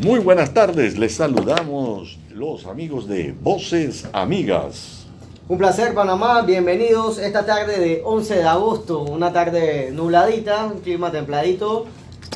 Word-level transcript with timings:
Muy 0.00 0.18
buenas 0.18 0.52
tardes, 0.52 0.98
les 0.98 1.14
saludamos 1.14 2.18
los 2.30 2.66
amigos 2.66 3.06
de 3.06 3.32
Voces 3.40 4.08
Amigas. 4.12 5.06
Un 5.46 5.56
placer 5.56 5.94
Panamá, 5.94 6.42
bienvenidos 6.42 7.18
esta 7.18 7.46
tarde 7.46 7.78
de 7.78 8.02
11 8.04 8.34
de 8.34 8.42
agosto, 8.42 9.02
una 9.02 9.32
tarde 9.32 9.92
nubladita, 9.92 10.66
un 10.66 10.80
clima 10.80 11.12
templadito. 11.12 11.86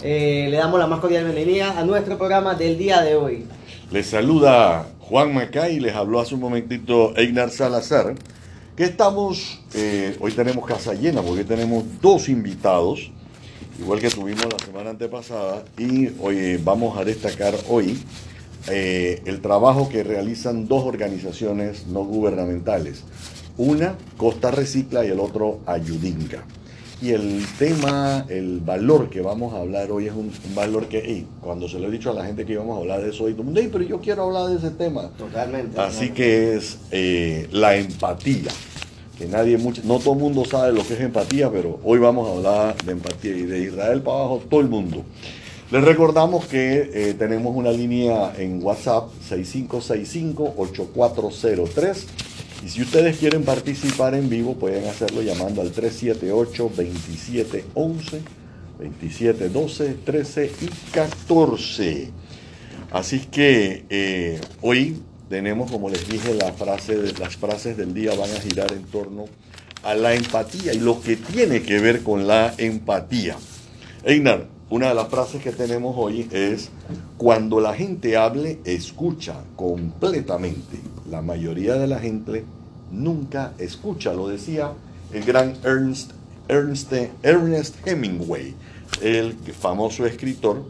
Eh, 0.04 0.46
le 0.48 0.56
damos 0.56 0.78
la 0.78 0.86
más 0.86 1.00
cordial 1.00 1.24
bienvenida 1.24 1.76
a 1.76 1.84
nuestro 1.84 2.16
programa 2.16 2.54
del 2.54 2.78
día 2.78 3.02
de 3.02 3.16
hoy. 3.16 3.44
Les 3.90 4.06
saluda 4.06 4.86
Juan 5.00 5.34
Macay, 5.34 5.80
les 5.80 5.96
habló 5.96 6.20
hace 6.20 6.36
un 6.36 6.40
momentito 6.40 7.12
Einar 7.16 7.50
Salazar, 7.50 8.14
que 8.76 8.84
estamos, 8.84 9.58
eh, 9.74 10.16
hoy 10.20 10.30
tenemos 10.30 10.64
casa 10.64 10.94
llena 10.94 11.22
porque 11.22 11.42
tenemos 11.42 11.82
dos 12.00 12.28
invitados 12.28 13.10
igual 13.78 14.00
que 14.00 14.10
tuvimos 14.10 14.46
la 14.50 14.64
semana 14.64 14.90
antepasada, 14.90 15.64
y 15.78 16.10
hoy 16.20 16.56
vamos 16.58 16.98
a 16.98 17.04
destacar 17.04 17.54
hoy 17.68 17.98
eh, 18.68 19.22
el 19.24 19.40
trabajo 19.40 19.88
que 19.88 20.02
realizan 20.02 20.68
dos 20.68 20.84
organizaciones 20.84 21.86
no 21.86 22.04
gubernamentales. 22.04 23.04
Una, 23.56 23.96
Costa 24.16 24.50
Recicla, 24.50 25.04
y 25.04 25.08
el 25.08 25.20
otro, 25.20 25.60
Ayudinca. 25.66 26.44
Y 27.00 27.10
el 27.10 27.44
tema, 27.58 28.26
el 28.28 28.60
valor 28.60 29.08
que 29.08 29.20
vamos 29.20 29.54
a 29.54 29.58
hablar 29.58 29.92
hoy 29.92 30.08
es 30.08 30.12
un, 30.12 30.32
valor 30.54 30.86
que, 30.88 31.24
cuando 31.40 31.68
se 31.68 31.78
lo 31.78 31.86
he 31.86 31.90
dicho 31.92 32.10
a 32.10 32.14
la 32.14 32.24
gente 32.24 32.44
que 32.44 32.54
íbamos 32.54 32.76
a 32.76 32.80
hablar 32.80 33.02
de 33.02 33.10
eso, 33.10 33.28
y 33.28 33.32
todo 33.32 33.42
el 33.42 33.46
mundo, 33.46 33.60
pero 33.72 33.84
yo 33.84 34.00
quiero 34.00 34.24
hablar 34.24 34.48
de 34.48 34.56
ese 34.56 34.70
tema. 34.70 35.10
Totalmente. 35.16 35.80
Así 35.80 36.10
que 36.10 36.56
es 36.56 36.78
eh, 36.90 37.48
la 37.52 37.76
empatía 37.76 38.50
que 39.18 39.26
nadie, 39.26 39.58
mucho, 39.58 39.82
no 39.84 39.98
todo 39.98 40.14
el 40.14 40.20
mundo 40.20 40.44
sabe 40.44 40.72
lo 40.72 40.86
que 40.86 40.94
es 40.94 41.00
empatía, 41.00 41.50
pero 41.50 41.80
hoy 41.82 41.98
vamos 41.98 42.28
a 42.28 42.34
hablar 42.36 42.76
de 42.84 42.92
empatía 42.92 43.32
y 43.32 43.42
de 43.42 43.64
Israel 43.64 44.00
para 44.00 44.18
abajo 44.18 44.44
todo 44.48 44.60
el 44.60 44.68
mundo. 44.68 45.04
Les 45.72 45.82
recordamos 45.84 46.46
que 46.46 46.92
eh, 46.94 47.14
tenemos 47.18 47.52
una 47.54 47.70
línea 47.72 48.32
en 48.38 48.62
WhatsApp 48.62 49.08
6565-8403 49.28 52.04
y 52.64 52.68
si 52.68 52.80
ustedes 52.80 53.18
quieren 53.18 53.42
participar 53.44 54.14
en 54.14 54.30
vivo 54.30 54.54
pueden 54.54 54.86
hacerlo 54.86 55.20
llamando 55.20 55.60
al 55.60 55.74
378-2711, 55.74 58.20
2712, 58.78 59.96
13 60.04 60.52
y 60.62 60.68
14. 60.92 62.10
Así 62.90 63.20
que 63.30 63.84
eh, 63.90 64.40
hoy 64.62 64.96
tenemos, 65.28 65.70
como 65.70 65.90
les 65.90 66.08
dije, 66.08 66.34
las 66.34 66.56
frases 66.56 67.76
del 67.76 67.94
día 67.94 68.14
van 68.14 68.30
a 68.30 68.40
girar 68.40 68.72
en 68.72 68.84
torno 68.84 69.26
a 69.82 69.94
la 69.94 70.14
empatía 70.14 70.72
y 70.72 70.80
lo 70.80 71.00
que 71.00 71.16
tiene 71.16 71.62
que 71.62 71.78
ver 71.78 72.02
con 72.02 72.26
la 72.26 72.54
empatía. 72.58 73.36
Einar, 74.04 74.46
una 74.70 74.88
de 74.88 74.94
las 74.94 75.08
frases 75.08 75.42
que 75.42 75.52
tenemos 75.52 75.94
hoy 75.96 76.28
es, 76.30 76.70
cuando 77.16 77.60
la 77.60 77.74
gente 77.74 78.16
hable, 78.16 78.60
escucha 78.64 79.36
completamente. 79.56 80.78
La 81.10 81.22
mayoría 81.22 81.74
de 81.74 81.86
la 81.86 81.98
gente 81.98 82.44
nunca 82.90 83.52
escucha, 83.58 84.12
lo 84.12 84.28
decía 84.28 84.72
el 85.12 85.24
gran 85.24 85.54
Ernest 85.64 86.12
Hemingway, 87.86 88.54
el 89.02 89.34
famoso 89.34 90.06
escritor, 90.06 90.64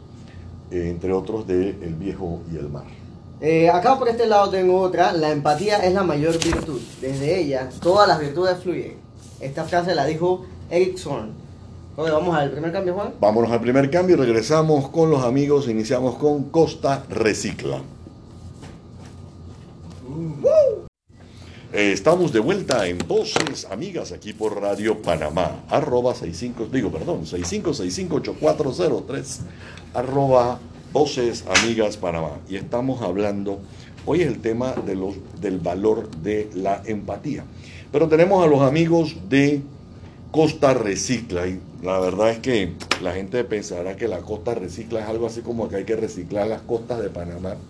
entre 0.71 1.13
otros 1.13 1.47
de 1.47 1.69
El 1.69 1.95
viejo 1.95 2.41
y 2.53 2.57
el 2.57 2.69
mar. 2.69 2.98
Eh, 3.41 3.69
acá 3.69 3.97
por 3.97 4.09
este 4.09 4.27
lado 4.27 4.49
tengo 4.49 4.81
otra. 4.81 5.13
La 5.13 5.31
empatía 5.31 5.77
es 5.77 5.93
la 5.93 6.03
mayor 6.03 6.37
virtud. 6.43 6.81
Desde 7.01 7.39
ella, 7.39 7.69
todas 7.81 8.07
las 8.07 8.19
virtudes 8.19 8.57
fluyen. 8.61 8.97
Esta 9.39 9.63
frase 9.63 9.95
la 9.95 10.05
dijo 10.05 10.45
Eric 10.69 10.97
Zorn. 10.97 11.31
vamos 11.95 12.35
al 12.35 12.51
primer 12.51 12.71
cambio, 12.71 12.93
Juan. 12.93 13.13
Vámonos 13.19 13.51
al 13.51 13.61
primer 13.61 13.89
cambio. 13.89 14.17
Regresamos 14.17 14.89
con 14.89 15.09
los 15.09 15.23
amigos. 15.23 15.69
Iniciamos 15.69 16.15
con 16.15 16.49
Costa 16.49 17.05
Recicla. 17.09 17.81
Eh, 21.71 21.91
estamos 21.91 22.33
de 22.33 22.39
vuelta 22.39 22.87
en 22.87 22.97
Voces 22.97 23.67
Amigas 23.69 24.11
aquí 24.11 24.33
por 24.33 24.59
Radio 24.59 24.99
Panamá. 25.01 25.63
Arroba 25.69 26.15
65, 26.15 26.67
digo, 26.71 26.91
perdón, 26.91 27.25
65658403. 27.25 29.39
Arroba 29.93 30.59
Voces 30.91 31.45
Amigas 31.47 31.97
Panamá. 31.97 32.39
Y 32.49 32.55
estamos 32.55 33.01
hablando, 33.01 33.59
hoy 34.05 34.21
es 34.21 34.27
el 34.27 34.39
tema 34.39 34.73
de 34.73 34.95
los, 34.95 35.15
del 35.39 35.59
valor 35.59 36.09
de 36.09 36.49
la 36.55 36.81
empatía. 36.85 37.43
Pero 37.91 38.07
tenemos 38.07 38.43
a 38.43 38.47
los 38.47 38.61
amigos 38.61 39.15
de 39.29 39.61
Costa 40.31 40.73
Recicla. 40.73 41.47
Y 41.47 41.59
la 41.83 41.99
verdad 41.99 42.31
es 42.31 42.39
que 42.39 42.73
la 43.03 43.13
gente 43.13 43.43
pensará 43.43 43.95
que 43.95 44.07
la 44.07 44.19
Costa 44.19 44.55
Recicla 44.55 45.01
es 45.01 45.07
algo 45.07 45.27
así 45.27 45.41
como 45.41 45.69
que 45.69 45.77
hay 45.77 45.83
que 45.85 45.95
reciclar 45.95 46.47
las 46.47 46.61
costas 46.61 47.01
de 47.01 47.09
Panamá. 47.09 47.55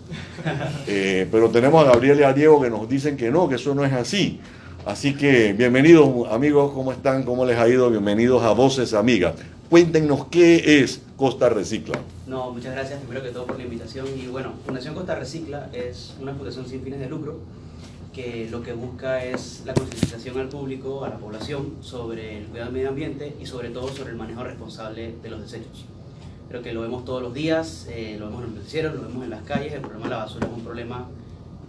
Eh, 0.88 1.28
pero 1.31 1.50
tenemos 1.50 1.85
a 1.85 1.91
Gabriel 1.91 2.19
y 2.22 2.24
a 2.24 2.34
Diego 2.34 2.62
que 2.62 2.69
nos 2.69 2.90
dicen 2.90 3.18
que 3.18 3.29
no, 3.29 3.47
que 3.50 3.56
eso 3.56 3.75
no 3.75 3.84
es 3.85 3.94
así. 3.94 4.40
Así 4.85 5.13
que 5.13 5.53
bienvenidos 5.53 6.09
amigos, 6.31 6.72
¿cómo 6.74 6.91
están? 6.91 7.24
¿Cómo 7.24 7.46
les 7.46 7.58
ha 7.58 7.68
ido? 7.68 7.90
Bienvenidos 7.90 8.41
a 8.44 8.52
Voces 8.52 8.94
Amigas. 8.94 9.35
Cuéntenos 9.69 10.25
qué 10.31 10.81
es 10.81 11.02
Costa 11.19 11.50
Recicla. 11.50 12.00
No, 12.28 12.52
muchas 12.52 12.72
gracias 12.72 13.02
primero 13.02 13.22
que 13.22 13.31
todo 13.31 13.46
por 13.46 13.57
la 13.57 13.63
invitación. 13.66 14.07
Y 14.18 14.28
bueno, 14.28 14.53
Fundación 14.66 14.96
Costa 14.96 15.16
Recicla 15.16 15.69
es 15.74 16.16
una 16.22 16.34
fundación 16.34 16.66
sin 16.66 16.81
fines 16.81 17.02
de 17.02 17.09
lucro 17.09 17.40
que 18.13 18.47
lo 18.50 18.63
que 18.63 18.72
busca 18.72 19.25
es 19.25 19.63
la 19.66 19.74
concientización 19.74 20.40
al 20.40 20.47
público, 20.47 21.03
a 21.03 21.09
la 21.09 21.18
población, 21.18 21.74
sobre 21.81 22.38
el 22.38 22.46
cuidado 22.46 22.68
del 22.68 22.74
medio 22.74 22.90
ambiente 22.90 23.35
y 23.38 23.46
sobre 23.46 23.69
todo 23.69 23.90
sobre 23.90 24.12
el 24.12 24.16
manejo 24.16 24.46
responsable 24.46 25.13
de 25.22 25.29
los 25.29 25.41
desechos. 25.41 25.84
Creo 26.47 26.62
que 26.62 26.72
lo 26.72 26.79
vemos 26.79 27.03
todos 27.03 27.22
los 27.22 27.34
días, 27.34 27.88
eh, 27.90 28.16
lo 28.18 28.28
vemos 28.28 28.44
en 28.44 28.47
los 28.52 28.56
noticieros, 28.59 28.96
lo 28.96 29.02
vemos 29.02 29.22
en 29.25 29.29
las 29.29 29.44
calles, 29.44 29.74
el 29.74 29.81
problema 29.81 30.06
de 30.06 30.12
la 30.12 30.18
basura 30.19 30.47
es 30.47 30.53
un 30.53 30.63
problema 30.63 31.06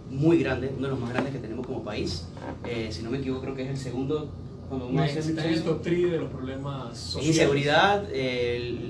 muy 0.09 0.39
grande, 0.41 0.71
uno 0.77 0.87
de 0.87 0.91
los 0.91 0.99
más 0.99 1.09
grandes 1.09 1.33
que 1.33 1.39
tenemos 1.39 1.67
como 1.67 1.83
país. 1.83 2.25
Eh, 2.65 2.87
si 2.89 3.03
no 3.03 3.11
me 3.11 3.17
equivoco, 3.17 3.41
creo 3.41 3.55
que 3.55 3.63
es 3.63 3.69
el 3.69 3.77
segundo 3.77 4.29
cuando 4.71 4.87
uno 4.87 5.03
hace 5.03 5.19
el 5.19 5.63
top 5.63 5.81
3 5.81 6.11
de 6.11 6.17
los 6.17 6.29
problemas 6.29 6.97
sociales. 6.97 7.35
Inseguridad, 7.35 8.07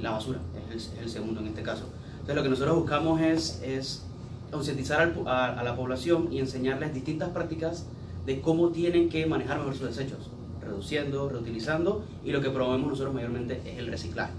la 0.03 0.11
basura 0.11 0.39
es 0.75 0.91
el, 1.01 1.09
segundo 1.09 1.41
en 1.41 1.47
este 1.47 1.61
caso. 1.61 1.85
Entonces 2.13 2.35
lo 2.35 2.43
que 2.43 2.49
nosotros 2.49 2.75
buscamos 2.75 3.21
es, 3.21 3.61
es 3.63 4.03
concientizar 4.51 5.13
a, 5.25 5.63
la 5.63 5.75
población 5.75 6.29
y 6.31 6.39
enseñarles 6.39 6.93
distintas 6.93 7.29
prácticas 7.29 7.85
de 8.25 8.41
cómo 8.41 8.69
tienen 8.69 9.09
que 9.09 9.25
manejar 9.25 9.57
mejor 9.59 9.75
sus 9.75 9.87
desechos, 9.87 10.29
reduciendo, 10.61 11.29
reutilizando 11.29 12.03
y 12.23 12.31
lo 12.31 12.41
que 12.41 12.49
promovemos 12.49 12.89
nosotros 12.89 13.13
mayormente 13.13 13.61
es 13.65 13.79
el 13.79 13.87
reciclaje. 13.87 14.33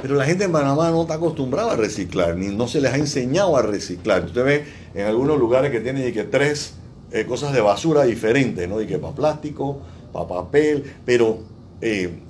Pero 0.00 0.14
la 0.14 0.24
gente 0.24 0.44
en 0.44 0.52
Panamá 0.52 0.90
no 0.90 1.02
está 1.02 1.14
acostumbrada 1.14 1.72
a 1.72 1.76
reciclar, 1.76 2.36
ni 2.36 2.54
no 2.54 2.68
se 2.68 2.80
les 2.80 2.92
ha 2.92 2.96
enseñado 2.96 3.56
a 3.56 3.62
reciclar. 3.62 4.24
Usted 4.24 4.44
ve 4.44 4.64
en 4.94 5.06
algunos 5.06 5.38
lugares 5.38 5.70
que 5.70 5.80
tienen 5.80 6.12
que 6.12 6.24
tres 6.24 6.74
eh, 7.10 7.24
cosas 7.24 7.52
de 7.52 7.60
basura 7.60 8.04
diferentes, 8.04 8.68
¿no? 8.68 8.80
Y 8.80 8.86
que 8.86 8.98
para 8.98 9.14
plástico, 9.14 9.80
para 10.12 10.28
papel, 10.28 10.84
pero 11.04 11.38
eh, 11.80 12.20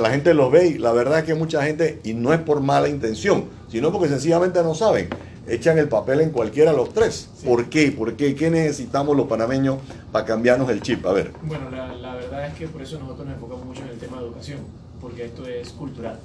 la 0.00 0.10
gente 0.10 0.34
los 0.34 0.50
ve 0.50 0.68
y 0.68 0.78
la 0.78 0.92
verdad 0.92 1.20
es 1.20 1.24
que 1.24 1.34
mucha 1.34 1.62
gente, 1.62 2.00
y 2.04 2.14
no 2.14 2.32
es 2.32 2.40
por 2.40 2.60
mala 2.60 2.88
intención, 2.88 3.44
sino 3.68 3.92
porque 3.92 4.08
sencillamente 4.08 4.62
no 4.62 4.74
saben, 4.74 5.08
echan 5.46 5.78
el 5.78 5.88
papel 5.88 6.20
en 6.20 6.30
cualquiera 6.30 6.72
de 6.72 6.76
los 6.76 6.92
tres. 6.92 7.30
¿Por 7.44 7.66
qué? 7.66 7.92
¿Por 7.92 8.14
qué? 8.16 8.34
¿Qué 8.34 8.50
necesitamos 8.50 9.16
los 9.16 9.26
panameños 9.26 9.78
para 10.12 10.24
cambiarnos 10.24 10.68
el 10.70 10.82
chip? 10.82 11.06
A 11.06 11.12
ver. 11.12 11.32
Bueno, 11.42 11.70
la, 11.70 11.94
la 11.94 12.14
verdad 12.14 12.46
es 12.46 12.54
que 12.54 12.68
por 12.68 12.82
eso 12.82 12.98
nosotros 12.98 13.26
nos 13.26 13.36
enfocamos 13.36 13.64
mucho 13.64 13.82
en 13.82 13.88
el 13.88 13.98
tema 13.98 14.18
de 14.18 14.24
educación, 14.24 14.58
porque 15.00 15.24
esto 15.24 15.46
es 15.46 15.70
cultural. 15.70 16.18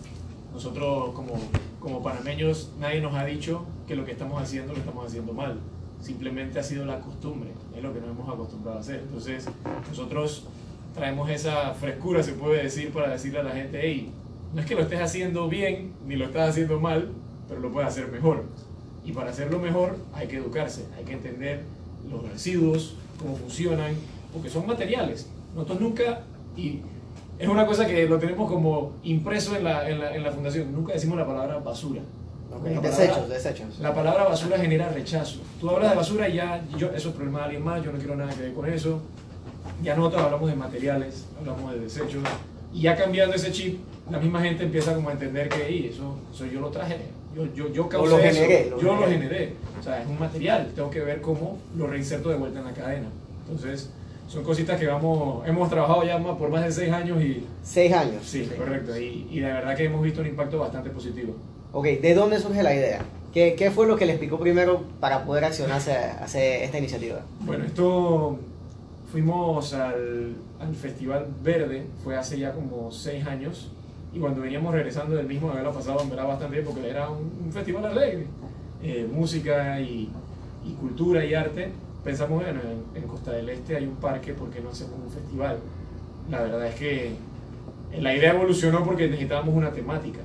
Nosotros 0.53 1.13
como, 1.13 1.34
como 1.80 2.03
panameños 2.03 2.69
nadie 2.80 3.02
nos 3.02 3.16
ha 3.16 3.25
dicho 3.25 3.66
que 3.88 3.96
lo 3.96 4.06
que 4.06 4.12
estamos 4.12 4.42
haciendo 4.42 4.74
lo 4.74 4.80
estamos 4.80 5.06
haciendo 5.06 5.34
mal. 5.34 5.59
Simplemente 6.02 6.59
ha 6.59 6.63
sido 6.63 6.86
la 6.86 7.00
costumbre, 7.00 7.52
es 7.75 7.81
lo 7.81 7.94
que 7.94 8.02
nos 8.02 8.09
hemos 8.09 8.28
acostumbrado 8.28 8.78
a 8.78 8.81
hacer. 8.81 9.00
Entonces, 9.00 9.46
nosotros 9.90 10.46
traemos 10.94 11.30
esa 11.30 11.74
frescura, 11.74 12.24
se 12.24 12.34
puede 12.34 12.64
decir, 12.64 12.92
para 12.92 13.09
decirle 13.09 13.40
a 13.40 13.44
la 13.44 13.52
gente, 13.52 13.80
hey, 13.81 14.12
no 14.54 14.62
es 14.62 14.68
que 14.68 14.76
lo 14.76 14.81
estés 14.81 15.02
haciendo 15.02 15.50
bien, 15.50 15.94
ni 16.06 16.16
lo 16.16 16.26
estás 16.26 16.52
haciendo 16.52 16.80
mal, 16.80 17.09
pero 17.48 17.60
lo 17.60 17.72
puedes 17.72 17.90
hacer 17.90 18.07
mejor. 18.10 18.44
Y 19.04 19.12
para 19.12 19.31
hacerlo 19.31 19.60
mejor 19.60 19.98
hay 20.13 20.28
que 20.28 20.38
educarse, 20.38 20.86
hay 20.98 21.04
que 21.04 21.13
entender 21.13 21.63
los 22.10 22.30
residuos, 22.30 22.95
cómo 23.19 23.36
funcionan, 23.36 23.95
porque 24.31 24.50
son 24.50 24.68
materiales. 24.68 25.28
Nosotros 25.56 25.81
nunca, 25.81 26.22
y 26.56 26.81
es 27.40 27.48
una 27.48 27.66
cosa 27.66 27.88
que 27.88 28.07
lo 28.07 28.19
tenemos 28.19 28.50
como 28.50 28.94
impreso 29.04 29.56
en 29.56 29.63
la, 29.63 29.90
en 29.90 30.00
la, 30.00 30.16
en 30.16 30.24
la 30.24 30.31
fundación, 30.31 30.72
nunca 30.72 30.94
decimos 30.94 31.18
la 31.18 31.25
palabra 31.25 31.57
basura. 31.57 32.01
desechos, 32.81 33.28
desechos. 33.28 33.80
La 33.80 33.94
palabra 33.94 34.25
basura 34.25 34.60
genera 34.60 34.90
rechazo. 34.90 35.40
Tú 35.60 35.69
hablas 35.72 35.90
de 35.90 35.95
basura 35.95 36.30
y 36.30 36.36
ya, 36.36 36.63
yo, 36.78 36.92
eso 36.92 37.10
es 37.10 37.16
problema 37.16 37.40
de 37.40 37.45
alguien 37.45 37.63
más, 37.63 37.84
yo 37.84 37.92
no 37.92 37.98
quiero 37.98 38.16
nada 38.16 38.31
que 38.34 38.42
ver 38.42 38.54
con 38.54 38.72
eso 38.72 39.01
ya 39.81 39.96
nosotros 39.96 40.24
hablamos 40.24 40.50
de 40.50 40.56
materiales, 40.56 41.25
hablamos 41.40 41.74
de 41.74 41.80
desechos, 41.80 42.24
y 42.74 42.81
ya 42.81 42.96
cambiando 42.96 43.36
ese 43.36 43.52
chip, 43.52 43.80
la 44.12 44.20
misma 44.20 44.42
gente 44.42 44.64
empieza 44.64 44.94
como 44.94 45.10
a 45.10 45.14
entender 45.14 45.50
que 45.50 45.88
eso, 45.88 46.18
eso 46.34 46.46
yo 46.46 46.60
lo 46.60 46.70
traje, 46.70 46.98
yo, 47.36 47.46
yo, 47.56 47.72
yo 47.72 47.90
causé 47.90 48.10
lo 48.12 48.18
generé, 48.18 48.68
eso, 48.68 48.80
yo 48.80 48.96
lo 48.96 49.08
generé, 49.08 49.54
o 49.80 49.84
sea, 49.84 50.02
es 50.02 50.08
un 50.08 50.20
material, 50.20 50.72
tengo 50.75 50.90
que 50.90 51.00
ver 51.00 51.22
cómo 51.22 51.58
lo 51.78 51.88
reinserto 51.88 52.30
de 52.30 52.36
vuelta 52.36 52.60
en 52.60 52.66
la 52.66 52.74
cadena. 52.74 53.08
Entonces, 53.48 53.90
son 54.28 54.44
cositas 54.44 54.80
que 54.80 54.88
vamos, 54.88 55.48
hemos 55.48 55.70
trabajado 55.70 56.04
ya 56.04 56.18
por 56.19 56.50
más 56.50 56.64
de 56.64 56.72
seis 56.72 56.92
años 56.92 57.22
y... 57.22 57.46
Seis 57.64 57.94
años. 57.94 58.24
Sí, 58.26 58.50
correcto, 58.58 58.98
y, 58.98 59.28
y 59.31 59.40
de 59.40 59.52
verdad 59.52 59.76
que 59.76 59.86
hemos 59.86 60.02
visto 60.02 60.22
un 60.22 60.28
impacto 60.28 60.60
bastante 60.60 60.90
positivo. 60.90 61.36
Ok, 61.72 61.86
¿de 61.86 62.14
dónde 62.14 62.40
surge 62.40 62.62
la 62.64 62.74
idea? 62.74 63.02
¿Qué, 63.34 63.56
¿Qué 63.56 63.72
fue 63.72 63.88
lo 63.88 63.96
que 63.96 64.06
les 64.06 64.19
picó 64.19 64.40
primero 64.40 64.84
para 65.00 65.26
poder 65.26 65.46
accionarse 65.46 65.92
a 65.92 66.24
hacer 66.24 66.62
esta 66.62 66.78
iniciativa? 66.78 67.22
Bueno, 67.40 67.66
esto 67.66 68.38
fuimos 69.13 69.75
al, 69.75 70.33
al 70.60 70.74
Festival 70.74 71.27
Verde, 71.44 71.86
fue 72.04 72.18
hace 72.18 72.39
ya 72.39 72.51
como 72.51 72.92
seis 72.92 73.24
años, 73.27 73.69
y 74.12 74.18
cuando 74.18 74.42
veníamos 74.42 74.74
regresando 74.74 75.15
del 75.15 75.27
mismo, 75.27 75.51
haberlo 75.51 75.71
pasado 75.71 76.01
en 76.01 76.10
verdad 76.10 76.27
bastante 76.27 76.56
bien, 76.56 76.65
porque 76.65 76.89
era 76.89 77.12
un, 77.12 77.31
un 77.45 77.51
festival 77.51 77.86
alegre, 77.86 78.25
eh, 78.81 79.07
música 79.13 79.80
y, 79.80 80.10
y 80.65 80.74
cultura 80.81 81.24
y 81.24 81.36
arte, 81.36 81.69
pensamos, 82.04 82.42
bueno, 82.42 82.60
en, 82.62 83.04
en 83.04 83.07
Costa 83.07 83.33
del 83.33 83.50
Este 83.50 83.75
hay 83.75 83.86
un 83.86 83.98
parque, 83.98 84.33
¿por 84.33 84.50
qué 84.50 84.62
no 84.62 84.69
hacemos 84.69 84.95
un 85.06 85.12
festival? 85.12 85.59
La 86.31 86.42
verdad 86.42 86.66
es 86.66 86.74
que 86.74 87.12
la 88.01 88.16
idea 88.16 88.33
evolucionó 88.33 88.83
porque 88.83 89.07
necesitábamos 89.07 89.54
una 89.54 89.71
temática. 89.71 90.21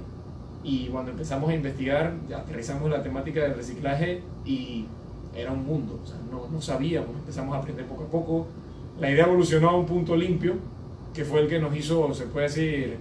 Y 0.64 0.86
cuando 0.86 1.10
empezamos 1.10 1.50
a 1.50 1.54
investigar, 1.54 2.14
aterrizamos 2.34 2.88
la 2.90 3.02
temática 3.02 3.42
del 3.42 3.54
reciclaje 3.54 4.22
y 4.46 4.86
era 5.36 5.52
un 5.52 5.66
mundo, 5.66 6.00
o 6.02 6.06
sea, 6.06 6.16
no, 6.30 6.48
no 6.50 6.62
sabíamos, 6.62 7.10
empezamos 7.10 7.54
a 7.54 7.58
aprender 7.58 7.84
poco 7.84 8.04
a 8.04 8.06
poco. 8.06 8.46
La 9.00 9.10
idea 9.10 9.26
evolucionó 9.26 9.70
a 9.70 9.76
un 9.76 9.86
punto 9.86 10.16
limpio, 10.16 10.54
que 11.14 11.24
fue 11.24 11.40
el 11.40 11.48
que 11.48 11.58
nos 11.58 11.74
hizo, 11.76 12.12
se 12.14 12.24
puede 12.26 12.46
decir, 12.48 12.96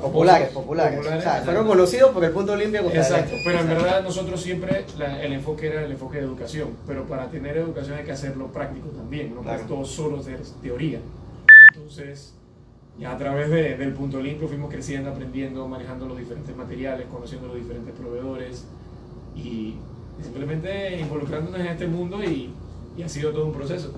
Populares, 0.00 0.48
populares. 0.50 0.96
populares. 0.98 1.22
O 1.24 1.30
sea, 1.30 1.42
fueron 1.42 1.66
conocidos 1.68 2.10
por 2.10 2.24
el 2.24 2.32
punto 2.32 2.56
limpio 2.56 2.82
de 2.82 2.96
Exacto, 2.98 3.36
pero 3.44 3.60
en 3.60 3.68
verdad 3.68 4.02
nosotros 4.02 4.40
siempre 4.40 4.84
la- 4.98 5.22
el 5.22 5.32
enfoque 5.32 5.68
era 5.68 5.84
el 5.84 5.92
enfoque 5.92 6.18
de 6.18 6.24
educación, 6.24 6.70
pero 6.86 7.04
para 7.04 7.28
tener 7.30 7.56
educación 7.56 7.98
hay 7.98 8.04
que 8.04 8.10
hacerlo 8.12 8.48
práctico 8.48 8.88
también, 8.88 9.32
no 9.34 9.42
Claro. 9.42 9.60
es 9.60 9.66
todo 9.68 9.84
solo 9.84 10.20
ser 10.22 10.40
teoría. 10.62 10.98
Entonces, 11.68 12.34
ya 12.98 13.12
a 13.12 13.18
través 13.18 13.50
de- 13.50 13.76
del 13.76 13.92
punto 13.92 14.20
limpio 14.20 14.48
fuimos 14.48 14.68
creciendo, 14.70 15.10
aprendiendo, 15.10 15.66
manejando 15.68 16.06
los 16.06 16.18
diferentes 16.18 16.54
materiales, 16.56 17.06
conociendo 17.10 17.46
los 17.48 17.56
diferentes 17.56 17.94
proveedores 17.94 18.64
y 19.36 19.74
simplemente 20.22 20.98
involucrándonos 21.00 21.60
en 21.60 21.66
este 21.66 21.86
mundo 21.86 22.22
y, 22.22 22.50
y 22.96 23.02
ha 23.02 23.08
sido 23.08 23.30
todo 23.32 23.46
un 23.46 23.52
proceso. 23.52 23.92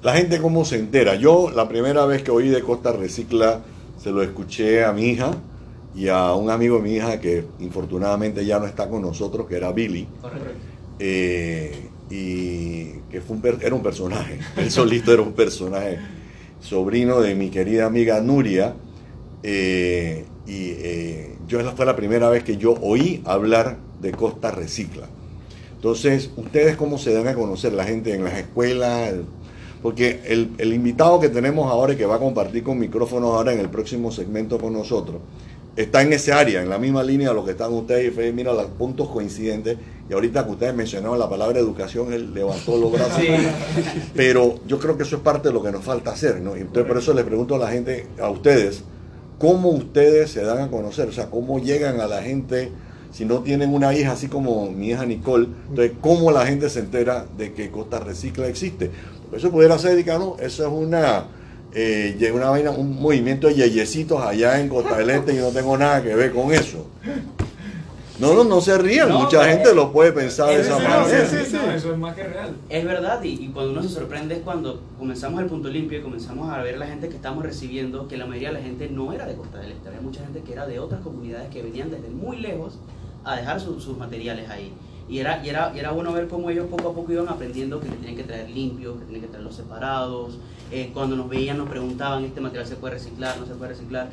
La 0.00 0.14
gente 0.16 0.40
cómo 0.40 0.64
se 0.64 0.76
entera. 0.76 1.14
Yo 1.16 1.50
la 1.50 1.68
primera 1.68 2.06
vez 2.06 2.22
que 2.22 2.30
oí 2.30 2.48
de 2.48 2.62
Costa 2.62 2.92
Recicla 2.92 3.64
se 3.96 4.10
lo 4.10 4.22
escuché 4.22 4.84
a 4.84 4.92
mi 4.92 5.08
hija 5.10 5.44
y 5.92 6.08
a 6.08 6.34
un 6.34 6.50
amigo 6.50 6.76
de 6.76 6.82
mi 6.82 6.94
hija 6.96 7.20
que 7.20 7.54
infortunadamente 7.58 8.44
ya 8.44 8.58
no 8.58 8.66
está 8.66 8.88
con 8.88 9.02
nosotros, 9.02 9.46
que 9.46 9.56
era 9.56 9.72
Billy. 9.72 10.14
Eh, 10.98 11.94
y 12.08 13.02
que 13.04 13.20
fue 13.22 13.36
un 13.36 13.42
per- 13.42 13.58
era 13.62 13.74
un 13.74 13.82
personaje, 13.82 14.40
él 14.56 14.70
solito 14.70 15.12
era 15.12 15.22
un 15.22 15.34
personaje, 15.34 16.04
sobrino 16.58 17.20
de 17.20 17.34
mi 17.36 17.50
querida 17.50 17.86
amiga 17.86 18.20
Nuria, 18.20 18.78
eh, 19.42 20.32
y 20.44 20.70
eh, 20.78 21.38
yo 21.46 21.60
esa 21.60 21.72
fue 21.72 21.86
la 21.86 21.96
primera 21.96 22.30
vez 22.30 22.44
que 22.44 22.56
yo 22.58 22.74
oí 22.82 23.22
hablar 23.26 23.84
de 23.98 24.14
Costa 24.16 24.50
Recicla. 24.52 25.10
Entonces, 25.74 26.32
¿ustedes 26.36 26.76
cómo 26.76 26.98
se 26.98 27.12
dan 27.12 27.28
a 27.28 27.34
conocer 27.34 27.72
la 27.72 27.84
gente 27.84 28.14
en 28.14 28.24
las 28.24 28.38
escuelas? 28.38 29.14
Porque 29.86 30.20
el, 30.26 30.50
el 30.58 30.72
invitado 30.72 31.20
que 31.20 31.28
tenemos 31.28 31.70
ahora 31.70 31.92
y 31.92 31.96
que 31.96 32.06
va 32.06 32.16
a 32.16 32.18
compartir 32.18 32.64
con 32.64 32.76
micrófonos 32.76 33.32
ahora 33.32 33.52
en 33.52 33.60
el 33.60 33.68
próximo 33.68 34.10
segmento 34.10 34.58
con 34.58 34.72
nosotros, 34.72 35.18
está 35.76 36.02
en 36.02 36.12
ese 36.12 36.32
área, 36.32 36.60
en 36.60 36.68
la 36.68 36.76
misma 36.76 37.04
línea 37.04 37.28
de 37.28 37.36
lo 37.36 37.44
que 37.44 37.52
están 37.52 37.72
ustedes, 37.72 38.08
y 38.08 38.10
fue, 38.10 38.32
mira, 38.32 38.52
los 38.52 38.66
puntos 38.66 39.08
coincidentes. 39.08 39.78
Y 40.10 40.12
ahorita 40.12 40.44
que 40.44 40.50
ustedes 40.50 40.74
mencionaban 40.74 41.20
la 41.20 41.30
palabra 41.30 41.60
educación, 41.60 42.12
él 42.12 42.34
levantó 42.34 42.76
los 42.76 42.90
brazos. 42.90 43.22
Pero 44.16 44.58
yo 44.66 44.80
creo 44.80 44.96
que 44.96 45.04
eso 45.04 45.14
es 45.14 45.22
parte 45.22 45.50
de 45.50 45.54
lo 45.54 45.62
que 45.62 45.70
nos 45.70 45.84
falta 45.84 46.10
hacer, 46.10 46.40
¿no? 46.40 46.56
Y 46.56 46.62
Entonces, 46.62 46.84
por 46.84 46.98
eso 46.98 47.14
les 47.14 47.24
pregunto 47.24 47.54
a 47.54 47.58
la 47.58 47.68
gente, 47.68 48.08
a 48.20 48.28
ustedes, 48.28 48.82
¿cómo 49.38 49.68
ustedes 49.68 50.32
se 50.32 50.42
dan 50.42 50.62
a 50.62 50.68
conocer? 50.68 51.10
O 51.10 51.12
sea, 51.12 51.30
¿cómo 51.30 51.60
llegan 51.60 52.00
a 52.00 52.08
la 52.08 52.22
gente? 52.22 52.72
Si 53.16 53.24
no 53.24 53.38
tienen 53.38 53.72
una 53.72 53.94
hija 53.94 54.12
así 54.12 54.28
como 54.28 54.70
mi 54.70 54.90
hija 54.90 55.06
Nicole, 55.06 55.48
entonces, 55.70 55.92
¿cómo 56.02 56.30
la 56.30 56.44
gente 56.44 56.68
se 56.68 56.80
entera 56.80 57.24
de 57.38 57.54
que 57.54 57.70
Costa 57.70 57.98
Recicla 57.98 58.46
existe? 58.46 58.90
Porque 59.22 59.38
eso 59.38 59.50
pudiera 59.50 59.78
ser, 59.78 59.96
diga, 59.96 60.18
no, 60.18 60.36
eso 60.38 60.66
es 60.66 60.70
una, 60.70 61.24
eh, 61.72 62.30
una 62.34 62.50
vaina, 62.50 62.72
un 62.72 63.00
movimiento 63.00 63.46
de 63.46 63.54
yeyecitos 63.54 64.20
allá 64.20 64.60
en 64.60 64.68
Costa 64.68 64.98
del 64.98 65.08
Este 65.08 65.32
y 65.32 65.38
no 65.38 65.48
tengo 65.48 65.78
nada 65.78 66.02
que 66.02 66.14
ver 66.14 66.30
con 66.30 66.52
eso. 66.52 66.88
No, 68.18 68.34
no, 68.34 68.44
no 68.44 68.60
se 68.60 68.76
rían, 68.76 69.08
No, 69.08 69.20
mucha 69.20 69.44
gente 69.48 69.74
lo 69.74 69.92
puede 69.92 70.12
pensar 70.12 70.48
de 70.48 70.60
es 70.60 70.66
esa 70.66 70.76
verdad, 70.76 71.00
manera. 71.02 71.26
sí, 71.26 71.36
sí, 71.46 71.52
no, 71.54 71.70
eso 71.72 71.92
es 71.92 71.98
más 71.98 72.14
que 72.14 72.22
real. 72.24 72.54
Es 72.68 72.84
verdad, 72.84 73.22
y, 73.22 73.28
y 73.44 73.48
cuando 73.48 73.72
uno 73.72 73.82
se 73.82 73.88
sorprende 73.88 74.34
es 74.34 74.40
cuando 74.42 74.82
comenzamos 74.98 75.40
el 75.40 75.46
punto 75.46 75.70
limpio 75.70 75.98
y 75.98 76.02
comenzamos 76.02 76.50
a 76.52 76.62
ver 76.62 76.76
la 76.76 76.86
gente 76.86 77.08
que 77.08 77.16
estamos 77.16 77.42
recibiendo, 77.42 78.08
que 78.08 78.18
la 78.18 78.26
mayoría 78.26 78.48
de 78.48 78.54
la 78.54 78.60
gente 78.62 78.90
no 78.90 79.10
era 79.14 79.24
de 79.26 79.34
Costa 79.36 79.58
del 79.60 79.72
Este, 79.72 79.88
había 79.88 80.02
mucha 80.02 80.20
gente 80.20 80.40
que 80.40 80.52
era 80.52 80.66
de 80.66 80.78
otras 80.78 81.00
comunidades 81.00 81.48
que 81.50 81.62
venían 81.62 81.90
desde 81.90 82.08
muy 82.10 82.36
lejos 82.38 82.78
a 83.26 83.36
dejar 83.36 83.60
su- 83.60 83.80
sus 83.80 83.98
materiales 83.98 84.48
ahí. 84.48 84.72
Y 85.08 85.18
era, 85.18 85.44
y, 85.44 85.48
era, 85.50 85.72
y 85.74 85.78
era 85.78 85.90
bueno 85.92 86.12
ver 86.12 86.26
cómo 86.28 86.48
ellos 86.50 86.66
poco 86.68 86.88
a 86.88 86.94
poco 86.94 87.12
iban 87.12 87.28
aprendiendo 87.28 87.78
que 87.80 87.88
le 87.88 87.96
tenían 87.96 88.16
que 88.16 88.24
traer 88.24 88.48
limpios, 88.50 88.96
que 88.98 89.04
tenían 89.04 89.20
que 89.22 89.28
traerlos 89.28 89.54
separados. 89.54 90.38
Eh, 90.72 90.90
cuando 90.94 91.14
nos 91.16 91.28
veían 91.28 91.58
nos 91.58 91.68
preguntaban, 91.68 92.24
¿este 92.24 92.40
material 92.40 92.66
se 92.66 92.76
puede 92.76 92.94
reciclar? 92.94 93.36
¿No 93.38 93.46
se 93.46 93.54
puede 93.54 93.70
reciclar? 93.72 94.08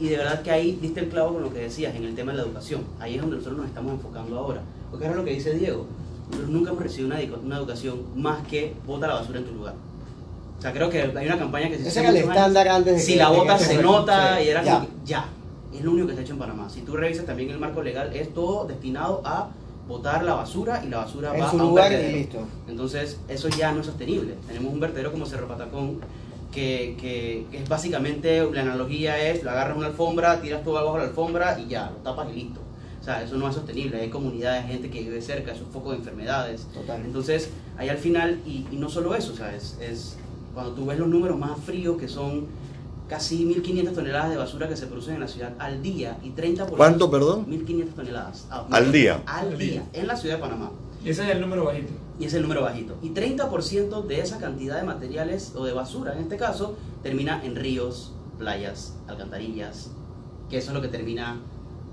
Y 0.00 0.08
de 0.08 0.16
verdad 0.16 0.40
que 0.42 0.50
ahí 0.50 0.78
diste 0.80 1.00
el 1.00 1.08
clavo 1.08 1.34
con 1.34 1.42
lo 1.42 1.52
que 1.52 1.58
decías 1.58 1.94
en 1.96 2.04
el 2.04 2.14
tema 2.14 2.32
de 2.32 2.38
la 2.38 2.44
educación. 2.44 2.82
Ahí 3.00 3.16
es 3.16 3.20
donde 3.20 3.36
nosotros 3.36 3.58
nos 3.58 3.66
estamos 3.68 3.92
enfocando 3.92 4.38
ahora. 4.38 4.62
Porque 4.90 5.06
ahora 5.06 5.18
lo 5.18 5.24
que 5.24 5.32
dice 5.32 5.52
Diego, 5.54 5.86
nosotros 6.30 6.50
nunca 6.50 6.70
hemos 6.70 6.82
recibido 6.82 7.08
una, 7.14 7.36
una 7.44 7.56
educación 7.56 7.98
más 8.16 8.46
que 8.46 8.74
bota 8.86 9.06
la 9.06 9.14
basura 9.14 9.40
en 9.40 9.44
tu 9.44 9.52
lugar. 9.54 9.74
O 10.58 10.62
sea, 10.62 10.72
creo 10.72 10.88
que 10.88 11.02
hay 11.02 11.26
una 11.26 11.38
campaña 11.38 11.68
que 11.68 11.78
se 11.78 11.88
Ese 11.88 12.00
era 12.00 12.08
el 12.10 12.16
estándar 12.16 12.68
antes 12.68 12.94
de 12.96 13.00
Si 13.00 13.12
que- 13.12 13.18
la 13.18 13.28
bota 13.28 13.58
se 13.58 13.64
se 13.76 13.82
nota 13.82 14.38
sí, 14.38 14.44
y 14.44 14.48
era 14.48 14.62
ya. 14.64 14.74
como 14.74 14.86
que 14.86 14.92
ya. 15.04 15.24
Es 15.74 15.82
lo 15.84 15.90
único 15.92 16.06
que 16.06 16.12
está 16.12 16.22
hecho 16.22 16.32
en 16.32 16.38
Panamá. 16.38 16.68
Si 16.70 16.80
tú 16.82 16.96
revisas 16.96 17.26
también 17.26 17.50
el 17.50 17.58
marco 17.58 17.82
legal, 17.82 18.14
es 18.14 18.32
todo 18.32 18.66
destinado 18.66 19.22
a 19.24 19.50
botar 19.86 20.22
la 20.22 20.34
basura 20.34 20.82
y 20.84 20.88
la 20.88 20.98
basura 20.98 21.34
En 21.34 21.42
va 21.42 21.50
su 21.50 21.58
a 21.58 21.62
un 21.62 21.68
lugar 21.68 21.92
y 21.92 21.94
vertedero. 21.96 22.18
listo. 22.18 22.38
Entonces, 22.68 23.18
eso 23.28 23.48
ya 23.48 23.72
no 23.72 23.80
es 23.80 23.86
sostenible. 23.86 24.34
Tenemos 24.46 24.72
un 24.72 24.80
vertedero 24.80 25.12
como 25.12 25.26
Cerro 25.26 25.48
Patacón, 25.48 26.00
que, 26.52 26.96
que, 27.00 27.46
que 27.50 27.58
es 27.62 27.68
básicamente, 27.68 28.42
la 28.52 28.62
analogía 28.62 29.18
es, 29.30 29.42
lo 29.42 29.50
agarras 29.50 29.76
una 29.76 29.86
alfombra, 29.88 30.40
tiras 30.40 30.64
todo 30.64 30.78
abajo 30.78 30.98
la 30.98 31.04
alfombra 31.04 31.58
y 31.60 31.68
ya, 31.68 31.90
lo 31.90 31.96
tapas 31.98 32.28
y 32.30 32.34
listo. 32.34 32.60
O 33.00 33.04
sea, 33.04 33.22
eso 33.22 33.36
no 33.36 33.48
es 33.48 33.54
sostenible. 33.54 34.00
Hay 34.00 34.08
comunidades, 34.10 34.66
gente 34.66 34.90
que 34.90 35.00
vive 35.00 35.20
cerca, 35.22 35.52
es 35.52 35.60
un 35.60 35.68
foco 35.68 35.90
de 35.92 35.98
enfermedades. 35.98 36.66
Total. 36.74 37.02
Entonces, 37.04 37.50
ahí 37.76 37.88
al 37.88 37.98
final, 37.98 38.40
y, 38.46 38.66
y 38.70 38.76
no 38.76 38.88
solo 38.90 39.14
eso, 39.14 39.32
o 39.32 39.36
sea, 39.36 39.54
es, 39.54 39.78
es 39.80 40.16
cuando 40.52 40.72
tú 40.72 40.86
ves 40.86 40.98
los 40.98 41.08
números 41.08 41.38
más 41.38 41.58
fríos, 41.60 41.96
que 41.98 42.08
son 42.08 42.46
casi 43.08 43.44
1.500 43.44 43.92
toneladas 43.94 44.30
de 44.30 44.36
basura 44.36 44.68
que 44.68 44.76
se 44.76 44.86
producen 44.86 45.14
en 45.14 45.20
la 45.20 45.28
ciudad 45.28 45.52
al 45.58 45.82
día 45.82 46.18
y 46.22 46.30
30 46.30 46.66
por 46.66 46.76
¿Cuánto, 46.76 47.10
perdón? 47.10 47.46
1.500 47.46 47.94
toneladas. 47.94 48.46
Ah, 48.50 48.66
Al 48.70 48.92
día. 48.92 49.22
Al 49.26 49.48
Al 49.48 49.58
día, 49.58 49.70
día. 49.70 49.84
en 49.94 50.06
la 50.06 50.16
ciudad 50.16 50.36
de 50.36 50.40
Panamá. 50.42 50.70
Y 51.04 51.10
ese 51.10 51.22
es 51.24 51.30
el 51.30 51.40
número 51.40 51.64
bajito. 51.64 51.92
Y 52.20 52.24
es 52.24 52.34
el 52.34 52.42
número 52.42 52.62
bajito. 52.62 52.96
Y 53.02 53.10
30% 53.10 54.02
de 54.06 54.20
esa 54.20 54.38
cantidad 54.38 54.76
de 54.76 54.82
materiales, 54.82 55.52
o 55.56 55.64
de 55.64 55.72
basura 55.72 56.12
en 56.14 56.18
este 56.20 56.36
caso, 56.36 56.76
termina 57.02 57.42
en 57.44 57.54
ríos, 57.56 58.12
playas, 58.38 58.94
alcantarillas, 59.06 59.90
que 60.50 60.58
eso 60.58 60.70
es 60.70 60.74
lo 60.74 60.82
que 60.82 60.88
termina 60.88 61.40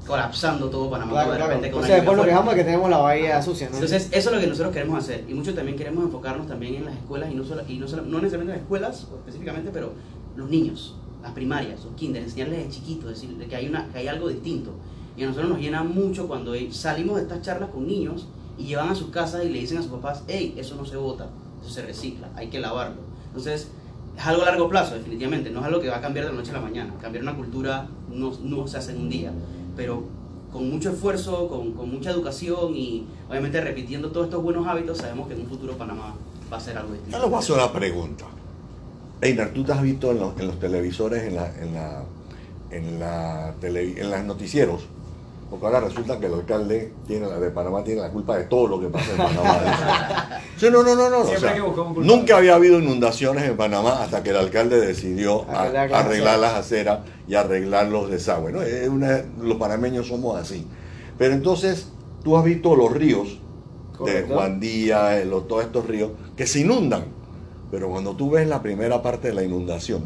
colapsando 0.07 0.69
todo 0.69 0.89
Panamá 0.89 1.11
Claro, 1.13 1.31
de 1.31 1.37
claro. 1.37 1.49
repente 1.51 1.71
con 1.71 1.83
O 1.83 1.85
sea, 1.85 1.95
después 1.95 2.17
lo 2.17 2.23
quejamos 2.25 2.53
de 2.53 2.59
que 2.59 2.63
tenemos 2.65 2.89
la 2.89 2.97
bahía 2.97 3.41
sucia, 3.41 3.69
¿no? 3.69 3.75
Entonces, 3.75 4.07
eso 4.11 4.29
es 4.29 4.35
lo 4.35 4.41
que 4.41 4.47
nosotros 4.47 4.73
queremos 4.73 4.99
hacer. 5.03 5.25
Y 5.27 5.33
mucho 5.33 5.53
también 5.53 5.77
queremos 5.77 6.03
enfocarnos 6.03 6.47
también 6.47 6.75
en 6.75 6.85
las 6.85 6.95
escuelas, 6.95 7.31
y 7.31 7.35
no, 7.35 7.43
solo, 7.43 7.63
y 7.67 7.77
no, 7.79 7.87
solo- 7.87 8.03
no 8.03 8.17
necesariamente 8.19 8.51
en 8.53 8.57
las 8.57 8.61
escuelas 8.63 9.07
específicamente, 9.19 9.71
pero 9.73 9.93
los 10.35 10.49
niños, 10.49 10.95
las 11.25 11.33
primarias, 11.33 11.83
los 11.83 11.95
kinder, 11.95 12.21
enseñarles 12.21 12.65
de 12.65 12.69
chiquitos, 12.69 13.09
decirles 13.09 13.49
que 13.49 13.55
hay, 13.55 13.67
una, 13.67 13.87
que 13.91 13.97
hay 13.97 14.07
algo 14.07 14.29
distinto. 14.29 14.73
Y 15.17 15.23
a 15.23 15.25
nosotros 15.25 15.49
nos 15.49 15.59
llena 15.59 15.83
mucho 15.83 16.27
cuando 16.27 16.53
salimos 16.69 17.15
de 17.15 17.23
estas 17.23 17.41
charlas 17.41 17.71
con 17.71 17.87
niños 17.87 18.27
y 18.59 18.65
llevan 18.65 18.89
a 18.89 18.95
sus 18.95 19.09
casas 19.09 19.43
y 19.43 19.49
le 19.49 19.59
dicen 19.59 19.79
a 19.79 19.81
sus 19.81 19.91
papás, 19.91 20.23
hey, 20.27 20.53
eso 20.55 20.75
no 20.75 20.85
se 20.85 20.97
bota, 20.97 21.27
eso 21.59 21.71
se 21.71 21.81
recicla, 21.81 22.29
hay 22.35 22.49
que 22.49 22.59
lavarlo. 22.59 22.97
Entonces, 23.25 23.71
es 24.15 24.25
algo 24.25 24.43
a 24.43 24.45
largo 24.45 24.69
plazo, 24.69 24.93
definitivamente, 24.93 25.49
no 25.49 25.61
es 25.61 25.65
algo 25.65 25.81
que 25.81 25.89
va 25.89 25.97
a 25.97 26.01
cambiar 26.01 26.27
de 26.27 26.31
la 26.31 26.37
noche 26.37 26.51
a 26.51 26.53
la 26.53 26.61
mañana. 26.61 26.93
Cambiar 27.01 27.23
una 27.23 27.35
cultura 27.35 27.87
no, 28.13 28.67
se 28.67 28.77
hace 28.77 28.91
en 28.91 29.01
un 29.01 29.09
día, 29.09 29.31
pero 29.75 30.03
con 30.53 30.69
mucho 30.69 30.91
esfuerzo, 30.91 31.47
con, 31.47 31.89
mucha 31.89 32.11
educación 32.11 32.75
y 32.75 33.07
obviamente 33.27 33.59
repitiendo 33.61 34.11
todos 34.11 34.27
estos 34.27 34.43
buenos 34.43 34.67
hábitos, 34.67 34.99
sabemos 34.99 35.27
que 35.27 35.33
en 35.33 35.41
un 35.41 35.47
futuro 35.47 35.73
Panamá 35.73 36.13
va 36.53 36.57
a 36.57 36.59
ser 36.59 36.77
algo 36.77 36.93
distinto. 36.93 37.17
Yo 37.17 37.23
les 37.35 37.47
voy 37.47 37.57
una 37.57 37.73
pregunta. 37.73 38.25
Einar, 39.25 39.49
¿tú 39.49 39.63
te 39.63 39.71
has 39.73 39.81
visto 39.81 40.11
en 40.11 40.19
los, 40.19 40.39
en 40.39 40.47
los 40.47 40.59
televisores, 40.59 41.23
en, 41.23 41.35
la, 41.35 41.51
en, 41.61 41.73
la, 41.73 42.03
en, 42.71 42.99
la 42.99 43.53
tele- 43.61 43.99
en 43.99 44.09
los 44.11 44.23
noticieros? 44.23 44.85
Porque 45.49 45.65
ahora 45.67 45.79
resulta 45.79 46.19
que 46.19 46.25
el 46.25 46.33
alcalde 46.33 46.91
tiene 47.07 47.27
la, 47.27 47.39
de 47.39 47.51
Panamá 47.51 47.83
tiene 47.83 48.01
la 48.01 48.09
culpa 48.09 48.35
de 48.37 48.45
todo 48.45 48.67
lo 48.67 48.79
que 48.81 48.87
pasa 48.87 49.11
en 49.11 49.17
Panamá. 49.17 49.59
Sí, 50.57 50.67
no, 50.71 50.83
no, 50.83 50.95
no, 50.95 51.09
no. 51.09 51.19
o 51.19 51.25
sea, 51.37 51.53
nunca 51.97 52.37
había 52.37 52.55
habido 52.55 52.79
inundaciones 52.79 53.43
en 53.43 53.57
Panamá 53.57 54.01
hasta 54.03 54.23
que 54.23 54.29
el 54.29 54.37
alcalde 54.37 54.79
decidió 54.79 55.43
a- 55.49 55.63
Arreglar 55.63 55.89
las 55.91 56.05
arreglar 56.05 56.35
aceras. 56.35 56.39
las 56.41 56.53
aceras 56.53 56.99
y 57.27 57.35
arreglar 57.35 57.87
los 57.87 58.09
desagües. 58.09 58.53
¿no? 58.53 58.61
Es 58.61 58.87
una- 58.87 59.21
los 59.41 59.57
panameños 59.57 60.07
somos 60.07 60.39
así. 60.39 60.65
Pero 61.17 61.33
entonces, 61.33 61.89
tú 62.23 62.37
has 62.37 62.43
visto 62.45 62.75
los 62.75 62.91
ríos 62.93 63.39
de. 64.05 64.23
Juan 64.33 64.59
Díaz, 64.61 65.25
los- 65.25 65.47
todos 65.47 65.63
estos 65.65 65.85
ríos, 65.85 66.11
que 66.37 66.47
se 66.47 66.61
inundan. 66.61 67.03
Pero 67.71 67.89
cuando 67.89 68.15
tú 68.15 68.31
ves 68.31 68.47
la 68.47 68.61
primera 68.61 69.01
parte 69.01 69.29
de 69.29 69.33
la 69.33 69.43
inundación, 69.43 70.03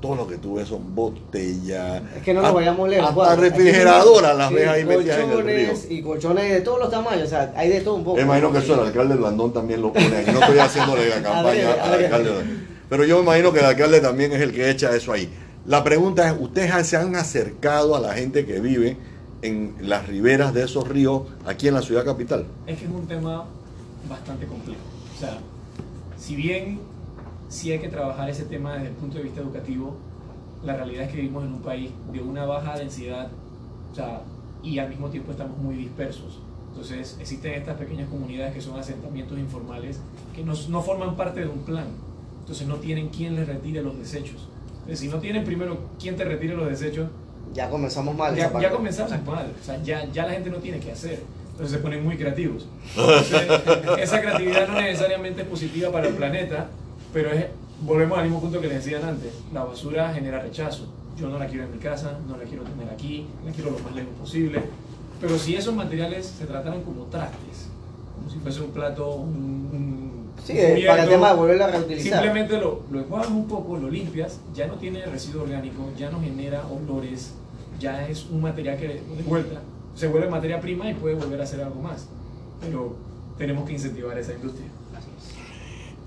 todo 0.00 0.14
lo 0.14 0.26
que 0.26 0.36
tú 0.38 0.54
ves 0.54 0.68
son 0.68 0.94
botellas. 0.94 2.02
Es 2.16 2.22
que 2.22 2.32
no 2.32 2.40
nos 2.40 2.48
hasta- 2.48 2.58
vayamos 2.60 2.88
lejos. 2.88 3.10
Hasta 3.10 3.36
refrigeradoras 3.36 4.36
las 4.36 4.48
sí, 4.48 4.54
ves 4.54 4.68
ahí 4.68 4.84
metidas 4.84 5.18
en 5.18 5.30
el 5.30 5.42
río. 5.44 5.66
colchones 5.68 5.86
Y 5.90 6.02
colchones 6.02 6.50
de 6.52 6.60
todos 6.60 6.78
los 6.78 6.90
tamaños, 6.90 7.24
o 7.24 7.28
sea, 7.30 7.52
hay 7.56 7.68
de 7.68 7.80
todo 7.80 7.94
un 7.96 8.04
poco. 8.04 8.16
Me 8.16 8.22
imagino 8.22 8.52
que 8.52 8.58
eso 8.58 8.74
el 8.74 8.86
alcalde 8.86 9.14
Blandón 9.16 9.52
también 9.52 9.82
lo 9.82 9.92
pone 9.92 10.06
ahí. 10.16 10.26
No 10.32 10.40
estoy 10.40 10.58
haciéndole 10.58 11.08
la 11.08 11.16
campaña 11.22 11.72
al 11.82 11.92
alcalde. 11.94 12.30
Pero 12.88 13.04
yo 13.04 13.16
me 13.18 13.22
imagino 13.24 13.52
que 13.52 13.60
el 13.60 13.66
alcalde 13.66 14.00
también 14.00 14.32
es 14.32 14.40
el 14.40 14.52
que 14.52 14.70
echa 14.70 14.94
eso 14.96 15.12
ahí. 15.12 15.30
La 15.66 15.84
pregunta 15.84 16.26
es, 16.28 16.34
¿ustedes 16.40 16.86
se 16.86 16.96
han 16.96 17.14
acercado 17.16 17.94
a 17.94 18.00
la 18.00 18.14
gente 18.14 18.46
que 18.46 18.60
vive 18.60 18.96
en 19.42 19.74
las 19.80 20.06
riberas 20.08 20.54
de 20.54 20.64
esos 20.64 20.88
ríos 20.88 21.22
aquí 21.46 21.68
en 21.68 21.74
la 21.74 21.82
ciudad 21.82 22.04
capital? 22.04 22.46
Es 22.66 22.78
que 22.78 22.86
es 22.86 22.90
un 22.90 23.06
tema 23.06 23.44
bastante 24.08 24.46
complejo. 24.46 24.80
O 25.14 25.20
sea, 25.20 25.38
si 26.18 26.34
bien 26.34 26.80
sí 27.50 27.70
hay 27.72 27.80
que 27.80 27.88
trabajar 27.88 28.30
ese 28.30 28.44
tema 28.44 28.74
desde 28.74 28.86
el 28.88 28.94
punto 28.94 29.18
de 29.18 29.24
vista 29.24 29.40
educativo, 29.42 29.96
la 30.64 30.76
realidad 30.76 31.04
es 31.04 31.10
que 31.10 31.16
vivimos 31.16 31.44
en 31.44 31.52
un 31.52 31.60
país 31.60 31.90
de 32.12 32.22
una 32.22 32.46
baja 32.46 32.78
densidad 32.78 33.28
o 33.92 33.94
sea, 33.94 34.22
y 34.62 34.78
al 34.78 34.88
mismo 34.88 35.08
tiempo 35.08 35.32
estamos 35.32 35.58
muy 35.58 35.74
dispersos. 35.74 36.40
Entonces 36.70 37.16
existen 37.20 37.54
estas 37.54 37.76
pequeñas 37.76 38.08
comunidades 38.08 38.54
que 38.54 38.60
son 38.60 38.78
asentamientos 38.78 39.38
informales 39.38 39.98
que 40.34 40.44
no, 40.44 40.54
no 40.68 40.82
forman 40.82 41.16
parte 41.16 41.40
de 41.40 41.48
un 41.48 41.64
plan. 41.64 41.86
Entonces 42.40 42.66
no 42.68 42.76
tienen 42.76 43.08
quien 43.08 43.34
les 43.34 43.46
retire 43.46 43.82
los 43.82 43.98
desechos. 43.98 44.48
Entonces, 44.72 45.00
si 45.00 45.08
no 45.08 45.18
tienen 45.18 45.44
primero 45.44 45.78
quien 45.98 46.16
te 46.16 46.24
retire 46.24 46.54
los 46.54 46.68
desechos, 46.68 47.08
Ya 47.54 47.68
comenzamos 47.68 48.16
mal. 48.16 48.34
ya, 48.34 48.50
ya 48.60 48.70
comenzamos 48.70 49.12
mal, 49.26 49.52
o 49.60 49.64
sea, 49.64 49.82
ya, 49.82 50.04
ya 50.12 50.26
la 50.26 50.32
gente 50.32 50.50
no 50.50 50.56
tiene 50.58 50.78
que 50.78 50.92
hacer, 50.92 51.22
entonces 51.50 51.76
se 51.76 51.82
ponen 51.82 52.04
muy 52.04 52.16
creativos. 52.16 52.66
Entonces, 52.96 53.42
esa 53.98 54.20
creatividad 54.20 54.68
no 54.68 54.80
necesariamente 54.80 55.42
es 55.42 55.48
positiva 55.48 55.90
para 55.92 56.08
el 56.08 56.14
planeta, 56.14 56.68
pero 57.12 57.30
es, 57.32 57.46
volvemos 57.82 58.18
al 58.18 58.24
mismo 58.24 58.40
punto 58.40 58.60
que 58.60 58.68
les 58.68 58.84
decían 58.84 59.04
antes, 59.08 59.32
la 59.52 59.64
basura 59.64 60.12
genera 60.12 60.40
rechazo. 60.40 60.86
Yo 61.18 61.28
no 61.28 61.38
la 61.38 61.46
quiero 61.46 61.64
en 61.64 61.72
mi 61.72 61.78
casa, 61.78 62.18
no 62.28 62.36
la 62.36 62.44
quiero 62.44 62.62
tener 62.62 62.88
aquí, 62.88 63.26
la 63.44 63.52
quiero 63.52 63.70
lo 63.72 63.78
más 63.80 63.94
lejos 63.94 64.12
posible, 64.18 64.62
pero 65.20 65.38
si 65.38 65.54
esos 65.54 65.74
materiales 65.74 66.26
se 66.26 66.46
trataran 66.46 66.82
como 66.82 67.04
trastes, 67.04 67.68
como 68.16 68.30
si 68.30 68.38
fuese 68.38 68.62
un 68.62 68.70
plato, 68.70 69.14
un, 69.16 70.10
Sí, 70.42 70.52
un 70.52 70.58
eh, 70.58 70.84
para 70.86 71.02
el 71.02 71.08
tema 71.10 71.30
de 71.30 71.36
volverlo 71.36 71.64
a 71.64 71.66
reutilizar. 71.66 72.22
Simplemente 72.22 72.56
lo, 72.58 72.84
lo 72.90 73.00
enjuagas 73.00 73.28
un 73.28 73.46
poco, 73.46 73.76
lo 73.76 73.90
limpias, 73.90 74.40
ya 74.54 74.66
no 74.66 74.76
tiene 74.76 75.04
residuo 75.04 75.42
orgánico, 75.42 75.90
ya 75.98 76.10
no 76.10 76.20
genera 76.20 76.64
olores, 76.66 77.34
ya 77.78 78.08
es 78.08 78.24
un 78.30 78.40
material 78.40 78.78
que 78.78 78.88
de 78.88 79.22
vuelta 79.26 79.60
se 79.94 80.08
vuelve 80.08 80.28
materia 80.28 80.60
prima 80.60 80.88
y 80.88 80.94
puede 80.94 81.14
volver 81.14 81.40
a 81.40 81.44
hacer 81.44 81.60
algo 81.60 81.80
más. 81.80 82.08
Pero 82.60 82.96
tenemos 83.36 83.66
que 83.66 83.74
incentivar 83.74 84.16
esa 84.18 84.32
industria. 84.32 84.68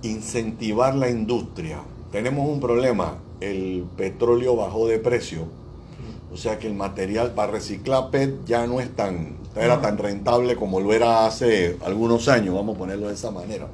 Incentivar 0.04 0.96
la 0.96 1.10
industria. 1.10 1.80
Tenemos 2.12 2.48
un 2.48 2.60
problema, 2.60 3.18
el 3.40 3.86
petróleo 3.98 4.56
bajó 4.56 4.88
de 4.88 5.00
precio, 5.00 5.48
o 6.32 6.38
sea 6.38 6.60
que 6.60 6.68
el 6.68 6.74
material 6.74 7.34
para 7.34 7.52
reciclar 7.52 8.12
PET 8.12 8.46
ya 8.46 8.68
no 8.68 8.80
es 8.80 8.96
tan, 8.96 9.38
era 9.56 9.82
tan 9.82 9.98
rentable 9.98 10.56
como 10.56 10.80
lo 10.80 10.94
era 10.94 11.26
hace 11.26 11.78
algunos 11.86 12.28
años, 12.28 12.54
vamos 12.54 12.76
a 12.76 12.80
ponerlo 12.80 13.08
de 13.08 13.14
esa 13.14 13.32
manera. 13.32 13.68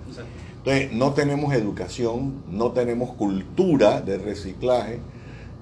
Entonces, 0.58 0.92
no 0.92 1.14
tenemos 1.14 1.54
educación, 1.54 2.44
no 2.50 2.72
tenemos 2.72 3.12
cultura 3.12 4.02
de 4.02 4.18
reciclaje, 4.18 5.00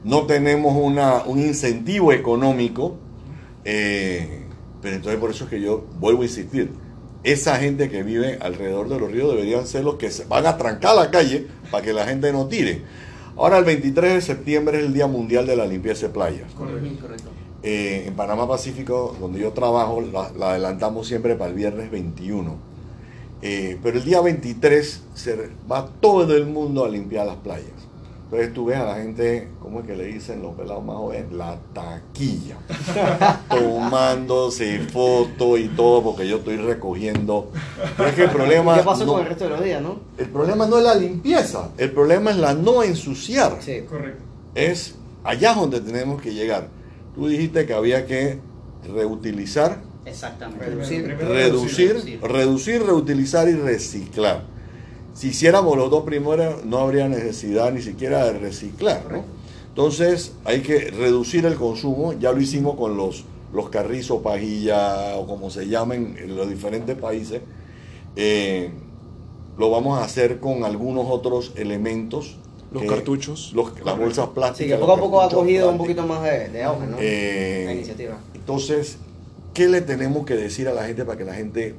no 0.03 0.25
tenemos 0.25 0.75
una, 0.75 1.23
un 1.23 1.39
incentivo 1.39 2.11
económico, 2.11 2.95
eh, 3.63 4.45
pero 4.81 4.95
entonces 4.95 5.19
por 5.19 5.29
eso 5.29 5.43
es 5.43 5.49
que 5.49 5.61
yo 5.61 5.85
vuelvo 5.99 6.21
a 6.21 6.25
insistir, 6.25 6.71
esa 7.31 7.57
gente 7.57 7.89
que 7.89 8.03
vive 8.03 8.37
alrededor 8.41 8.87
de 8.87 8.99
los 8.99 9.11
ríos 9.11 9.29
deberían 9.29 9.67
ser 9.67 9.83
los 9.83 9.95
que 9.95 10.11
se 10.11 10.23
van 10.25 10.45
a 10.45 10.57
trancar 10.57 10.95
la 10.95 11.11
calle 11.11 11.47
para 11.69 11.83
que 11.83 11.91
la 11.91 12.05
gente 12.05 12.31
no 12.31 12.47
tire. 12.47 12.83
Ahora 13.35 13.57
el 13.57 13.65
23 13.65 14.13
de 14.13 14.21
septiembre 14.21 14.79
es 14.79 14.85
el 14.85 14.93
Día 14.93 15.07
Mundial 15.07 15.45
de 15.45 15.57
la 15.57 15.65
Limpieza 15.65 16.07
de 16.07 16.13
Playas. 16.13 16.53
Correcto. 16.53 17.01
Correcto. 17.01 17.29
Eh, 17.63 18.05
en 18.07 18.15
Panamá 18.15 18.47
Pacífico, 18.47 19.13
donde 19.19 19.39
yo 19.39 19.51
trabajo, 19.51 19.99
la, 19.99 20.31
la 20.37 20.51
adelantamos 20.51 21.05
siempre 21.05 21.35
para 21.35 21.49
el 21.49 21.55
viernes 21.55 21.91
21. 21.91 22.55
Eh, 23.41 23.77
pero 23.83 23.97
el 23.97 24.05
día 24.05 24.21
23 24.21 25.03
se 25.13 25.49
va 25.69 25.85
todo 25.99 26.33
el 26.33 26.45
mundo 26.45 26.85
a 26.85 26.89
limpiar 26.89 27.27
las 27.27 27.35
playas. 27.37 27.76
Entonces 28.29 28.53
tú 28.53 28.65
ves 28.65 28.77
a 28.77 28.83
la 28.83 28.95
gente, 28.95 29.47
¿cómo 29.61 29.79
es 29.79 29.85
que 29.87 29.95
le 29.95 30.03
dicen 30.03 30.41
los 30.41 30.53
pelados 30.53 30.83
más 30.83 30.97
jóvenes? 30.97 31.31
La 31.31 31.57
taquilla. 31.73 32.57
Tomándose 33.49 34.79
fotos 34.79 35.59
y 35.59 35.69
todo 35.69 36.03
porque 36.03 36.27
yo 36.27 36.37
estoy 36.37 36.57
recogiendo. 36.57 37.51
Pero 37.95 38.09
es 38.09 38.15
que 38.15 38.23
el 38.23 38.29
problema... 38.31 38.75
¿Qué 38.77 38.83
pasó 38.83 39.05
no- 39.05 39.13
con 39.13 39.21
el 39.21 39.27
resto 39.29 39.45
de 39.45 39.49
los 39.51 39.63
días, 39.63 39.81
no? 39.81 39.99
el 40.17 40.27
problema 40.27 40.65
no 40.65 40.77
es 40.77 40.83
la 40.83 40.95
limpieza, 40.95 41.69
el 41.77 41.91
problema 41.91 42.31
es 42.31 42.37
la 42.37 42.53
no 42.53 42.83
ensuciar 42.83 43.57
Sí. 43.61 43.81
Correcto. 43.89 44.21
es 44.55 44.95
allá 45.23 45.53
donde 45.53 45.79
tenemos 45.79 46.21
que 46.21 46.33
llegar. 46.33 46.67
Tú 47.15 47.27
dijiste 47.27 47.65
que 47.65 47.73
había 47.73 48.05
que 48.05 48.39
reutilizar, 48.93 49.79
Exactamente. 50.05 50.65
Reducir, 50.65 51.17
reducir. 51.17 52.19
reducir, 52.21 52.83
reutilizar 52.83 53.47
y 53.49 53.53
reciclar. 53.53 54.43
Si 55.17 55.29
hiciéramos 55.29 55.75
los 55.75 55.89
dos 55.89 56.03
primeros, 56.03 56.63
no 56.63 56.77
habría 56.77 57.07
necesidad 57.09 57.71
ni 57.73 57.81
siquiera 57.81 58.23
de 58.25 58.33
reciclar. 58.37 59.01
¿no? 59.11 59.23
Entonces, 59.69 60.33
hay 60.45 60.61
que 60.61 60.91
reducir 60.91 61.43
el 61.47 61.55
consumo. 61.55 62.13
Ya 62.13 62.31
lo 62.31 62.39
hicimos 62.39 62.75
con 62.75 62.97
los, 62.97 63.25
los 63.51 63.69
carrizos, 63.69 64.21
pajilla 64.21 65.15
o 65.17 65.25
como 65.25 65.49
se 65.49 65.67
llamen 65.67 66.15
en 66.19 66.35
los 66.35 66.47
diferentes 66.47 66.95
países. 66.95 67.41
Eh, 68.15 68.69
lo 69.57 69.71
vamos 69.71 69.97
a 69.99 70.03
hacer 70.03 70.39
con 70.39 70.63
algunos 70.63 71.05
otros 71.09 71.51
elementos. 71.55 72.37
Los 72.71 72.83
cartuchos. 72.83 73.53
los- 73.55 73.71
las 73.83 73.97
bolsas 73.97 74.27
plásticas. 74.27 74.67
Sí, 74.67 74.67
que 74.67 74.77
poco 74.79 74.93
a 74.93 74.99
poco 74.99 75.21
ha 75.21 75.29
cogido 75.29 75.71
un 75.71 75.77
poquito 75.79 76.05
más 76.05 76.21
de, 76.21 76.49
de 76.49 76.63
auge, 76.63 76.85
¿no? 76.85 76.97
Eh, 76.99 77.63
la 77.65 77.73
iniciativa. 77.73 78.17
Entonces, 78.35 78.97
¿qué 79.55 79.67
le 79.67 79.81
tenemos 79.81 80.25
que 80.27 80.35
decir 80.35 80.67
a 80.67 80.73
la 80.73 80.85
gente 80.85 81.05
para 81.05 81.17
que 81.17 81.23
la 81.25 81.33
gente 81.33 81.75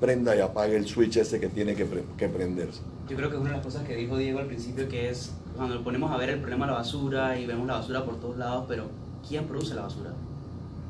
prenda 0.00 0.34
y 0.34 0.40
apague 0.40 0.76
el 0.76 0.86
switch 0.86 1.18
ese 1.18 1.38
que 1.38 1.48
tiene 1.48 1.74
que, 1.74 1.84
pre- 1.84 2.04
que 2.16 2.28
prenderse? 2.28 2.80
Yo 3.08 3.16
creo 3.16 3.28
que 3.28 3.36
es 3.36 3.40
una 3.40 3.50
de 3.50 3.56
las 3.56 3.64
cosas 3.64 3.86
que 3.86 3.94
dijo 3.96 4.16
Diego 4.16 4.38
al 4.38 4.46
principio, 4.46 4.88
que 4.88 5.10
es 5.10 5.30
cuando 5.56 5.74
nos 5.74 5.84
ponemos 5.84 6.10
a 6.10 6.16
ver 6.16 6.30
el 6.30 6.40
problema 6.40 6.66
de 6.66 6.72
la 6.72 6.78
basura 6.78 7.38
y 7.38 7.46
vemos 7.46 7.66
la 7.66 7.74
basura 7.74 8.04
por 8.04 8.18
todos 8.18 8.38
lados, 8.38 8.64
pero 8.68 8.86
¿quién 9.28 9.44
produce 9.46 9.74
la 9.74 9.82
basura? 9.82 10.12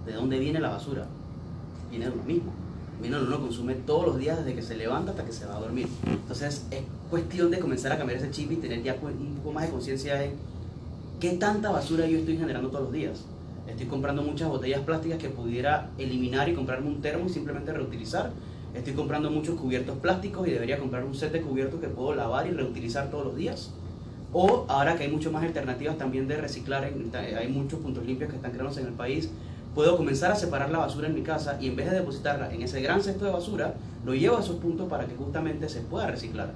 ¿De 0.07 0.13
dónde 0.13 0.39
viene 0.39 0.61
la 0.61 0.71
basura? 0.71 1.07
Viene 1.91 2.07
de 2.07 2.13
uno 2.13 2.23
mismo. 2.23 2.53
Viene 3.01 3.17
de 3.17 3.23
uno 3.25 3.41
consume 3.41 3.75
todos 3.75 4.07
los 4.07 4.19
días 4.19 4.39
desde 4.39 4.55
que 4.55 4.63
se 4.63 4.77
levanta 4.77 5.11
hasta 5.13 5.25
que 5.25 5.33
se 5.33 5.47
va 5.47 5.57
a 5.57 5.61
dormir. 5.61 5.89
Entonces 6.07 6.67
es 6.71 6.83
cuestión 7.09 7.51
de 7.51 7.59
comenzar 7.59 7.91
a 7.93 7.99
cambiar 7.99 8.19
ese 8.21 8.31
chip 8.31 8.53
y 8.53 8.57
tener 8.57 8.83
ya 8.83 8.95
un 9.03 9.37
poco 9.37 9.53
más 9.53 9.65
de 9.65 9.71
conciencia 9.71 10.23
en 10.23 10.33
qué 11.19 11.33
tanta 11.33 11.71
basura 11.71 12.07
yo 12.07 12.19
estoy 12.19 12.37
generando 12.37 12.69
todos 12.69 12.85
los 12.85 12.93
días. 12.93 13.25
Estoy 13.67 13.87
comprando 13.87 14.23
muchas 14.23 14.49
botellas 14.49 14.83
plásticas 14.83 15.19
que 15.19 15.31
pudiera 15.31 15.91
eliminar 15.97 16.49
y 16.49 16.55
comprarme 16.55 16.89
un 16.89 17.01
termo 17.01 17.27
y 17.27 17.31
simplemente 17.31 17.73
reutilizar. 17.73 18.33
Estoy 18.75 18.93
comprando 18.93 19.31
muchos 19.31 19.59
cubiertos 19.59 19.99
plásticos 19.99 20.47
y 20.47 20.53
debería 20.53 20.79
comprar 20.79 21.05
un 21.05 21.15
set 21.15 21.33
de 21.33 21.41
cubiertos 21.41 21.81
que 21.81 21.89
puedo 21.89 22.15
lavar 22.15 22.47
y 22.47 22.51
reutilizar 22.51 23.11
todos 23.11 23.25
los 23.27 23.37
días. 23.37 23.73
O 24.33 24.65
ahora 24.69 24.97
que 24.97 25.05
hay 25.05 25.11
muchas 25.11 25.33
más 25.33 25.43
alternativas 25.43 25.99
también 25.99 26.29
de 26.29 26.37
reciclar, 26.37 26.85
en- 26.85 27.11
hay 27.15 27.49
muchos 27.49 27.81
puntos 27.81 28.07
limpios 28.07 28.31
que 28.31 28.37
están 28.37 28.53
creándose 28.53 28.81
en 28.81 28.87
el 28.87 28.93
país, 28.93 29.29
puedo 29.75 29.97
comenzar 29.97 30.31
a 30.31 30.37
separar 30.37 30.71
la 30.71 30.79
basura 30.79 31.09
en 31.09 31.15
mi 31.15 31.23
casa 31.23 31.59
y 31.61 31.67
en 31.67 31.75
vez 31.77 31.91
de 31.91 31.97
depositarla 31.97 32.53
en 32.53 32.63
ese 32.63 32.81
gran 32.81 33.03
cesto 33.03 33.25
de 33.25 33.33
basura, 33.33 33.75
lo 34.05 34.15
llevo 34.15 34.37
a 34.37 34.41
esos 34.41 34.57
puntos 34.57 34.89
para 34.89 35.07
que 35.07 35.17
justamente 35.17 35.69
se 35.69 35.81
pueda 35.81 36.07
reciclar. 36.07 36.53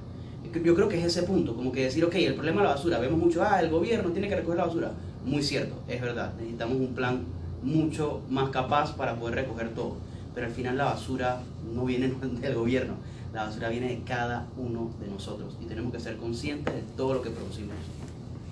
Yo 0.64 0.74
creo 0.76 0.88
que 0.88 0.98
es 1.00 1.04
ese 1.04 1.24
punto, 1.24 1.56
como 1.56 1.72
que 1.72 1.82
decir, 1.82 2.04
ok, 2.04 2.14
el 2.14 2.34
problema 2.34 2.60
de 2.60 2.68
la 2.68 2.74
basura, 2.74 3.00
vemos 3.00 3.18
mucho, 3.18 3.42
ah, 3.42 3.60
el 3.60 3.70
gobierno 3.70 4.10
tiene 4.10 4.28
que 4.28 4.36
recoger 4.36 4.58
la 4.58 4.66
basura. 4.66 4.92
Muy 5.26 5.42
cierto, 5.42 5.74
es 5.88 6.00
verdad, 6.00 6.32
necesitamos 6.36 6.76
un 6.76 6.94
plan 6.94 7.22
mucho 7.62 8.20
más 8.30 8.50
capaz 8.50 8.94
para 8.94 9.16
poder 9.16 9.34
recoger 9.36 9.70
todo. 9.74 9.96
Pero 10.34 10.46
al 10.46 10.52
final 10.52 10.76
la 10.76 10.84
basura 10.86 11.40
no 11.74 11.84
viene 11.84 12.08
del 12.40 12.54
gobierno, 12.54 12.94
la 13.32 13.44
basura 13.44 13.68
viene 13.68 13.88
de 13.88 14.00
cada 14.04 14.46
uno 14.56 14.90
de 15.00 15.08
nosotros 15.08 15.56
y 15.60 15.66
tenemos 15.66 15.92
que 15.92 16.00
ser 16.00 16.16
conscientes 16.16 16.74
de 16.74 16.82
todo 16.96 17.14
lo 17.14 17.22
que 17.22 17.30
producimos. 17.30 17.74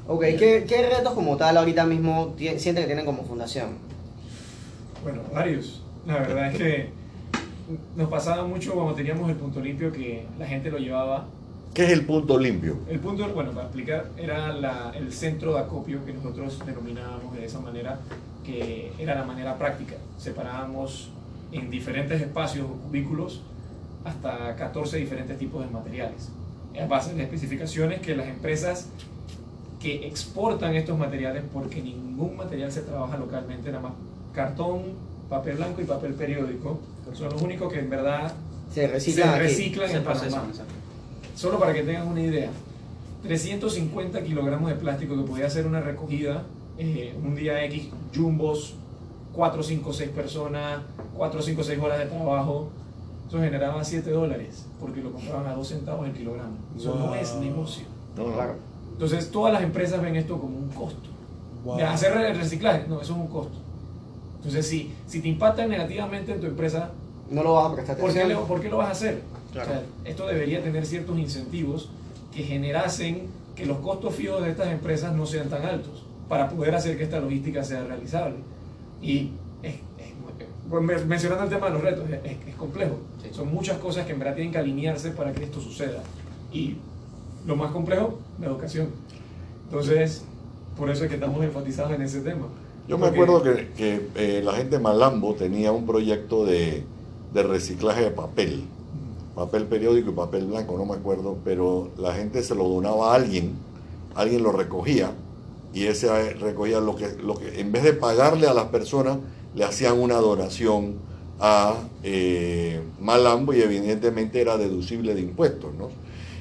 Ok, 0.09 0.21
¿qué, 0.39 0.65
qué 0.69 0.89
retos 0.89 1.13
como 1.15 1.37
tal 1.37 1.57
ahorita 1.57 1.85
mismo 1.87 2.35
sienten 2.39 2.77
que 2.83 2.87
tienen 2.87 3.05
como 3.05 3.25
fundación? 3.25 3.71
Bueno, 5.03 5.21
varios. 5.33 5.83
La 6.07 6.15
verdad 6.19 6.51
es 6.53 6.59
que 6.59 6.91
nos 7.97 8.09
pasaba 8.11 8.45
mucho 8.45 8.75
cuando 8.75 8.95
teníamos 8.95 9.31
el 9.31 9.37
punto 9.37 9.61
limpio 9.61 9.93
que 9.93 10.27
la 10.39 10.47
gente 10.47 10.71
lo 10.71 10.79
llevaba. 10.79 11.27
¿Qué 11.73 11.85
es 11.85 11.91
el 11.91 12.05
punto 12.05 12.39
limpio? 12.39 12.77
El 12.89 12.99
punto, 12.99 13.27
bueno, 13.33 13.53
para 13.53 13.67
explicar, 13.67 14.11
era 14.17 14.53
la- 14.53 14.93
el 14.95 15.13
centro 15.13 15.55
de 15.55 15.61
acopio 15.61 16.05
que 16.05 16.13
nosotros 16.13 16.59
denominábamos 16.67 17.35
de 17.35 17.45
esa 17.47 17.61
manera, 17.61 17.99
que 18.45 18.93
era 18.99 19.15
la 19.15 19.25
manera 19.25 19.57
práctica. 19.57 19.95
Separábamos 20.19 21.11
en 21.53 21.71
diferentes 21.71 22.21
espacios 22.21 22.67
o 22.67 22.75
cubículos 22.89 23.43
hasta 24.05 24.57
14 24.57 24.97
diferentes 24.97 25.39
tipos 25.39 25.65
de 25.65 25.71
materiales. 25.71 26.31
A 26.81 26.87
base 26.87 27.15
de 27.15 27.23
especificaciones 27.23 28.01
que 28.01 28.17
las 28.17 28.27
empresas 28.27 28.89
que 29.81 30.07
exportan 30.07 30.75
estos 30.75 30.99
materiales, 30.99 31.45
porque 31.53 31.83
ningún 31.83 32.37
material 32.37 32.73
se 32.73 32.83
trabaja 32.83 33.17
localmente, 33.19 33.71
nada 33.71 33.83
más 33.83 33.93
cartón, 34.33 34.83
papel 35.29 35.57
blanco 35.57 35.83
y 35.83 35.85
papel 35.85 36.15
periódico, 36.15 36.81
son 37.13 37.31
los 37.31 37.43
únicos 37.43 37.73
que 37.73 37.81
en 37.81 37.91
verdad 37.91 38.33
Se 38.73 38.83
se 38.83 38.87
reciclan 38.87 39.29
aquí. 39.31 39.39
reciclan 39.41 39.91
Se 39.91 39.97
en 39.97 40.05
Panamá. 40.05 40.45
Solo 41.35 41.59
para 41.59 41.75
que 41.75 41.83
tengan 41.83 42.09
una 42.09 42.23
idea. 42.23 42.51
350 43.23 44.23
kilogramos 44.23 44.71
de 44.71 44.77
plástico 44.77 45.17
que 45.17 45.23
podía 45.23 45.47
hacer 45.47 45.67
una 45.67 45.81
recogida 45.81 46.43
eh, 46.79 47.15
un 47.23 47.35
día 47.35 47.65
X, 47.65 47.89
jumbos, 48.15 48.75
4, 49.35 49.63
5, 49.63 49.93
6 49.93 50.11
personas, 50.11 50.83
4, 51.17 51.43
5, 51.43 51.63
6 51.65 51.79
horas 51.81 51.99
de 52.01 52.07
trabajo. 52.07 52.69
Eso 53.29 53.39
generaba 53.41 53.83
7 53.83 54.11
dólares 54.11 54.67
porque 54.79 55.01
lo 55.01 55.11
compraban 55.13 55.47
a 55.47 55.55
2 55.55 55.67
centavos 55.67 56.07
el 56.07 56.13
kilogramo. 56.13 56.57
Eso 56.77 56.95
no 56.97 57.15
es 57.15 57.35
negocio. 57.37 57.85
No. 58.17 58.25
Claro. 58.33 58.57
Entonces 58.93 59.31
todas 59.31 59.53
las 59.55 59.63
empresas 59.63 60.03
ven 60.03 60.17
esto 60.17 60.39
como 60.39 60.59
un 60.59 60.69
costo. 60.69 61.09
De 61.77 61.83
hacer 61.85 62.17
el 62.17 62.37
reciclaje, 62.37 62.87
no, 62.89 63.01
eso 63.01 63.13
es 63.15 63.19
un 63.19 63.29
costo. 63.29 63.57
Entonces 64.37 64.67
si, 64.67 64.93
si 65.07 65.21
te 65.21 65.29
impacta 65.29 65.67
negativamente 65.67 66.33
en 66.33 66.41
tu 66.41 66.47
empresa, 66.47 66.91
No 67.31 67.43
lo 67.43 67.55
vas 67.55 67.71
a 67.73 67.75
prestar 67.75 67.97
¿por 67.97 68.13
qué, 68.13 68.25
le- 68.27 68.35
por 68.37 68.61
qué 68.61 68.69
lo 68.69 68.79
vas 68.79 68.89
a 68.89 68.93
hacer? 68.93 69.23
Claro. 69.53 69.71
O 69.71 69.73
sea, 69.73 69.83
esto 70.05 70.27
debería 70.27 70.63
tener 70.63 70.85
ciertos 70.85 71.19
incentivos 71.19 71.89
que 72.35 72.43
generasen 72.43 73.29
que 73.55 73.65
los 73.65 73.79
costos 73.79 74.15
fijos 74.15 74.43
de 74.43 74.51
estas 74.51 74.69
empresas 74.69 75.15
no 75.15 75.25
sean 75.25 75.49
tan 75.49 75.65
altos 75.65 76.05
para 76.29 76.49
poder 76.51 76.75
hacer 76.75 76.99
que 76.99 77.05
esta 77.05 77.21
logística 77.21 77.63
sea 77.65 77.85
realizable. 77.85 78.37
Y 79.03 79.31
es- 79.63 79.75
es- 79.75 79.81
pues, 80.71 80.83
men- 80.83 81.09
mencionando 81.09 81.45
el 81.45 81.51
tema 81.51 81.67
de 81.67 81.73
los 81.73 81.83
retos, 81.83 82.09
es, 82.09 82.21
es- 82.49 82.55
complejo. 82.57 82.97
Sí. 83.23 83.29
Son 83.33 83.53
muchas 83.53 83.79
cosas 83.79 84.07
que 84.07 84.13
en 84.13 84.19
verdad 84.21 84.35
tienen 84.35 84.53
que 84.53 84.59
alinearse 84.59 85.11
para 85.11 85.33
que 85.33 85.45
esto 85.45 85.61
suceda. 85.61 86.03
Y 86.53 86.77
lo 87.47 87.57
más 87.57 87.73
complejo, 87.73 88.19
la 88.41 88.47
educación. 88.47 88.89
Entonces, 89.65 90.23
por 90.77 90.91
eso 90.91 91.05
es 91.05 91.09
que 91.09 91.17
estamos 91.17 91.43
enfatizados 91.43 91.93
en 91.93 92.03
ese 92.03 92.21
tema. 92.21 92.47
Yo 92.89 92.99
me 92.99 93.07
acuerdo 93.07 93.43
que, 93.43 93.69
que, 93.77 94.09
eh, 94.17 94.43
la 94.45 94.53
gente 94.55 94.77
de 94.77 94.83
Malambo 94.83 95.35
tenía 95.35 95.73
un 95.73 95.87
proyecto 95.87 96.45
de, 96.45 96.85
de 97.33 97.43
reciclaje 97.43 98.03
de 98.03 98.11
papel, 98.11 98.65
papel 99.35 99.65
periódico 99.67 100.11
y 100.11 100.15
papel 100.15 100.47
blanco, 100.47 100.77
no 100.77 100.85
me 100.85 100.95
acuerdo, 100.95 101.39
pero 101.45 101.91
la 101.97 102.13
gente 102.15 102.43
se 102.43 102.55
lo 102.55 102.69
donaba 102.69 103.13
a 103.13 103.15
alguien, 103.17 103.53
alguien 104.15 104.43
lo 104.43 104.53
recogía 104.53 105.13
y 105.75 105.87
ese 105.87 106.35
recogía 106.35 106.81
lo 106.81 106.97
que, 106.97 107.09
lo 107.23 107.35
que 107.35 107.61
en 107.61 107.73
vez 107.73 107.83
de 107.83 107.93
pagarle 107.93 108.47
a 108.47 108.55
las 108.55 108.67
personas, 108.67 109.19
le 109.55 109.65
hacían 109.65 109.99
una 109.99 110.17
donación 110.17 110.97
a 111.41 111.75
eh, 112.03 112.81
Malambo 113.01 113.53
y 113.53 113.61
evidentemente 113.61 114.41
era 114.41 114.57
deducible 114.57 115.15
de 115.15 115.23
impuestos. 115.23 115.75
¿no? 115.75 115.89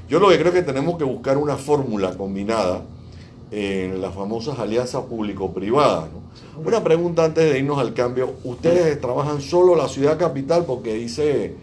Yo 0.08 0.20
lo 0.20 0.30
que 0.30 0.40
creo 0.40 0.54
que 0.54 0.62
tenemos 0.62 0.98
que 0.98 1.04
buscar 1.04 1.38
una 1.38 1.58
fórmula 1.58 2.16
combinada 2.18 2.84
en 3.52 4.02
las 4.02 4.14
famosas 4.14 4.60
alianzas 4.60 5.04
público-privadas. 5.04 6.10
Una 6.64 6.84
pregunta 6.84 7.26
antes 7.26 7.52
de 7.52 7.60
irnos 7.60 7.80
al 7.80 7.94
cambio. 7.94 8.34
¿Ustedes 8.44 9.00
trabajan 9.02 9.42
solo 9.42 9.76
la 9.76 9.88
ciudad 9.88 10.18
capital? 10.18 10.66
Porque 10.66 10.94
dice 10.94 11.56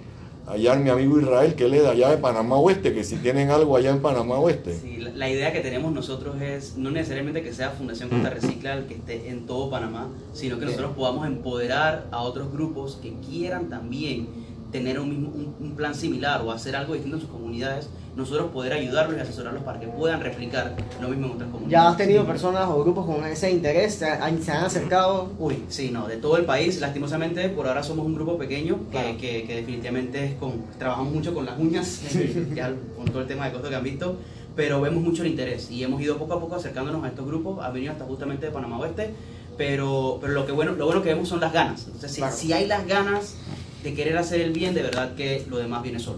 allá 0.48 0.74
mi 0.76 0.90
amigo 0.90 1.20
Israel 1.20 1.54
que 1.54 1.64
él 1.66 1.74
es 1.74 1.82
de 1.82 1.88
allá 1.88 2.10
de 2.10 2.18
Panamá 2.18 2.56
Oeste, 2.56 2.92
que 2.92 3.04
si 3.04 3.16
tienen 3.16 3.50
algo 3.50 3.76
allá 3.76 3.90
en 3.90 4.00
Panamá 4.00 4.38
Oeste. 4.38 4.78
Sí, 4.78 4.96
la, 4.98 5.10
la 5.10 5.30
idea 5.30 5.52
que 5.52 5.60
tenemos 5.60 5.92
nosotros 5.92 6.40
es 6.40 6.76
no 6.76 6.90
necesariamente 6.90 7.42
que 7.42 7.52
sea 7.52 7.70
Fundación 7.70 8.08
Costa 8.08 8.30
Recicla 8.30 8.74
el 8.74 8.86
que 8.86 8.94
esté 8.94 9.28
en 9.28 9.46
todo 9.46 9.70
Panamá, 9.70 10.08
sino 10.32 10.58
que 10.58 10.66
nosotros 10.66 10.92
podamos 10.96 11.26
empoderar 11.26 12.06
a 12.10 12.22
otros 12.22 12.52
grupos 12.52 12.98
que 13.02 13.14
quieran 13.28 13.68
también 13.68 14.28
tener 14.72 15.00
un, 15.00 15.08
mismo, 15.08 15.28
un, 15.30 15.54
un 15.60 15.76
plan 15.76 15.94
similar 15.94 16.42
o 16.42 16.52
hacer 16.52 16.76
algo 16.76 16.94
distinto 16.94 17.16
en 17.16 17.22
sus 17.22 17.30
comunidades, 17.30 17.88
nosotros 18.18 18.50
poder 18.50 18.72
ayudarlos 18.72 19.16
y 19.16 19.20
asesorarlos 19.20 19.62
para 19.62 19.78
que 19.78 19.86
puedan 19.86 20.20
replicar 20.20 20.74
lo 21.00 21.08
mismo 21.08 21.26
en 21.26 21.32
otras 21.32 21.50
comunidades. 21.50 21.70
¿Ya 21.70 21.88
has 21.88 21.96
tenido 21.96 22.26
personas 22.26 22.68
o 22.68 22.82
grupos 22.82 23.06
con 23.06 23.24
ese 23.24 23.50
interés? 23.50 23.94
¿Se 23.94 24.06
han, 24.10 24.42
se 24.42 24.50
han 24.50 24.64
acercado? 24.64 25.30
Uy, 25.38 25.62
sí, 25.68 25.90
no, 25.92 26.08
de 26.08 26.16
todo 26.16 26.36
el 26.36 26.44
país, 26.44 26.80
lastimosamente, 26.80 27.48
por 27.48 27.68
ahora 27.68 27.82
somos 27.84 28.04
un 28.04 28.14
grupo 28.16 28.36
pequeño 28.36 28.80
que, 28.90 28.90
Claro. 28.90 29.18
que, 29.18 29.44
que 29.44 29.54
definitivamente 29.56 30.24
es 30.24 30.34
con, 30.34 30.64
trabajamos 30.78 31.14
mucho 31.14 31.32
con 31.32 31.46
las 31.46 31.58
uñas, 31.58 32.02
ya 32.54 32.74
con 32.96 33.06
todo 33.06 33.20
el 33.22 33.28
tema 33.28 33.46
de 33.46 33.52
costo 33.52 33.68
que 33.68 33.76
han 33.76 33.84
visto, 33.84 34.16
pero 34.56 34.80
vemos 34.80 35.00
mucho 35.02 35.22
el 35.22 35.28
interés 35.28 35.70
y 35.70 35.84
hemos 35.84 36.02
ido 36.02 36.18
poco 36.18 36.34
a 36.34 36.40
poco 36.40 36.56
acercándonos 36.56 37.04
a 37.04 37.08
estos 37.08 37.24
grupos, 37.24 37.64
ha 37.64 37.70
venido 37.70 37.92
hasta 37.92 38.04
justamente 38.04 38.46
de 38.46 38.52
Panamá 38.52 38.80
Oeste, 38.80 39.10
pero, 39.56 40.18
pero 40.20 40.32
lo, 40.32 40.44
que 40.44 40.50
bueno, 40.52 40.72
lo 40.72 40.86
bueno 40.86 41.02
que 41.02 41.10
vemos 41.10 41.28
son 41.28 41.38
las 41.40 41.52
ganas, 41.52 41.84
entonces 41.86 42.10
si, 42.10 42.20
Claro. 42.20 42.36
si 42.36 42.52
hay 42.52 42.66
las 42.66 42.84
ganas 42.86 43.36
de 43.84 43.94
querer 43.94 44.18
hacer 44.18 44.40
el 44.40 44.50
bien, 44.52 44.74
de 44.74 44.82
verdad 44.82 45.14
que 45.14 45.44
lo 45.48 45.58
demás 45.58 45.84
viene 45.84 46.00
solo. 46.00 46.16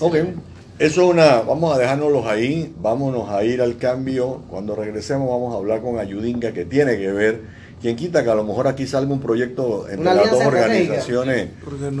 Ok. 0.00 0.16
Eso 0.78 1.02
es 1.02 1.08
una, 1.08 1.40
vamos 1.42 1.74
a 1.74 1.78
dejárnoslos 1.78 2.26
ahí, 2.26 2.74
vámonos 2.80 3.28
a 3.28 3.44
ir 3.44 3.62
al 3.62 3.76
cambio. 3.78 4.42
Cuando 4.50 4.74
regresemos 4.74 5.28
vamos 5.28 5.54
a 5.54 5.58
hablar 5.58 5.80
con 5.80 5.98
Ayudinga 5.98 6.52
que 6.52 6.64
tiene 6.64 6.96
que 6.98 7.12
ver. 7.12 7.42
Quien 7.80 7.96
quita 7.96 8.24
que 8.24 8.30
a 8.30 8.34
lo 8.34 8.44
mejor 8.44 8.66
aquí 8.66 8.86
salga 8.86 9.12
un 9.12 9.20
proyecto 9.20 9.86
entre 9.88 10.00
Una 10.00 10.14
las 10.14 10.30
dos 10.30 10.44
organizaciones 10.44 11.50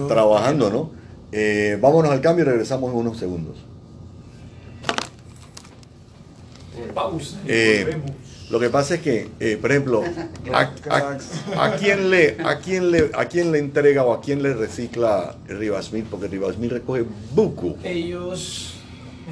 trabajando, 0.08 0.70
¿no? 0.70 0.90
Eh, 1.30 1.78
vámonos 1.80 2.10
al 2.10 2.20
cambio 2.20 2.44
y 2.44 2.48
regresamos 2.48 2.90
en 2.90 2.96
unos 2.96 3.18
segundos. 3.18 3.56
Pausa. 6.94 7.38
y 7.44 7.48
Eh, 7.48 7.84
volvemos. 7.84 8.23
Lo 8.54 8.60
que 8.60 8.70
pasa 8.70 8.94
es 8.94 9.00
que, 9.00 9.30
eh, 9.40 9.58
por 9.60 9.72
ejemplo, 9.72 10.04
a, 10.54 10.70
a- 10.88 11.18
a 11.64 11.74
quién 11.76 12.08
le, 12.08 12.36
a, 12.44 12.60
quién 12.60 12.92
le, 12.92 13.10
¿a 13.12 13.24
quién 13.26 13.50
le 13.50 13.58
entrega 13.58 14.04
o 14.04 14.12
a 14.12 14.20
quién 14.20 14.44
le 14.44 14.54
recicla 14.54 15.34
Rivasmil? 15.48 16.04
Porque 16.04 16.28
Rivasmil 16.28 16.70
recoge 16.70 17.04
buco. 17.34 17.74
Ellos, 17.82 18.74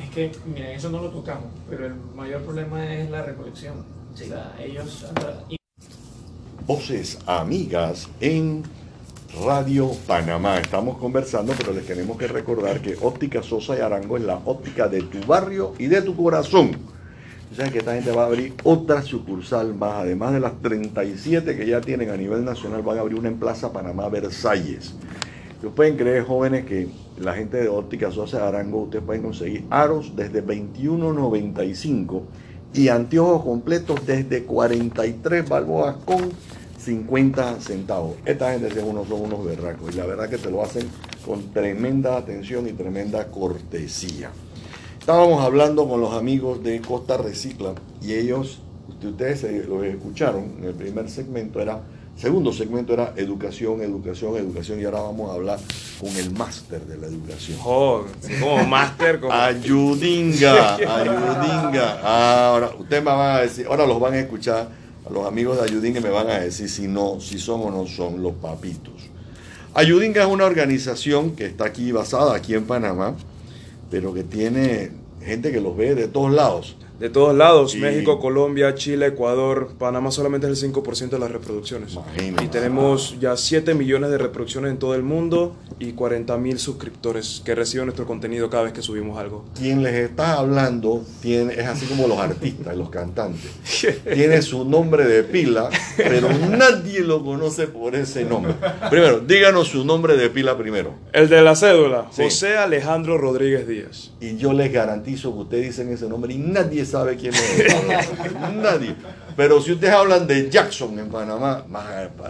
es 0.02 0.10
que, 0.10 0.32
mira, 0.52 0.72
eso 0.72 0.90
no 0.90 1.00
lo 1.00 1.10
tocamos, 1.10 1.44
pero 1.70 1.86
el 1.86 1.94
mayor 2.16 2.42
problema 2.42 2.92
es 2.92 3.08
la 3.10 3.22
recolección. 3.22 3.84
Sí. 4.16 4.24
O 4.24 4.26
sea, 4.26 4.56
ellos... 4.58 5.06
Voces 6.66 7.18
amigas 7.26 8.08
en 8.20 8.64
Radio 9.46 9.92
Panamá. 10.08 10.58
Estamos 10.58 10.98
conversando, 10.98 11.54
pero 11.56 11.72
les 11.72 11.86
tenemos 11.86 12.18
que 12.18 12.26
recordar 12.26 12.80
que 12.80 12.96
Óptica 13.00 13.40
Sosa 13.40 13.76
y 13.76 13.80
Arango 13.82 14.16
es 14.16 14.24
la 14.24 14.40
óptica 14.44 14.88
de 14.88 15.02
tu 15.02 15.24
barrio 15.28 15.74
y 15.78 15.86
de 15.86 16.02
tu 16.02 16.16
corazón. 16.16 16.76
Saben 17.54 17.70
que 17.70 17.80
esta 17.80 17.94
gente 17.94 18.12
va 18.12 18.22
a 18.22 18.26
abrir 18.26 18.54
otra 18.64 19.02
sucursal 19.02 19.74
más, 19.74 20.02
además 20.02 20.32
de 20.32 20.40
las 20.40 20.58
37 20.62 21.54
que 21.54 21.66
ya 21.66 21.82
tienen 21.82 22.08
a 22.08 22.16
nivel 22.16 22.46
nacional, 22.46 22.80
van 22.80 22.96
a 22.96 23.00
abrir 23.02 23.18
una 23.18 23.28
en 23.28 23.38
Plaza 23.38 23.70
Panamá 23.72 24.08
Versalles. 24.08 24.94
Ustedes 25.56 25.74
pueden 25.74 25.96
creer, 25.96 26.24
jóvenes, 26.24 26.64
que 26.64 26.88
la 27.18 27.34
gente 27.34 27.58
de 27.58 27.68
Óptica 27.68 28.10
Sosa 28.10 28.48
Arango, 28.48 28.84
ustedes 28.84 29.04
pueden 29.04 29.22
conseguir 29.22 29.64
aros 29.68 30.16
desde 30.16 30.42
21.95 30.42 32.22
y 32.72 32.88
anteojos 32.88 33.44
completos 33.44 34.06
desde 34.06 34.44
43 34.44 35.46
balboas 35.46 35.96
con 36.06 36.30
50 36.78 37.60
centavos. 37.60 38.16
Esta 38.24 38.52
gente 38.52 38.70
sí, 38.70 38.78
unos, 38.78 39.08
son 39.08 39.20
unos 39.20 39.44
berracos 39.44 39.94
y 39.94 39.98
la 39.98 40.06
verdad 40.06 40.30
que 40.30 40.38
te 40.38 40.50
lo 40.50 40.62
hacen 40.62 40.88
con 41.26 41.52
tremenda 41.52 42.16
atención 42.16 42.66
y 42.66 42.72
tremenda 42.72 43.30
cortesía. 43.30 44.30
Estábamos 45.02 45.44
hablando 45.44 45.88
con 45.88 46.00
los 46.00 46.14
amigos 46.14 46.62
de 46.62 46.80
Costa 46.80 47.16
Recicla 47.16 47.72
y 48.00 48.12
ellos, 48.12 48.60
ustedes 49.02 49.40
se- 49.40 49.64
lo 49.64 49.82
escucharon 49.82 50.44
en 50.60 50.64
el 50.66 50.74
primer 50.74 51.10
segmento, 51.10 51.60
era, 51.60 51.80
segundo 52.16 52.52
segmento 52.52 52.92
era 52.92 53.12
educación, 53.16 53.82
educación, 53.82 54.36
educación 54.36 54.80
y 54.80 54.84
ahora 54.84 55.00
vamos 55.00 55.28
a 55.32 55.34
hablar 55.34 55.58
con 56.00 56.08
el 56.16 56.30
máster 56.30 56.82
de 56.86 56.98
la 56.98 57.08
educación. 57.08 57.58
Sí, 58.20 58.34
como 58.40 58.64
máster, 58.64 59.18
como... 59.18 59.32
Ayudinga, 59.36 60.76
ayudinga. 60.76 62.46
Ahora, 62.52 62.70
ustedes 62.78 63.02
me 63.02 63.10
van 63.10 63.36
a 63.36 63.40
decir, 63.40 63.66
ahora 63.66 63.84
los 63.88 63.98
van 63.98 64.14
a 64.14 64.20
escuchar, 64.20 64.68
a 65.04 65.12
los 65.12 65.26
amigos 65.26 65.58
de 65.58 65.64
Ayudinga 65.64 66.00
me 66.00 66.10
van 66.10 66.28
a 66.30 66.38
decir 66.38 66.68
si 66.70 66.86
no, 66.86 67.18
si 67.20 67.40
son 67.40 67.60
o 67.62 67.70
no 67.72 67.88
son 67.88 68.22
los 68.22 68.34
papitos. 68.34 68.92
Ayudinga 69.74 70.22
es 70.22 70.28
una 70.28 70.44
organización 70.44 71.32
que 71.32 71.46
está 71.46 71.64
aquí 71.64 71.90
basada 71.90 72.36
aquí 72.36 72.54
en 72.54 72.66
Panamá, 72.66 73.16
pero 73.92 74.14
que 74.14 74.24
tiene 74.24 74.90
gente 75.22 75.52
que 75.52 75.60
los 75.60 75.76
ve 75.76 75.94
de 75.94 76.08
todos 76.08 76.32
lados. 76.32 76.78
De 77.02 77.10
todos 77.10 77.36
lados, 77.36 77.74
México, 77.74 78.20
Colombia, 78.20 78.76
Chile, 78.76 79.06
Ecuador, 79.06 79.70
Panamá 79.76 80.12
solamente 80.12 80.48
es 80.48 80.62
el 80.62 80.72
5% 80.72 81.08
de 81.08 81.18
las 81.18 81.32
reproducciones. 81.32 81.94
Imagínate. 81.94 82.44
Y 82.44 82.46
tenemos 82.46 83.18
ya 83.18 83.36
7 83.36 83.74
millones 83.74 84.08
de 84.10 84.18
reproducciones 84.18 84.70
en 84.70 84.78
todo 84.78 84.94
el 84.94 85.02
mundo 85.02 85.56
y 85.80 85.94
40 85.94 86.36
mil 86.36 86.60
suscriptores 86.60 87.42
que 87.44 87.56
reciben 87.56 87.86
nuestro 87.86 88.06
contenido 88.06 88.48
cada 88.50 88.62
vez 88.62 88.72
que 88.72 88.82
subimos 88.82 89.18
algo. 89.18 89.44
Quien 89.58 89.82
les 89.82 89.94
está 89.94 90.34
hablando 90.34 91.04
tiene, 91.20 91.54
es 91.54 91.66
así 91.66 91.86
como 91.86 92.06
los 92.06 92.18
artistas, 92.18 92.76
los 92.76 92.88
cantantes. 92.88 93.50
Tiene 94.14 94.40
su 94.40 94.64
nombre 94.64 95.04
de 95.04 95.24
pila, 95.24 95.70
pero 95.96 96.28
nadie 96.32 97.00
lo 97.00 97.24
conoce 97.24 97.66
por 97.66 97.96
ese 97.96 98.24
nombre. 98.24 98.54
Primero, 98.90 99.18
díganos 99.18 99.66
su 99.66 99.84
nombre 99.84 100.16
de 100.16 100.30
pila 100.30 100.56
primero. 100.56 100.94
El 101.12 101.28
de 101.28 101.42
la 101.42 101.56
cédula, 101.56 102.06
Sí. 102.12 102.22
José 102.22 102.58
Alejandro 102.58 103.18
Rodríguez 103.18 103.66
Díaz. 103.66 104.12
Y 104.20 104.36
yo 104.36 104.52
les 104.52 104.72
garantizo 104.72 105.32
que 105.32 105.40
ustedes 105.40 105.64
dicen 105.64 105.92
ese 105.92 106.08
nombre 106.08 106.32
y 106.32 106.38
nadie 106.38 106.84
sabe 106.92 107.16
quién 107.16 107.34
es. 107.34 107.74
nadie. 108.54 108.94
Pero 109.36 109.60
si 109.60 109.72
ustedes 109.72 109.94
hablan 109.94 110.26
de 110.26 110.50
Jackson 110.50 110.98
en 110.98 111.08
Panamá, 111.08 111.64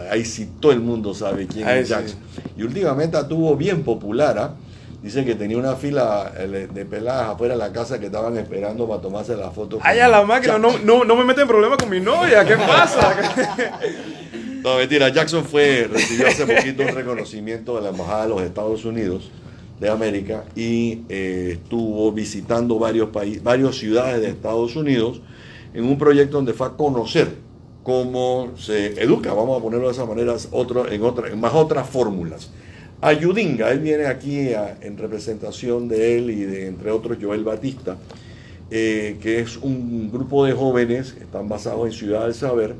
ahí 0.09 0.23
sí 0.25 0.49
todo 0.59 0.71
el 0.71 0.79
mundo 0.79 1.13
sabe 1.13 1.47
quién 1.47 1.67
Ahí 1.67 1.79
es 1.79 1.87
sí. 1.89 1.93
Jackson. 1.93 2.19
Y 2.57 2.63
últimamente 2.63 3.17
estuvo 3.19 3.55
bien 3.55 3.83
popular. 3.83 4.37
¿ah? 4.39 4.53
Dicen 5.01 5.25
que 5.25 5.35
tenía 5.35 5.57
una 5.57 5.75
fila 5.75 6.31
eh, 6.37 6.69
de 6.73 6.85
peladas 6.85 7.31
afuera 7.31 7.55
de 7.55 7.59
la 7.59 7.73
casa 7.73 7.99
que 7.99 8.05
estaban 8.05 8.37
esperando 8.37 8.87
para 8.87 9.01
tomarse 9.01 9.35
la 9.35 9.51
foto. 9.51 9.79
Ay, 9.81 9.99
a 9.99 10.07
la 10.07 10.23
máquina, 10.23 10.57
no, 10.57 10.77
no, 10.79 11.03
no 11.03 11.15
me 11.17 11.25
meten 11.25 11.41
en 11.41 11.47
problema 11.49 11.75
con 11.75 11.89
mi 11.89 11.99
novia, 11.99 12.45
¿qué 12.45 12.55
pasa? 12.55 13.15
No, 14.63 14.77
mentira, 14.77 15.09
Jackson 15.09 15.43
fue, 15.43 15.89
recibió 15.91 16.25
hace 16.25 16.45
poquito 16.45 16.83
un 16.83 16.95
reconocimiento 16.95 17.75
de 17.75 17.81
la 17.81 17.89
Embajada 17.89 18.23
de 18.23 18.29
los 18.29 18.41
Estados 18.43 18.85
Unidos. 18.85 19.29
De 19.83 19.89
América 19.89 20.45
y 20.55 21.01
eh, 21.09 21.59
estuvo 21.61 22.09
visitando 22.13 22.79
varios 22.79 23.09
países, 23.09 23.43
varias 23.43 23.75
ciudades 23.75 24.21
de 24.21 24.29
Estados 24.29 24.77
Unidos 24.77 25.21
en 25.73 25.83
un 25.83 25.97
proyecto 25.97 26.37
donde 26.37 26.53
fue 26.53 26.67
a 26.67 26.69
conocer 26.71 27.27
cómo 27.83 28.53
se 28.57 29.01
educa, 29.01 29.33
vamos 29.33 29.59
a 29.59 29.61
ponerlo 29.61 29.87
de 29.87 29.91
esa 29.91 30.05
manera, 30.05 30.35
en, 30.89 31.39
más 31.39 31.53
otras 31.53 31.89
fórmulas. 31.89 32.49
Ayudinga, 33.01 33.71
él 33.71 33.79
viene 33.79 34.05
aquí 34.05 34.51
en 34.81 34.97
representación 34.97 35.89
de 35.89 36.17
él 36.17 36.29
y 36.29 36.43
de, 36.43 36.67
entre 36.67 36.89
otros, 36.89 37.17
Joel 37.21 37.43
Batista, 37.43 37.97
eh, 38.71 39.17
que 39.21 39.41
es 39.41 39.57
un 39.57 40.09
grupo 40.09 40.45
de 40.45 40.53
jóvenes 40.53 41.17
están 41.19 41.49
basados 41.49 41.85
en 41.87 41.91
Ciudad 41.91 42.23
del 42.23 42.33
Saber 42.33 42.75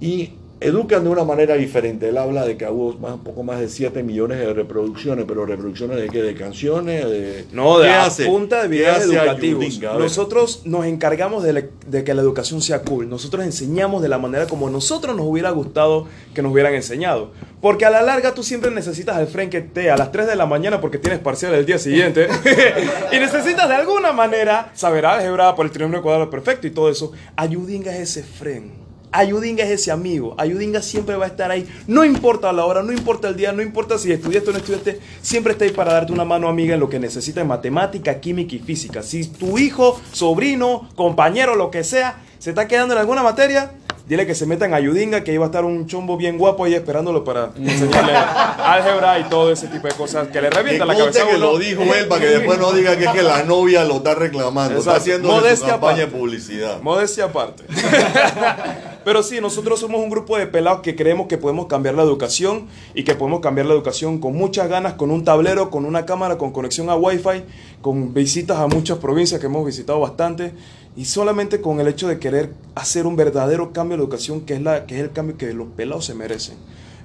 y 0.00 0.30
educan 0.60 1.02
de 1.04 1.10
una 1.10 1.24
manera 1.24 1.54
diferente. 1.54 2.08
Él 2.08 2.18
habla 2.18 2.44
de 2.44 2.56
que 2.56 2.66
hubo 2.68 2.92
más, 2.98 3.14
un 3.14 3.24
poco 3.24 3.42
más 3.42 3.60
de 3.60 3.68
7 3.68 4.02
millones 4.02 4.38
de 4.38 4.52
reproducciones, 4.52 5.24
pero 5.26 5.46
reproducciones 5.46 5.96
de 5.96 6.08
qué? 6.08 6.22
De 6.22 6.34
canciones, 6.34 7.08
de... 7.08 7.46
No, 7.52 7.78
de 7.78 7.86
¿Qué 7.88 7.92
a 7.94 8.04
hace? 8.04 8.26
punta 8.26 8.56
de 8.56 8.62
¿Qué 8.62 8.68
videos 8.68 9.04
educativos. 9.04 9.80
A. 9.82 9.98
Nosotros 9.98 10.62
nos 10.64 10.84
encargamos 10.86 11.42
de, 11.42 11.52
la- 11.54 11.64
de 11.86 12.04
que 12.04 12.12
la 12.14 12.22
educación 12.22 12.60
sea 12.60 12.82
cool. 12.82 13.08
Nosotros 13.08 13.44
enseñamos 13.44 14.02
de 14.02 14.08
la 14.08 14.18
manera 14.18 14.46
como 14.46 14.68
nosotros 14.68 15.16
nos 15.16 15.26
hubiera 15.26 15.50
gustado 15.50 16.06
que 16.34 16.42
nos 16.42 16.52
hubieran 16.52 16.74
enseñado. 16.74 17.30
Porque 17.62 17.84
a 17.86 17.90
la 17.90 18.02
larga 18.02 18.34
tú 18.34 18.42
siempre 18.42 18.70
necesitas 18.70 19.16
al 19.16 19.26
friend 19.28 19.50
que 19.50 19.58
esté 19.58 19.90
a 19.90 19.96
las 19.96 20.12
3 20.12 20.26
de 20.26 20.36
la 20.36 20.46
mañana 20.46 20.80
porque 20.80 20.98
tienes 20.98 21.20
parcial 21.20 21.54
el 21.54 21.64
día 21.66 21.78
siguiente. 21.78 22.28
y 23.12 23.18
necesitas 23.18 23.68
de 23.68 23.74
alguna 23.74 24.12
manera 24.12 24.70
saber 24.74 25.06
álgebra 25.06 25.54
por 25.54 25.64
el 25.66 25.72
trinomio 25.72 26.02
cuadrado 26.02 26.28
perfecto 26.30 26.66
y 26.66 26.70
todo 26.70 26.90
eso. 26.90 27.12
Ayudinga 27.36 27.94
es 27.96 28.10
ese 28.16 28.22
friend. 28.22 28.79
Ayudinga 29.12 29.64
es 29.64 29.70
ese 29.70 29.90
amigo. 29.90 30.34
Ayudinga 30.38 30.82
siempre 30.82 31.16
va 31.16 31.24
a 31.24 31.28
estar 31.28 31.50
ahí. 31.50 31.68
No 31.86 32.04
importa 32.04 32.52
la 32.52 32.64
hora, 32.64 32.82
no 32.82 32.92
importa 32.92 33.28
el 33.28 33.36
día, 33.36 33.52
no 33.52 33.62
importa 33.62 33.98
si 33.98 34.12
estudiaste 34.12 34.50
o 34.50 34.52
no 34.52 34.58
estudiaste. 34.58 35.00
Siempre 35.22 35.52
está 35.52 35.64
ahí 35.64 35.72
para 35.72 35.92
darte 35.92 36.12
una 36.12 36.24
mano 36.24 36.48
amiga 36.48 36.74
en 36.74 36.80
lo 36.80 36.88
que 36.88 36.98
necesitas 36.98 37.42
en 37.42 37.48
matemática, 37.48 38.20
química 38.20 38.54
y 38.54 38.60
física. 38.60 39.02
Si 39.02 39.26
tu 39.26 39.58
hijo, 39.58 40.00
sobrino, 40.12 40.88
compañero, 40.94 41.56
lo 41.56 41.70
que 41.70 41.84
sea, 41.84 42.20
se 42.38 42.50
está 42.50 42.68
quedando 42.68 42.94
en 42.94 43.00
alguna 43.00 43.22
materia, 43.22 43.72
dile 44.06 44.26
que 44.26 44.34
se 44.34 44.44
meta 44.44 44.64
en 44.64 44.74
Ayudinga, 44.74 45.22
que 45.22 45.32
iba 45.32 45.44
a 45.44 45.46
estar 45.46 45.64
un 45.64 45.86
chombo 45.86 46.16
bien 46.16 46.36
guapo 46.36 46.64
ahí 46.64 46.74
esperándolo 46.74 47.22
para 47.22 47.50
enseñarle 47.56 48.12
álgebra 48.16 49.18
y 49.20 49.24
todo 49.24 49.52
ese 49.52 49.68
tipo 49.68 49.86
de 49.86 49.94
cosas 49.94 50.28
que 50.28 50.40
le 50.40 50.48
Que 50.48 50.56
revientan 50.56 50.88
la 50.88 50.96
cabeza 50.96 51.22
a 51.22 51.26
que 51.28 51.36
uno. 51.36 51.52
lo 51.52 51.58
dijo 51.58 51.82
él 51.82 52.08
para 52.08 52.20
que 52.20 52.26
después 52.28 52.58
no 52.58 52.72
diga 52.72 52.96
que 52.96 53.04
es 53.04 53.10
que 53.12 53.22
la 53.22 53.44
novia 53.44 53.84
lo 53.84 53.96
está 53.96 54.14
reclamando. 54.16 54.78
Está 54.80 54.96
haciendo 54.96 55.40
su 55.56 55.64
campaña 55.66 55.98
de 55.98 56.06
publicidad. 56.08 56.80
Modestia 56.82 57.26
aparte. 57.26 57.64
Pero 59.04 59.22
sí, 59.22 59.40
nosotros 59.40 59.80
somos 59.80 60.02
un 60.02 60.10
grupo 60.10 60.36
de 60.36 60.46
pelados 60.46 60.82
que 60.82 60.94
creemos 60.94 61.26
que 61.26 61.38
podemos 61.38 61.66
cambiar 61.66 61.94
la 61.94 62.02
educación 62.02 62.66
y 62.94 63.02
que 63.02 63.14
podemos 63.14 63.40
cambiar 63.40 63.66
la 63.66 63.72
educación 63.72 64.18
con 64.18 64.34
muchas 64.34 64.68
ganas, 64.68 64.94
con 64.94 65.10
un 65.10 65.24
tablero, 65.24 65.70
con 65.70 65.86
una 65.86 66.04
cámara, 66.04 66.36
con 66.36 66.52
conexión 66.52 66.90
a 66.90 66.96
Wi-Fi, 66.96 67.44
con 67.80 68.12
visitas 68.12 68.58
a 68.58 68.66
muchas 68.66 68.98
provincias 68.98 69.40
que 69.40 69.46
hemos 69.46 69.64
visitado 69.64 70.00
bastante 70.00 70.52
y 70.96 71.06
solamente 71.06 71.62
con 71.62 71.80
el 71.80 71.88
hecho 71.88 72.08
de 72.08 72.18
querer 72.18 72.52
hacer 72.74 73.06
un 73.06 73.16
verdadero 73.16 73.72
cambio 73.72 73.96
de 73.96 74.02
educación 74.02 74.42
que 74.42 74.54
es, 74.54 74.62
la, 74.62 74.84
que 74.84 74.96
es 74.96 75.00
el 75.00 75.12
cambio 75.12 75.38
que 75.38 75.54
los 75.54 75.68
pelados 75.68 76.04
se 76.04 76.14
merecen. 76.14 76.56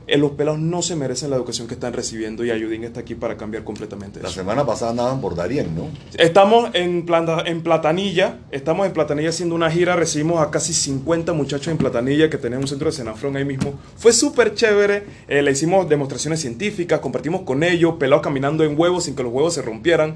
Eh, 0.08 0.18
Los 0.18 0.32
pelados 0.32 0.60
no 0.60 0.82
se 0.82 0.96
merecen 0.96 1.30
la 1.30 1.36
educación 1.36 1.68
que 1.68 1.74
están 1.74 1.94
recibiendo 1.94 2.44
y 2.46 2.52
Ayudín 2.52 2.84
está 2.84 3.00
aquí 3.02 3.15
para 3.15 3.38
cambiar 3.38 3.63
completamente 3.63 4.20
La 4.22 4.28
eso. 4.30 4.36
semana 4.39 4.65
pasada 4.65 4.91
andaban 4.91 5.22
por 5.22 5.36
Darien, 5.36 5.76
¿no? 5.76 5.88
Estamos 6.18 6.70
en, 6.74 7.06
planta- 7.06 7.44
en 7.46 7.62
Platanilla, 7.62 8.39
estamos 8.52 8.86
en 8.86 8.94
Platanilla 8.94 9.30
haciendo 9.30 9.56
una 9.56 9.70
gira, 9.72 9.96
recibimos 9.96 10.39
a 10.41 10.52
casi 10.52 10.74
50 10.74 11.34
muchachos 11.34 11.68
en 11.70 11.78
Platanilla 11.78 12.30
que 12.30 12.38
tenemos 12.38 12.63
un 12.65 12.68
centro 12.70 12.89
de 12.89 12.96
Senafrón 12.98 13.36
ahí 13.36 13.46
mismo. 13.46 13.74
Fue 13.98 14.13
súper 14.13 14.54
chévere, 14.54 15.04
eh, 15.28 15.41
le 15.41 15.52
hicimos 15.52 15.89
demostraciones 15.89 16.39
científicas, 16.39 17.00
compartimos 17.00 17.41
con 17.41 17.63
ellos, 17.63 17.96
pelados 18.00 18.24
caminando 18.24 18.63
en 18.63 18.80
huevos 18.80 19.06
sin 19.06 19.15
que 19.15 19.24
los 19.24 19.32
huevos 19.34 19.54
se 19.56 19.62
rompieran. 19.62 20.15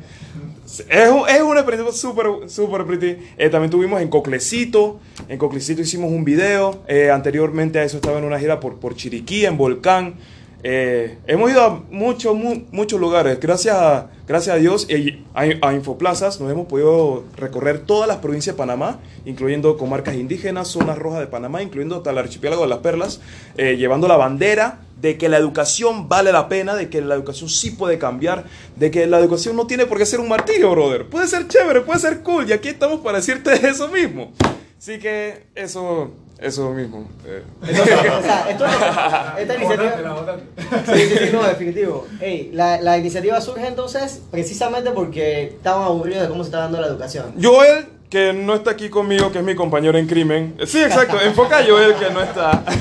Es, 0.66 0.86
es 0.88 1.42
una 1.42 1.62
experiencia 1.62 1.92
súper, 1.94 2.28
súper 2.48 2.86
pretty. 2.86 3.18
Eh, 3.38 3.50
también 3.50 3.72
tuvimos 3.72 4.02
en 4.02 4.08
Coclecito, 4.08 5.00
en 5.28 5.38
Coclecito 5.40 5.82
hicimos 5.82 6.12
un 6.12 6.24
video, 6.24 6.84
eh, 6.88 7.10
anteriormente 7.10 7.80
a 7.80 7.84
eso 7.84 7.98
estaba 7.98 8.20
en 8.20 8.24
una 8.26 8.38
gira 8.40 8.60
por, 8.60 8.76
por 8.80 8.96
Chiriquí, 8.96 9.46
en 9.46 9.58
Volcán. 9.58 9.79
Eh, 10.62 11.18
hemos 11.26 11.50
ido 11.50 11.64
a 11.64 11.84
muchos, 11.90 12.36
mu- 12.36 12.64
muchos 12.74 13.00
lugares. 13.00 13.40
Gracias 13.40 13.74
a, 13.78 14.08
gracias 14.28 14.56
a 14.58 14.60
Dios 14.60 14.88
y 14.90 15.24
a, 15.34 15.44
a 15.68 15.74
Infoplazas 15.74 16.42
nos 16.42 16.52
hemos 16.52 16.68
podido 16.68 17.24
recorrer 17.38 17.80
todas 17.80 18.10
las 18.10 18.18
provincias 18.18 18.56
de 18.56 18.58
Panamá, 18.58 19.00
incluyendo 19.26 19.78
comarcas 19.78 20.16
indígenas, 20.16 20.68
zonas 20.68 20.98
rojas 20.98 21.22
de 21.22 21.28
Panamá, 21.28 21.62
incluyendo 21.62 21.96
hasta 21.96 22.10
el 22.12 22.18
archipiélago 22.18 22.64
de 22.64 22.68
las 22.68 22.80
Perlas, 22.80 23.22
eh, 23.56 23.78
llevando 23.78 24.10
la 24.10 24.18
bandera 24.18 24.82
de 25.00 25.18
que 25.18 25.30
la 25.30 25.38
educación 25.38 26.10
vale 26.10 26.34
la 26.34 26.50
pena, 26.50 26.76
de 26.76 26.90
que 26.90 27.00
la 27.00 27.16
educación 27.16 27.50
sí 27.50 27.72
puede 27.72 27.98
cambiar, 27.98 28.44
de 28.76 28.92
que 28.92 29.08
la 29.08 29.18
educación 29.20 29.56
no 29.56 29.66
tiene 29.66 29.86
por 29.86 29.98
qué 29.98 30.06
ser 30.06 30.20
un 30.20 30.28
martirio, 30.28 30.72
brother. 30.72 31.06
Puede 31.08 31.28
ser 31.30 31.48
chévere, 31.48 31.80
puede 31.82 32.00
ser 32.02 32.20
cool, 32.20 32.50
y 32.50 32.52
aquí 32.52 32.68
estamos 32.68 33.00
para 33.00 33.20
decirte 33.20 33.54
eso 33.66 33.88
mismo. 33.88 34.34
Así 34.78 35.00
que 35.00 35.44
eso, 35.56 36.12
eso 36.42 36.72
mismo. 36.72 37.08
eh. 37.26 37.44
Entonces, 37.62 37.96
o 38.20 38.22
sea, 38.22 38.46
esto- 38.50 38.66
esta 39.40 39.56
iniciativa. 39.56 40.38
Sí, 40.86 41.02
sí, 41.02 41.16
sí, 41.20 41.30
no, 41.34 41.44
definitivo. 41.44 42.08
Ey, 42.22 42.52
la, 42.54 42.80
la 42.82 42.98
iniciativa 42.98 43.40
surge 43.42 43.68
entonces 43.68 44.22
precisamente 44.32 44.92
porque 44.92 45.44
estaban 45.44 45.84
aburridos 45.84 46.24
de 46.24 46.30
cómo 46.30 46.44
se 46.44 46.48
está 46.48 46.60
dando 46.60 46.80
la 46.82 46.88
educación. 46.88 47.34
Joel, 47.42 47.86
que 48.10 48.34
no 48.34 48.56
está 48.56 48.72
aquí 48.72 48.90
conmigo, 48.90 49.32
que 49.32 49.38
es 49.40 49.44
mi 49.44 49.54
compañero 49.56 49.98
en 49.98 50.08
crimen. 50.08 50.56
Sí, 50.66 50.82
exacto, 50.82 51.22
enfoca 51.22 51.60
a 51.60 51.64
Joel, 51.66 51.94
que 51.96 52.10
no 52.12 52.22
está. 52.22 52.64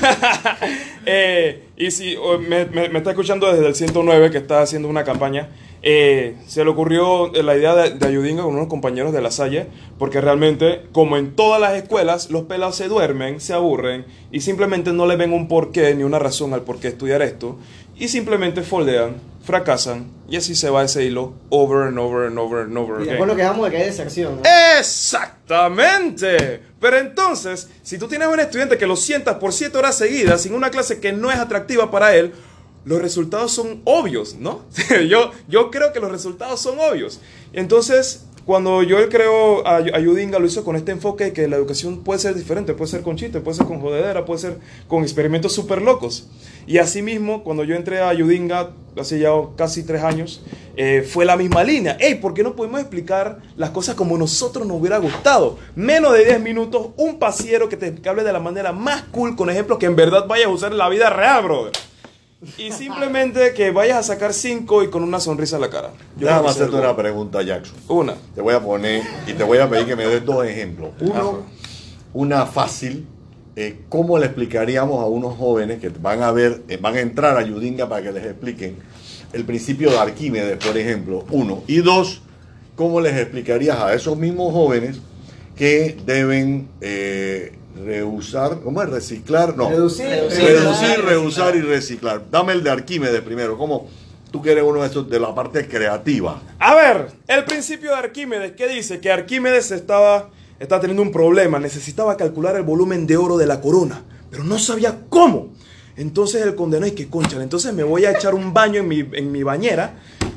Eh, 1.11 1.65
y 1.77 1.91
si 1.91 2.17
o, 2.17 2.39
me, 2.39 2.67
me- 2.67 2.89
me 2.91 2.99
está 2.99 3.11
escuchando 3.11 3.51
desde 3.51 3.67
el 3.67 3.75
109, 3.75 4.31
que 4.31 4.37
está 4.39 4.61
haciendo 4.61 4.89
una 4.89 5.05
campaña, 5.05 5.49
eh, 5.91 6.37
se 6.47 6.63
le 6.65 6.71
ocurrió 6.71 7.33
la 7.33 7.57
idea 7.57 7.75
de, 7.75 7.93
de 7.93 8.07
Ayudinga 8.07 8.43
con 8.43 8.55
unos 8.55 8.67
compañeros 8.67 9.11
de 9.15 9.23
la 9.23 9.31
Salle, 9.31 9.69
porque 9.99 10.21
realmente, 10.21 10.83
como 10.93 11.17
en 11.17 11.35
todas 11.35 11.59
las 11.59 11.73
escuelas, 11.83 12.29
los 12.29 12.43
pelados 12.43 12.77
se 12.77 12.89
duermen, 12.89 13.41
se 13.41 13.55
aburren 13.55 14.05
y 14.31 14.43
simplemente 14.43 14.93
no 14.93 15.07
le 15.07 15.17
ven 15.17 15.33
un 15.33 15.49
porqué 15.49 15.95
ni 15.95 16.03
una 16.03 16.19
razón 16.19 16.53
al 16.53 16.61
por 16.61 16.79
qué 16.79 16.89
estudiar 16.89 17.23
esto, 17.23 17.57
y 17.97 18.09
simplemente 18.09 18.61
foldean, 18.61 19.17
fracasan, 19.43 20.11
y 20.29 20.37
así 20.37 20.55
se 20.55 20.69
va 20.69 20.85
ese 20.85 21.05
hilo 21.05 21.33
over 21.49 21.89
and 21.89 21.99
over 21.99 22.27
and 22.27 22.39
over 22.39 22.65
and 22.65 22.77
over 22.77 23.01
Y 23.01 23.07
después 23.07 23.27
nos 23.27 23.35
quejamos 23.39 23.65
de 23.65 23.71
que 23.71 23.79
hay 23.79 23.87
deserción. 23.87 24.43
¿no? 24.43 24.43
Exactamente. 24.79 26.61
Pero 26.79 26.99
entonces, 26.99 27.71
si 27.83 27.97
tú 27.97 28.09
tienes 28.09 28.29
un 28.29 28.41
estudiante 28.41 28.77
que 28.77 28.87
lo 28.87 28.95
sientas 28.95 29.37
por 29.37 29.55
7 29.55 29.79
horas 29.79 29.97
seguidas 29.97 30.43
sin 30.43 30.53
una 30.53 30.69
clase 30.69 31.01
que 31.01 31.15
no 31.15 31.31
es 31.31 31.39
atractiva 31.39 31.91
para 31.91 32.15
él, 32.15 32.35
los 32.89 33.03
resultados 33.03 33.53
son 33.53 33.83
obvios, 33.85 34.37
¿no? 34.41 34.63
yo, 35.09 35.31
yo 35.47 35.71
creo 35.71 35.93
que 35.93 36.01
los 36.01 36.11
resultados 36.11 36.59
son 36.61 36.79
obvios. 36.81 37.21
Entonces, 37.53 38.25
cuando 38.47 38.83
yo 38.83 38.97
creo 39.11 39.67
a 39.67 39.77
Ayudinga, 39.77 40.39
lo 40.39 40.47
hizo 40.47 40.65
con 40.65 40.75
este 40.75 40.91
enfoque 40.91 41.25
de 41.25 41.33
que 41.35 41.47
la 41.49 41.57
educación 41.57 42.03
puede 42.03 42.19
ser 42.19 42.35
diferente, 42.35 42.73
puede 42.73 42.91
ser 42.91 43.03
con 43.03 43.17
chiste, 43.17 43.41
puede 43.41 43.59
ser 43.59 43.67
con 43.67 43.79
jodedera, 43.83 44.25
puede 44.25 44.41
ser 44.41 44.57
con 44.87 45.03
experimentos 45.03 45.53
súper 45.53 45.83
locos. 45.83 46.29
Y 46.67 46.79
asimismo, 46.79 47.45
cuando 47.45 47.63
yo 47.63 47.77
entré 47.77 48.01
a 48.01 48.09
Ayudinga, 48.09 48.71
hace 48.99 49.19
ya 49.19 49.33
casi 49.55 49.83
tres 49.83 50.03
años, 50.03 50.43
eh, 50.75 51.07
fue 51.07 51.27
la 51.27 51.37
misma 51.37 51.63
línea. 51.65 51.99
Ey, 52.01 52.15
¿por 52.15 52.33
qué 52.33 52.43
no 52.43 52.57
podemos 52.57 52.81
explicar 52.81 53.43
las 53.59 53.69
cosas 53.69 53.97
como 53.97 54.17
nosotros 54.17 54.67
nos 54.67 54.81
hubiera 54.81 54.97
gustado? 54.97 55.59
Menos 55.75 56.15
de 56.15 56.25
10 56.25 56.41
minutos, 56.41 56.89
un 56.97 57.19
pasiero 57.19 57.69
que 57.69 57.77
te 57.77 58.09
hable 58.09 58.25
de 58.25 58.33
la 58.33 58.41
manera 58.41 58.73
más 58.73 59.03
cool, 59.11 59.37
con 59.37 59.51
ejemplos 59.51 59.79
que 59.79 59.85
en 59.85 59.95
verdad 59.95 60.27
vayas 60.27 60.47
a 60.47 60.51
usar 60.51 60.73
en 60.73 60.79
la 60.79 60.89
vida 60.89 61.11
real, 61.11 61.45
brother. 61.45 61.73
Y 62.57 62.71
simplemente 62.71 63.53
que 63.53 63.73
vayas 63.73 63.99
a 63.99 64.03
sacar 64.03 64.33
cinco 64.33 64.85
y 64.85 64.91
con 64.91 65.03
una 65.03 65.19
sonrisa 65.19 65.57
en 65.57 65.63
la 65.63 65.71
cara. 65.71 65.91
Yo 66.17 66.27
Déjame 66.29 66.49
hacerte 66.49 66.77
una 66.77 66.95
pregunta, 66.97 67.43
Jackson. 67.43 67.77
Una. 67.89 68.15
Te 68.35 68.41
voy 68.41 68.55
a 68.55 68.61
poner 68.61 69.03
y 69.27 69.33
te 69.33 69.43
voy 69.43 69.59
a 69.59 69.69
pedir 69.69 69.87
que 69.87 69.97
me 69.97 70.07
des 70.07 70.25
dos 70.25 70.47
ejemplos. 70.47 70.91
Uno, 71.01 71.43
una 72.13 72.47
fácil. 72.47 73.07
eh, 73.57 73.81
¿Cómo 73.89 74.19
le 74.19 74.27
explicaríamos 74.27 75.03
a 75.03 75.07
unos 75.07 75.37
jóvenes 75.37 75.81
que 75.81 75.89
van 75.89 76.23
a 76.23 76.31
ver, 76.31 76.63
eh, 76.69 76.79
van 76.81 76.95
a 76.95 77.01
entrar 77.01 77.37
a 77.37 77.43
Yudinga 77.43 77.89
para 77.89 78.03
que 78.03 78.13
les 78.13 78.25
expliquen 78.25 78.77
el 79.33 79.45
principio 79.45 79.91
de 79.91 79.99
Arquímedes, 79.99 80.65
por 80.65 80.79
ejemplo? 80.79 81.25
Uno. 81.31 81.65
Y 81.67 81.79
dos, 81.79 82.23
¿cómo 82.77 83.01
les 83.01 83.17
explicarías 83.17 83.79
a 83.81 83.93
esos 83.95 84.17
mismos 84.17 84.53
jóvenes 84.53 85.01
que 85.59 85.97
deben 86.07 86.69
eh, 86.81 87.53
reusar, 87.85 88.61
¿cómo 88.61 88.81
es? 88.81 88.89
Reciclar, 88.89 89.57
no. 89.57 89.69
Reducir, 89.69 90.07
Reducir, 90.07 91.05
reusar 91.05 91.57
y 91.57 91.63
reciclar. 91.63 92.23
Dame 92.31 92.53
el 92.53 92.63
de 92.63 92.71
Arquímedes 92.71 93.21
primero. 93.23 93.59
¿Cómo? 93.59 93.89
Tú 94.31 94.41
que 94.41 94.53
eres 94.53 94.63
uno 94.63 94.83
de 94.83 94.87
esos 94.87 95.11
de 95.11 95.19
la 95.19 95.35
parte 95.35 95.67
creativa. 95.67 96.41
A 96.61 96.75
ver, 96.77 97.09
el 97.27 97.45
principio 97.45 97.91
de 97.91 97.97
Arquímedes, 97.97 98.53
¿qué 98.53 98.69
dice? 98.69 99.01
Que 99.01 99.11
Arquímedes 99.11 99.73
estaba, 99.73 100.31
estaba 100.61 100.81
teniendo 100.81 101.03
un 101.03 101.11
problema, 101.11 101.59
necesitaba 101.59 102.17
calcular 102.17 102.55
el 102.55 102.63
volumen 102.63 103.07
de 103.07 103.17
oro 103.17 103.37
de 103.37 103.47
la 103.47 103.61
corona, 103.61 104.03
pero 104.31 104.45
no 104.45 104.59
sabía 104.61 105.01
cómo. 105.09 105.55
Entonces 105.97 106.43
el 106.43 106.55
condenó 106.55 106.87
y 106.87 106.93
que 106.93 107.09
concha, 107.09 107.43
entonces 107.43 107.75
me 107.75 107.83
voy 107.83 108.05
a 108.05 108.13
echar 108.13 108.35
un 108.35 108.55
baño 108.55 108.81
en 108.81 108.87
mi, 108.87 109.01
en 109.01 109.33
mi 109.33 109.43
bañera 109.43 109.95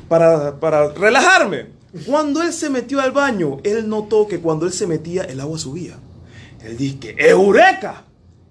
para, 0.08 0.58
para 0.58 0.88
relajarme. 0.88 1.81
Cuando 2.06 2.42
él 2.42 2.52
se 2.52 2.70
metió 2.70 3.00
al 3.00 3.12
baño, 3.12 3.58
él 3.64 3.88
notó 3.88 4.26
que 4.26 4.40
cuando 4.40 4.66
él 4.66 4.72
se 4.72 4.86
metía, 4.86 5.24
el 5.24 5.40
agua 5.40 5.58
subía. 5.58 5.98
Él 6.64 6.76
dice 6.76 7.14
¡Eureka! 7.18 8.06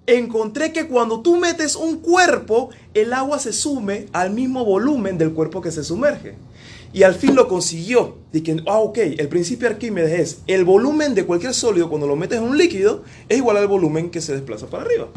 encontré 0.05 0.73
que 0.73 0.87
cuando 0.87 1.21
tú 1.21 1.37
metes 1.37 1.75
un 1.75 1.99
cuerpo, 1.99 2.69
el 2.93 3.13
agua 3.13 3.39
se 3.39 3.53
sume 3.53 4.07
al 4.13 4.31
mismo 4.31 4.65
volumen 4.65 5.17
del 5.17 5.31
cuerpo 5.31 5.61
que 5.61 5.71
se 5.71 5.83
sumerge. 5.83 6.35
Y 6.93 7.03
al 7.03 7.15
fin 7.15 7.35
lo 7.35 7.47
consiguió. 7.47 8.17
Que, 8.31 8.63
ah, 8.67 8.79
ok, 8.79 8.97
el 8.97 9.27
principio 9.29 9.67
de 9.67 9.75
Arquímedes 9.75 10.19
es 10.19 10.41
el 10.47 10.65
volumen 10.65 11.15
de 11.15 11.25
cualquier 11.25 11.53
sólido 11.53 11.89
cuando 11.89 12.07
lo 12.07 12.15
metes 12.15 12.39
en 12.39 12.43
un 12.43 12.57
líquido 12.57 13.03
es 13.29 13.37
igual 13.37 13.57
al 13.57 13.67
volumen 13.67 14.09
que 14.09 14.21
se 14.21 14.33
desplaza 14.33 14.67
para 14.67 14.83
arriba. 14.83 15.07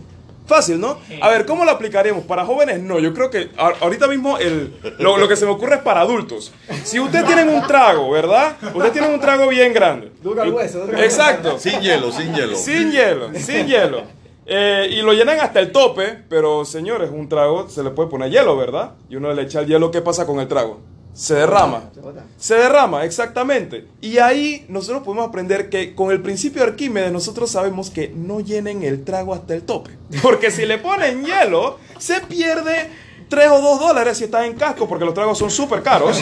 Fácil, 0.46 0.78
¿no? 0.78 0.98
A 1.22 1.30
ver, 1.30 1.46
¿cómo 1.46 1.64
lo 1.64 1.70
aplicaremos? 1.70 2.24
Para 2.24 2.44
jóvenes, 2.44 2.80
no. 2.80 2.98
Yo 2.98 3.14
creo 3.14 3.30
que 3.30 3.50
ahorita 3.56 4.08
mismo 4.08 4.36
el, 4.38 4.74
lo, 4.98 5.16
lo 5.16 5.26
que 5.26 5.36
se 5.36 5.46
me 5.46 5.52
ocurre 5.52 5.76
es 5.76 5.82
para 5.82 6.00
adultos. 6.02 6.52
Si 6.82 7.00
ustedes 7.00 7.24
tienen 7.24 7.48
un 7.48 7.66
trago, 7.66 8.10
¿verdad? 8.10 8.56
Ustedes 8.74 8.92
tienen 8.92 9.12
un 9.12 9.20
trago 9.20 9.48
bien 9.48 9.72
grande. 9.72 10.12
Duro 10.22 10.42
al 10.42 10.52
hueso, 10.52 10.84
hueso. 10.84 11.02
Exacto. 11.02 11.58
Sin 11.58 11.80
hielo, 11.80 12.12
sin 12.12 12.34
hielo. 12.34 12.56
Sin 12.56 12.92
hielo, 12.92 13.30
sin 13.34 13.66
hielo. 13.66 14.02
Eh, 14.46 14.88
y 14.90 15.00
lo 15.00 15.14
llenan 15.14 15.40
hasta 15.40 15.60
el 15.60 15.72
tope, 15.72 16.18
pero 16.28 16.66
señores, 16.66 17.08
un 17.10 17.30
trago 17.30 17.70
se 17.70 17.82
le 17.82 17.88
puede 17.90 18.10
poner 18.10 18.30
hielo, 18.30 18.56
¿verdad? 18.58 18.92
Y 19.08 19.16
uno 19.16 19.32
le 19.32 19.42
echa 19.42 19.60
el 19.60 19.66
hielo, 19.66 19.90
¿qué 19.90 20.02
pasa 20.02 20.26
con 20.26 20.38
el 20.40 20.48
trago? 20.48 20.80
Se 21.14 21.34
derrama. 21.34 21.90
Se 22.36 22.54
derrama, 22.56 23.04
exactamente. 23.04 23.86
Y 24.00 24.18
ahí 24.18 24.66
nosotros 24.68 25.02
podemos 25.04 25.28
aprender 25.28 25.70
que 25.70 25.94
con 25.94 26.10
el 26.10 26.20
principio 26.20 26.62
de 26.62 26.68
Arquímedes 26.70 27.12
nosotros 27.12 27.50
sabemos 27.50 27.88
que 27.90 28.08
no 28.14 28.40
llenen 28.40 28.82
el 28.82 29.04
trago 29.04 29.32
hasta 29.32 29.54
el 29.54 29.62
tope. 29.62 29.92
Porque 30.22 30.50
si 30.50 30.66
le 30.66 30.78
ponen 30.78 31.24
hielo, 31.24 31.78
se 31.98 32.20
pierde 32.20 32.90
3 33.28 33.48
o 33.48 33.60
2 33.60 33.80
dólares 33.80 34.18
si 34.18 34.24
estás 34.24 34.44
en 34.44 34.54
casco, 34.54 34.88
porque 34.88 35.04
los 35.04 35.14
tragos 35.14 35.38
son 35.38 35.50
súper 35.52 35.82
caros. 35.82 36.18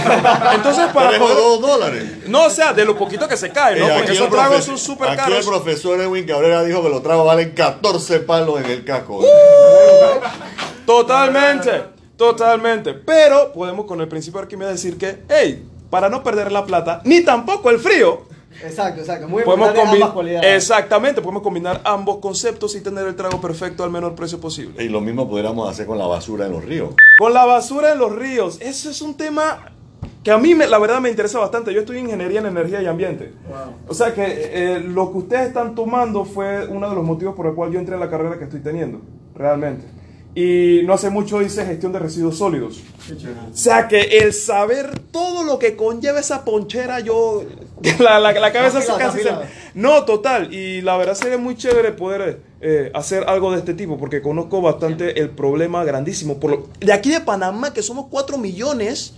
Entonces, 0.54 0.86
para 0.92 1.08
Tres 1.08 1.20
o 1.20 1.24
poder- 1.24 1.36
dos 1.38 1.60
dólares. 1.62 2.04
No, 2.28 2.44
o 2.44 2.50
sea, 2.50 2.72
de 2.74 2.84
lo 2.84 2.96
poquito 2.96 3.26
que 3.26 3.36
se 3.38 3.50
cae, 3.50 3.80
¿no? 3.80 3.86
Eh, 3.86 3.92
Porque 3.94 4.02
aquí 4.10 4.12
esos 4.18 4.30
tragos 4.30 4.58
profe- 4.58 4.62
son 4.62 4.78
súper 4.78 5.08
Aquí 5.08 5.16
caros. 5.16 5.38
el 5.38 5.44
profesor 5.46 6.00
Edwin 6.00 6.26
Cabrera 6.26 6.62
dijo 6.64 6.82
que 6.82 6.90
los 6.90 7.02
tragos 7.02 7.26
valen 7.26 7.50
14 7.52 8.20
palos 8.20 8.60
en 8.60 8.66
el 8.70 8.84
casco. 8.84 9.18
Uh, 9.20 9.24
Totalmente, 10.86 11.82
totalmente. 12.30 12.94
Pero 12.94 13.52
podemos 13.52 13.86
con 13.86 14.00
el 14.00 14.08
principio 14.08 14.38
de 14.40 14.44
Arquímedes 14.44 14.72
decir 14.74 14.96
que, 14.96 15.18
hey, 15.28 15.66
para 15.90 16.08
no 16.08 16.22
perder 16.22 16.52
la 16.52 16.64
plata, 16.64 17.00
ni 17.04 17.22
tampoco 17.22 17.70
el 17.70 17.78
frío, 17.78 18.30
Exacto, 18.62 19.00
exacto. 19.00 19.28
Muy 19.28 19.44
podemos 19.44 19.70
combinar. 19.72 20.12
cualidades. 20.12 20.54
Exactamente, 20.56 21.22
podemos 21.22 21.42
combinar 21.42 21.80
ambos 21.84 22.18
conceptos 22.18 22.76
y 22.76 22.82
tener 22.82 23.06
el 23.06 23.16
trago 23.16 23.40
perfecto 23.40 23.82
al 23.82 23.90
menor 23.90 24.14
precio 24.14 24.38
posible. 24.40 24.84
Y 24.84 24.88
lo 24.90 25.00
mismo 25.00 25.26
pudiéramos 25.28 25.68
hacer 25.70 25.86
con 25.86 25.96
la 25.98 26.06
basura 26.06 26.44
en 26.46 26.52
los 26.52 26.62
ríos. 26.64 26.90
Con 27.18 27.32
la 27.32 27.46
basura 27.46 27.92
en 27.92 27.98
los 27.98 28.14
ríos, 28.14 28.58
eso 28.60 28.90
es 28.90 29.00
un 29.00 29.16
tema 29.16 29.72
que 30.22 30.30
a 30.30 30.36
mí 30.38 30.54
me- 30.54 30.66
la 30.66 30.78
verdad 30.78 31.00
me 31.00 31.08
interesa 31.08 31.38
bastante. 31.38 31.72
Yo 31.72 31.80
estoy 31.80 31.98
en 31.98 32.04
ingeniería 32.04 32.40
en 32.40 32.46
energía 32.46 32.82
y 32.82 32.86
ambiente. 32.86 33.32
O 33.88 33.94
sea 33.94 34.12
que 34.12 34.22
eh, 34.26 34.80
lo 34.80 35.10
que 35.10 35.18
ustedes 35.18 35.48
están 35.48 35.74
tomando 35.74 36.26
fue 36.26 36.66
uno 36.66 36.88
de 36.90 36.94
los 36.94 37.04
motivos 37.04 37.34
por 37.34 37.46
el 37.46 37.54
cual 37.54 37.72
yo 37.72 37.78
entré 37.80 37.94
en 37.94 38.00
la 38.00 38.10
carrera 38.10 38.36
que 38.38 38.44
estoy 38.44 38.60
teniendo, 38.60 39.00
realmente. 39.34 39.86
Y 40.34 40.80
no 40.84 40.94
hace 40.94 41.10
mucho 41.10 41.42
hice 41.42 41.66
gestión 41.66 41.92
de 41.92 41.98
residuos 41.98 42.38
sólidos. 42.38 42.80
O 43.52 43.56
sea 43.56 43.86
que 43.86 44.00
el 44.00 44.32
saber 44.32 44.98
todo 45.10 45.44
lo 45.44 45.58
que 45.58 45.76
conlleva 45.76 46.20
esa 46.20 46.44
ponchera, 46.44 47.00
yo. 47.00 47.44
La, 47.98 48.18
la- 48.20 48.32
la 48.32 48.52
cabeza 48.52 48.80
se 48.80 48.92
casi 48.96 49.18
se. 49.22 49.30
No, 49.74 50.04
total. 50.04 50.54
Y 50.54 50.80
la 50.82 50.96
verdad 50.96 51.14
sería 51.14 51.36
muy 51.36 51.56
chévere 51.56 51.92
poder 51.92 52.40
eh, 52.60 52.90
hacer 52.94 53.24
algo 53.26 53.50
de 53.52 53.58
este 53.58 53.74
tipo, 53.74 53.98
porque 53.98 54.22
conozco 54.22 54.62
bastante 54.62 55.20
el 55.20 55.30
problema 55.30 55.84
grandísimo. 55.84 56.38
Por 56.40 56.50
lo- 56.50 56.68
de 56.80 56.92
aquí 56.92 57.10
de 57.10 57.20
Panamá, 57.20 57.74
que 57.74 57.82
somos 57.82 58.06
4 58.08 58.38
millones, 58.38 59.14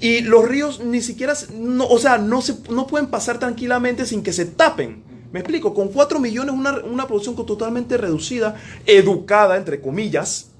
y 0.00 0.20
los 0.20 0.48
ríos 0.48 0.80
ni 0.80 1.02
siquiera. 1.02 1.34
No, 1.54 1.86
o 1.88 1.98
sea, 1.98 2.16
no, 2.18 2.40
se, 2.40 2.54
no 2.70 2.86
pueden 2.86 3.08
pasar 3.08 3.38
tranquilamente 3.38 4.06
sin 4.06 4.22
que 4.22 4.32
se 4.32 4.46
tapen. 4.46 5.02
Me 5.32 5.40
explico, 5.40 5.74
con 5.74 5.88
4 5.88 6.20
millones, 6.20 6.54
una, 6.54 6.78
una 6.84 7.06
producción 7.08 7.34
totalmente 7.34 7.96
reducida, 7.98 8.54
educada, 8.86 9.56
entre 9.56 9.80
comillas. 9.80 10.52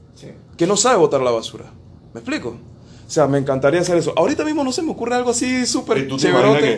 Que 0.57 0.67
no 0.67 0.77
sabe 0.77 0.99
botar 0.99 1.21
la 1.21 1.31
basura. 1.31 1.65
¿Me 2.13 2.21
explico? 2.21 2.57
O 3.07 3.11
sea, 3.11 3.27
me 3.27 3.39
encantaría 3.39 3.81
hacer 3.81 3.99
eso. 3.99 4.13
Ahorita 4.17 4.45
mismo 4.45 4.65
no 4.65 4.73
se 4.73 4.83
me 4.83 4.91
ocurre 4.93 5.15
algo 5.15 5.31
así 5.31 5.67
súper 5.67 5.99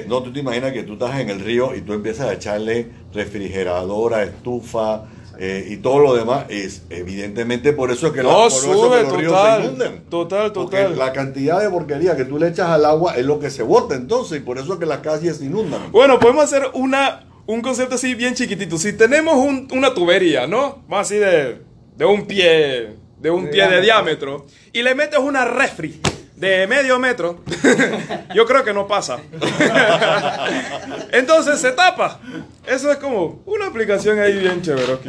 que, 0.03 0.05
no, 0.09 0.23
tú 0.23 0.33
te 0.33 0.41
imaginas 0.41 0.73
que 0.73 0.83
tú 0.83 0.95
estás 0.95 1.21
en 1.21 1.31
el 1.31 1.41
río 1.41 1.75
y 1.75 1.83
tú 1.83 1.93
empiezas 1.93 2.29
a 2.29 2.33
echarle 2.33 2.91
refrigeradora, 3.13 4.23
estufa 4.25 5.05
eh, 5.39 5.69
y 5.71 5.77
todo 5.77 6.01
lo 6.01 6.15
demás. 6.15 6.47
Es 6.49 6.83
evidentemente 6.91 7.73
por 7.73 7.91
eso 7.91 8.09
es 8.09 8.13
que, 8.13 8.23
la- 8.23 8.33
No, 8.33 8.47
eso 8.49 8.61
sube, 8.73 8.97
que 8.99 9.03
los 9.05 9.17
ríos 9.17 9.33
total, 9.33 9.61
se 9.61 9.67
inunden. 9.69 10.05
total, 10.09 10.53
Porque 10.53 10.77
total. 10.79 10.99
la 10.99 11.13
cantidad 11.13 11.61
de 11.61 11.71
porquería 11.71 12.17
que 12.17 12.25
tú 12.25 12.39
le 12.39 12.49
echas 12.49 12.69
al 12.71 12.85
agua 12.85 13.15
es 13.17 13.25
lo 13.25 13.39
que 13.39 13.51
se 13.51 13.63
bota 13.63 13.95
entonces 13.95 14.39
y 14.39 14.41
por 14.41 14.59
eso 14.59 14.73
es 14.75 14.79
que 14.81 14.87
las 14.87 14.99
calles 14.99 15.37
se 15.37 15.45
inundan. 15.45 15.93
Bueno, 15.93 16.19
podemos 16.19 16.43
hacer 16.45 16.65
una, 16.75 17.27
un 17.47 17.61
concepto 17.61 17.95
así 17.95 18.15
bien 18.15 18.35
chiquitito. 18.35 18.79
Si 18.79 18.95
tenemos 18.95 19.37
un- 19.37 19.69
una 19.73 19.95
tubería, 19.95 20.47
¿no? 20.49 20.83
Más 20.89 21.07
así 21.07 21.17
de, 21.17 21.61
de 21.97 22.05
un 22.05 22.27
pie, 22.27 22.97
de 23.27 23.31
un 23.33 23.47
De 23.47 23.51
pie 23.51 23.67
de 23.69 23.81
diámetro. 23.81 24.47
y 24.73 24.83
le 24.83 24.95
metes 24.95 25.19
una 25.19 25.45
refri 25.45 26.01
de 26.37 26.67
medio 26.69 26.97
metro, 27.01 27.41
yo 28.37 28.47
creo 28.47 28.63
que 28.63 28.73
no 28.73 28.87
pasa. 28.87 29.19
Entonces 31.13 31.59
se 31.61 31.73
tapa. 31.73 32.21
Eso 32.67 32.91
es 32.93 32.99
como 32.99 33.41
una 33.47 33.67
aplicación 33.67 34.21
ahí 34.21 34.39
bien 34.39 34.63
chévere. 34.63 34.93
aquí. 34.93 35.09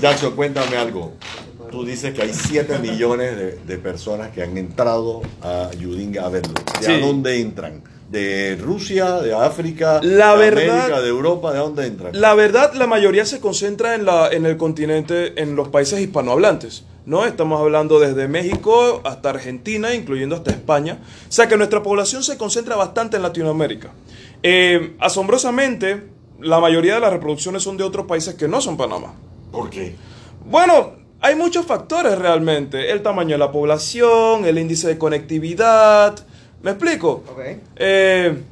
Jackson, 0.00 0.34
cuéntame 0.34 0.76
algo. 0.76 1.12
Tú 1.70 1.84
dices 1.84 2.14
que 2.14 2.22
hay 2.22 2.32
7 2.32 2.78
millones 2.78 3.36
de, 3.36 3.58
de 3.66 3.78
personas 3.78 4.30
que 4.30 4.42
han 4.42 4.56
entrado 4.56 5.22
a 5.42 5.70
Yudinga 5.78 6.24
a 6.24 6.28
verlo. 6.28 6.54
¿De 6.80 6.86
Sí. 6.86 6.92
a 6.92 6.98
dónde 7.00 7.40
entran? 7.40 7.82
¿De 8.10 8.56
Rusia, 8.60 9.14
de 9.20 9.34
África, 9.34 9.98
La 10.02 10.36
de 10.36 10.50
verdad- 10.50 10.78
América, 10.78 11.00
de 11.00 11.08
Europa? 11.08 11.52
¿De 11.52 11.58
dónde 11.58 11.86
entran? 11.86 12.18
La 12.20 12.34
verdad, 12.34 12.72
la 12.74 12.86
mayoría 12.86 13.24
se 13.26 13.40
concentra 13.40 13.94
en, 13.94 14.04
la, 14.04 14.28
en 14.30 14.46
el 14.46 14.56
continente, 14.56 15.40
en 15.42 15.56
los 15.56 15.68
países 15.68 15.98
hispanohablantes. 16.00 16.84
¿No? 17.06 17.24
Estamos 17.26 17.60
hablando 17.60 18.00
desde 18.00 18.28
México 18.28 19.00
hasta 19.04 19.30
Argentina, 19.30 19.94
incluyendo 19.94 20.34
hasta 20.34 20.50
España. 20.50 20.98
O 21.28 21.32
sea 21.32 21.48
que 21.48 21.56
nuestra 21.56 21.82
población 21.82 22.22
se 22.22 22.38
concentra 22.38 22.76
bastante 22.76 23.16
en 23.16 23.22
Latinoamérica. 23.22 23.92
Eh, 24.42 24.96
asombrosamente, 25.00 26.04
la 26.40 26.60
mayoría 26.60 26.94
de 26.94 27.00
las 27.00 27.12
reproducciones 27.12 27.62
son 27.62 27.76
de 27.76 27.84
otros 27.84 28.06
países 28.06 28.34
que 28.34 28.48
no 28.48 28.60
son 28.60 28.76
Panamá. 28.76 29.14
¿Por 29.52 29.70
qué? 29.70 29.94
Bueno, 30.44 30.92
hay 31.20 31.36
muchos 31.36 31.64
factores 31.64 32.18
realmente. 32.18 32.90
El 32.90 33.02
tamaño 33.02 33.30
de 33.32 33.38
la 33.38 33.50
población, 33.50 34.44
el 34.44 34.58
índice 34.58 34.88
de 34.88 34.98
conectividad. 34.98 36.14
¿Me 36.62 36.72
explico? 36.72 37.24
Ok. 37.30 37.40
Eh, 37.76 38.42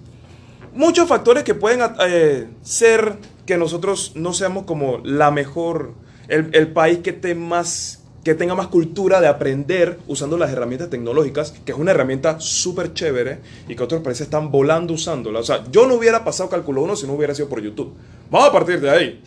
muchos 0.75 1.09
factores 1.09 1.45
que 1.45 1.55
pueden 1.55 1.81
eh, 2.07 2.49
ser 2.63 3.17
que 3.47 3.57
nosotros 3.57 4.13
no 4.15 4.33
seamos 4.33 4.65
como 4.65 4.99
la 5.05 5.31
mejor, 5.31 5.95
el, 6.29 6.51
el 6.55 6.69
país 6.69 6.99
que, 6.99 7.13
te 7.13 7.35
más, 7.35 8.02
que 8.25 8.35
tenga 8.35 8.55
más 8.55 8.69
cultura 8.69 9.21
de 9.21 9.27
aprender 9.27 9.99
usando 10.07 10.39
las 10.39 10.51
herramientas 10.51 10.91
tecnológicas, 10.91 11.53
que 11.65 11.73
es 11.73 11.79
una 11.79 11.91
herramienta 11.91 12.39
súper 12.39 12.95
chévere 12.95 13.41
y 13.69 13.75
que 13.75 13.83
otros 13.83 14.03
países 14.03 14.23
están 14.27 14.51
volando 14.51 14.95
usándola. 14.95 15.41
O 15.41 15.45
sea, 15.45 15.65
yo 15.71 15.87
no 15.87 15.95
hubiera 15.95 16.25
pasado 16.25 16.49
cálculo 16.49 16.83
1 16.83 16.97
si 16.97 17.07
no 17.07 17.15
hubiera 17.15 17.35
sido 17.35 17.49
por 17.49 17.61
YouTube. 17.61 17.93
Vamos 18.31 18.49
a 18.49 18.53
partir 18.53 18.81
de 18.81 18.91
ahí. 18.91 19.23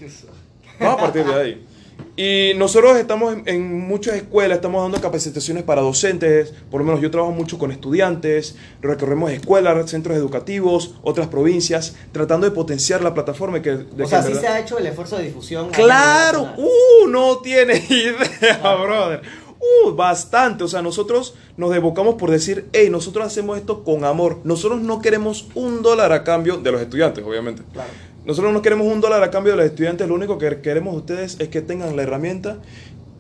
Vamos 0.80 1.00
a 1.00 1.02
partir 1.02 1.26
de 1.26 1.34
ahí. 1.34 1.66
Y 2.18 2.54
nosotros 2.56 2.96
estamos 2.98 3.34
en, 3.34 3.44
en 3.46 3.88
muchas 3.88 4.16
escuelas, 4.16 4.58
estamos 4.58 4.82
dando 4.82 5.02
capacitaciones 5.02 5.64
para 5.64 5.82
docentes, 5.82 6.54
por 6.72 6.80
lo 6.80 6.86
menos 6.86 7.02
yo 7.02 7.12
trabajo 7.12 7.34
mucho 7.34 7.58
con 7.58 7.72
estudiantes, 7.72 8.56
recorremos 8.82 9.32
escuelas, 9.32 9.90
centros 9.90 10.16
educativos, 10.16 10.96
otras 11.04 11.28
provincias, 11.28 11.96
tratando 12.14 12.50
de 12.50 12.56
potenciar 12.56 13.04
la 13.04 13.14
plataforma. 13.14 13.62
Que, 13.62 13.72
de 13.72 14.04
O 14.04 14.08
sea, 14.08 14.24
sí 14.24 14.34
se 14.34 14.48
ha 14.48 14.62
hecho 14.62 14.78
el 14.78 14.88
esfuerzo 14.88 15.18
de 15.18 15.24
difusión. 15.24 15.70
Claro, 15.72 16.54
uh, 16.56 17.08
no 17.10 17.40
tiene 17.40 17.84
idea, 17.90 18.76
brother. 18.76 19.22
Uh, 19.60 19.92
bastante. 19.92 20.64
O 20.64 20.68
sea, 20.70 20.82
nosotros 20.82 21.36
nos 21.58 21.72
devocamos 21.72 22.16
por 22.16 22.32
decir, 22.32 22.70
hey, 22.72 22.90
nosotros 22.90 23.26
hacemos 23.26 23.58
esto 23.58 23.84
con 23.84 24.06
amor. 24.06 24.40
Nosotros 24.46 24.80
no 24.80 25.02
queremos 25.02 25.48
un 25.54 25.82
dólar 25.82 26.14
a 26.14 26.24
cambio 26.24 26.58
de 26.58 26.72
los 26.72 26.82
estudiantes, 26.82 27.26
obviamente. 27.26 27.64
Claro. 27.74 27.90
Nosotros 28.26 28.54
no 28.54 28.62
queremos 28.62 28.88
un 28.88 29.02
dólar 29.02 29.24
a 29.24 29.32
cambio 29.32 29.54
de 29.54 29.58
los 29.58 29.66
estudiantes. 29.68 30.08
Lo 30.08 30.16
único 30.16 30.38
que 30.38 30.62
queremos 30.62 30.94
de 30.94 31.00
ustedes 31.00 31.38
es 31.40 31.50
que 31.50 31.62
tengan 31.62 31.96
la 31.96 32.04
herramienta 32.04 32.58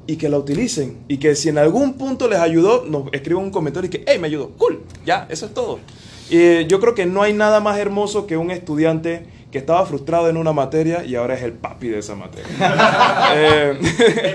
y 0.07 0.17
que 0.17 0.29
la 0.29 0.37
utilicen. 0.37 0.97
Y 1.07 1.17
que 1.17 1.35
si 1.35 1.49
en 1.49 1.57
algún 1.57 1.93
punto 1.93 2.27
les 2.27 2.39
ayudó, 2.39 2.85
nos 2.85 3.11
escriban 3.13 3.43
un 3.43 3.51
comentario 3.51 3.87
y 3.87 3.91
que, 3.91 4.03
hey, 4.07 4.17
me 4.19 4.27
ayudó. 4.27 4.49
Cool. 4.57 4.81
Ya, 5.05 5.27
eso 5.29 5.45
es 5.45 5.53
todo. 5.53 5.79
Y 6.29 6.37
eh, 6.37 6.65
yo 6.67 6.79
creo 6.79 6.95
que 6.95 7.05
no 7.05 7.21
hay 7.21 7.33
nada 7.33 7.59
más 7.59 7.77
hermoso 7.77 8.25
que 8.25 8.35
un 8.37 8.49
estudiante 8.49 9.27
que 9.51 9.59
estaba 9.59 9.85
frustrado 9.85 10.27
en 10.27 10.37
una 10.37 10.51
materia 10.51 11.05
y 11.05 11.15
ahora 11.15 11.35
es 11.35 11.43
el 11.43 11.53
papi 11.53 11.87
de 11.87 11.99
esa 11.99 12.15
materia. 12.15 12.49
Eh, 13.35 13.79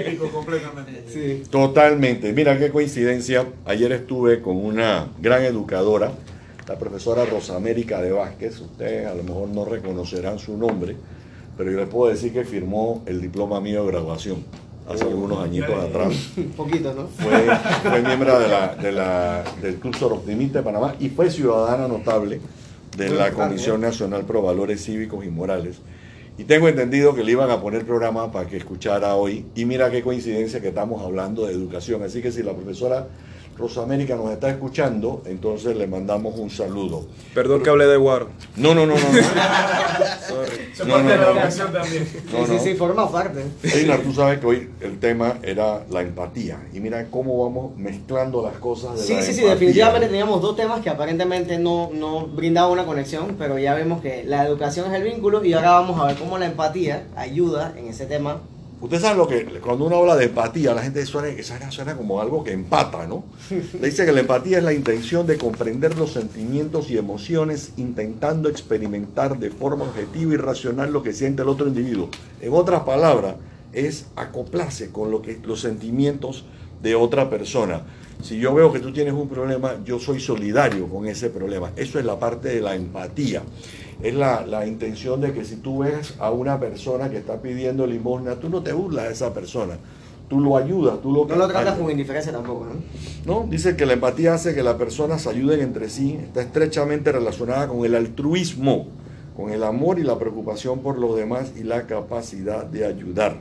Épico 0.07 0.31
completamente. 0.31 1.05
Sí. 1.13 1.43
Totalmente. 1.51 2.33
Mira 2.33 2.59
qué 2.59 2.71
coincidencia. 2.71 3.47
Ayer 3.65 3.93
estuve 3.93 4.41
con 4.41 4.57
una 4.57 5.09
gran 5.21 5.43
educadora, 5.43 6.13
la 6.71 6.79
profesora 6.79 7.25
Rosamérica 7.25 8.01
de 8.01 8.13
Vázquez. 8.13 8.61
Ustedes 8.61 9.09
a 9.09 9.15
lo 9.15 9.25
mejor 9.25 9.49
no 9.49 9.65
reconocerán 9.65 10.39
su 10.39 10.57
nombre, 10.57 10.95
pero 11.57 11.69
yo 11.73 11.79
les 11.79 11.89
puedo 11.89 12.13
decir 12.13 12.33
que 12.33 12.45
firmó 12.45 13.03
el 13.07 13.21
diploma 13.21 13.61
mío 13.61 13.85
de 13.85 13.91
graduación 13.91 14.45
hace 14.89 15.03
algunos 15.03 15.43
añitos 15.43 15.75
atrás. 15.75 16.15
Un 16.37 16.45
poquito, 16.57 16.95
¿no? 16.95 17.09
Fue, 17.09 17.33
fue 17.91 18.03
miembro 18.03 18.39
de 18.39 18.49
la, 18.49 18.77
de 18.77 18.93
la- 18.93 19.43
del 19.61 19.77
Club 19.77 19.97
Soroptimista 19.97 20.61
de 20.61 20.65
Panamá 20.65 20.95
y 21.01 21.09
fue 21.09 21.29
ciudadana 21.29 21.89
notable 21.89 22.41
de 22.97 23.09
Muy 23.09 23.19
la 23.19 23.33
Comisión 23.33 23.81
Nacional 23.81 24.23
Pro 24.25 24.41
Valores 24.43 24.85
Cívicos 24.85 25.25
y 25.25 25.29
Morales. 25.29 25.79
Y 26.39 26.45
tengo 26.45 26.69
entendido 26.69 27.17
que 27.17 27.25
le 27.25 27.33
iban 27.33 27.51
a 27.51 27.61
poner 27.61 27.85
programa 27.85 28.31
para 28.31 28.49
que 28.49 28.57
escuchara 28.57 29.17
hoy. 29.17 29.45
Y 29.57 29.65
mira 29.65 29.91
qué 29.91 30.03
coincidencia 30.03 30.61
que 30.61 30.69
estamos 30.69 31.03
hablando 31.03 31.47
de 31.47 31.53
educación. 31.53 32.03
Así 32.05 32.23
que 32.23 32.31
si 32.31 32.45
la 32.45 32.53
profesora 32.55 33.09
Rosamérica 33.61 34.17
nos 34.17 34.31
está 34.33 34.51
escuchando, 34.51 35.23
entonces 35.27 35.77
le 35.77 35.87
mandamos 35.87 36.39
un 36.39 36.51
saludo. 36.51 37.07
Perdón 37.35 37.63
que 37.63 37.71
hablé 37.71 37.87
de 37.87 37.97
Guaro. 37.97 38.29
No, 38.57 38.75
no, 38.75 38.87
no, 38.87 38.95
no. 38.95 39.01
no. 39.01 39.19
Se 40.75 40.85
No, 40.85 40.95
parte 40.95 41.05
no, 41.05 41.11
de 41.11 41.17
la 41.35 41.49
no. 41.51 41.65
también. 41.73 42.09
No, 42.33 42.47
sí, 42.47 42.53
sí, 42.53 42.59
sí, 42.71 42.75
forma 42.75 43.11
parte. 43.11 43.45
Einar, 43.63 44.01
tú 44.01 44.13
sabes 44.13 44.39
que 44.41 44.47
hoy 44.47 44.71
el 44.81 44.99
tema 44.99 45.39
era 45.43 45.85
la 45.91 46.01
empatía. 46.03 46.59
Y 46.73 46.81
mira 46.81 47.07
cómo 47.11 47.43
vamos 47.45 47.77
mezclando 47.77 48.43
las 48.43 48.55
cosas 48.55 48.97
de 48.97 49.03
Sí, 49.03 49.15
la 49.15 49.23
sí, 49.23 49.35
sí, 49.35 49.43
definitivamente 49.43 50.09
teníamos 50.09 50.41
dos 50.41 50.57
temas 50.57 50.81
que 50.81 50.91
aparentemente 50.91 51.59
no, 51.59 51.91
no 51.93 52.27
brindaban 52.27 52.73
una 52.73 52.87
conexión, 52.87 53.37
pero 53.39 53.59
ya 53.59 53.75
vemos 53.75 54.01
que 54.01 54.25
la 54.25 54.47
educación 54.47 54.87
es 54.91 54.95
el 54.95 55.03
vínculo 55.03 55.45
y 55.45 55.53
ahora 55.53 55.73
vamos 55.73 56.01
a 56.01 56.07
ver 56.07 56.17
cómo 56.17 56.39
la 56.39 56.47
empatía 56.47 57.07
ayuda 57.17 57.75
en 57.77 57.89
ese 57.89 58.07
tema. 58.07 58.41
Usted 58.81 58.99
sabe 58.99 59.19
lo 59.19 59.29
que 59.29 59.45
cuando 59.61 59.85
uno 59.85 59.97
habla 59.97 60.17
de 60.17 60.25
empatía, 60.25 60.73
la 60.73 60.83
gente 60.83 61.05
suena, 61.05 61.29
suena, 61.43 61.71
suena 61.71 61.97
como 61.97 62.21
algo 62.21 62.43
que 62.43 62.53
empata, 62.53 63.07
¿no? 63.07 63.25
Le 63.51 63.91
dice 63.91 64.07
que 64.07 64.13
la 64.13 64.21
empatía 64.21 64.59
es 64.59 64.65
la 64.65 64.73
intención 64.73 65.27
de 65.27 65.37
comprender 65.37 65.99
los 65.99 66.13
sentimientos 66.13 66.91
y 66.91 66.97
emociones 66.97 67.73
intentando 67.77 68.49
experimentar 68.49 69.39
de 69.39 69.51
forma 69.51 69.85
objetiva 69.85 70.33
y 70.33 70.37
racional 70.39 70.93
lo 70.93 71.03
que 71.03 71.13
siente 71.13 71.43
el 71.43 71.49
otro 71.49 71.69
individuo. 71.69 72.09
En 72.41 72.55
otras 72.55 72.83
palabras, 72.85 73.35
es 73.73 74.07
acoplarse 74.17 74.91
con 74.91 75.11
lo 75.11 75.23
que, 75.23 75.39
los 75.45 75.61
sentimientos 75.61 76.45
de 76.83 76.95
otra 76.95 77.29
persona. 77.29 77.83
Si 78.23 78.39
yo 78.39 78.55
veo 78.55 78.73
que 78.73 78.81
tú 78.81 78.93
tienes 78.93 79.15
un 79.15 79.29
problema, 79.29 79.77
yo 79.85 79.99
soy 79.99 80.21
solidario 80.21 80.87
con 80.89 81.07
ese 81.07 81.31
problema. 81.31 81.71
Eso 81.77 81.99
es 81.99 82.05
la 82.05 82.19
parte 82.19 82.49
de 82.49 82.61
la 82.61 82.75
empatía. 82.75 83.43
Es 84.03 84.15
la, 84.15 84.47
la 84.47 84.67
intención 84.67 85.21
de 85.21 85.33
que 85.33 85.45
si 85.45 85.57
tú 85.57 85.81
ves 85.81 86.15
a 86.19 86.31
una 86.31 86.59
persona 86.59 87.11
que 87.11 87.19
está 87.19 87.41
pidiendo 87.41 87.87
limosna, 87.87 88.37
tú 88.37 88.49
no 88.49 88.63
te 88.63 88.73
burlas 88.73 89.07
de 89.07 89.13
esa 89.13 89.35
persona. 89.35 89.77
Tú 90.29 90.41
lo 90.41 90.57
ayudas, 90.57 91.03
tú 91.03 91.13
lo 91.13 91.27
No 91.27 91.35
lo 91.35 91.49
tratas 91.49 91.77
con 91.77 91.91
indiferencia 91.91 92.33
tampoco, 92.33 92.67
¿no? 92.67 93.41
¿no? 93.43 93.47
Dice 93.51 93.77
que 93.77 93.85
la 93.85 93.95
empatía 93.95 94.35
hace 94.35 94.55
que 94.55 94.63
las 94.63 94.77
personas 94.77 95.23
se 95.23 95.29
ayuden 95.29 95.61
entre 95.61 95.91
sí, 95.91 96.19
está 96.23 96.41
estrechamente 96.41 97.11
relacionada 97.11 97.67
con 97.67 97.85
el 97.85 97.97
altruismo, 97.97 98.87
con 99.37 99.51
el 99.51 99.65
amor 99.65 99.99
y 99.99 100.05
la 100.05 100.19
preocupación 100.19 100.81
por 100.81 100.99
los 100.99 101.17
demás 101.17 101.53
y 101.59 101.65
la 101.65 101.87
capacidad 101.87 102.65
de 102.65 102.87
ayudar. 102.87 103.39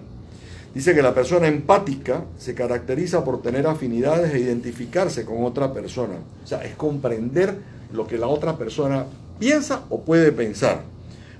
Dice 0.74 0.94
que 0.94 1.02
la 1.02 1.14
persona 1.14 1.48
empática 1.48 2.24
se 2.38 2.54
caracteriza 2.54 3.24
por 3.24 3.42
tener 3.42 3.66
afinidades 3.68 4.34
e 4.34 4.40
identificarse 4.40 5.26
con 5.26 5.44
otra 5.44 5.74
persona. 5.74 6.16
O 6.44 6.48
sea, 6.48 6.64
es 6.64 6.76
comprender 6.76 7.58
lo 7.92 8.06
que 8.06 8.18
la 8.18 8.28
otra 8.28 8.58
persona 8.58 9.06
piensa 9.40 9.86
o 9.90 10.02
puede 10.02 10.32
pensar. 10.32 10.82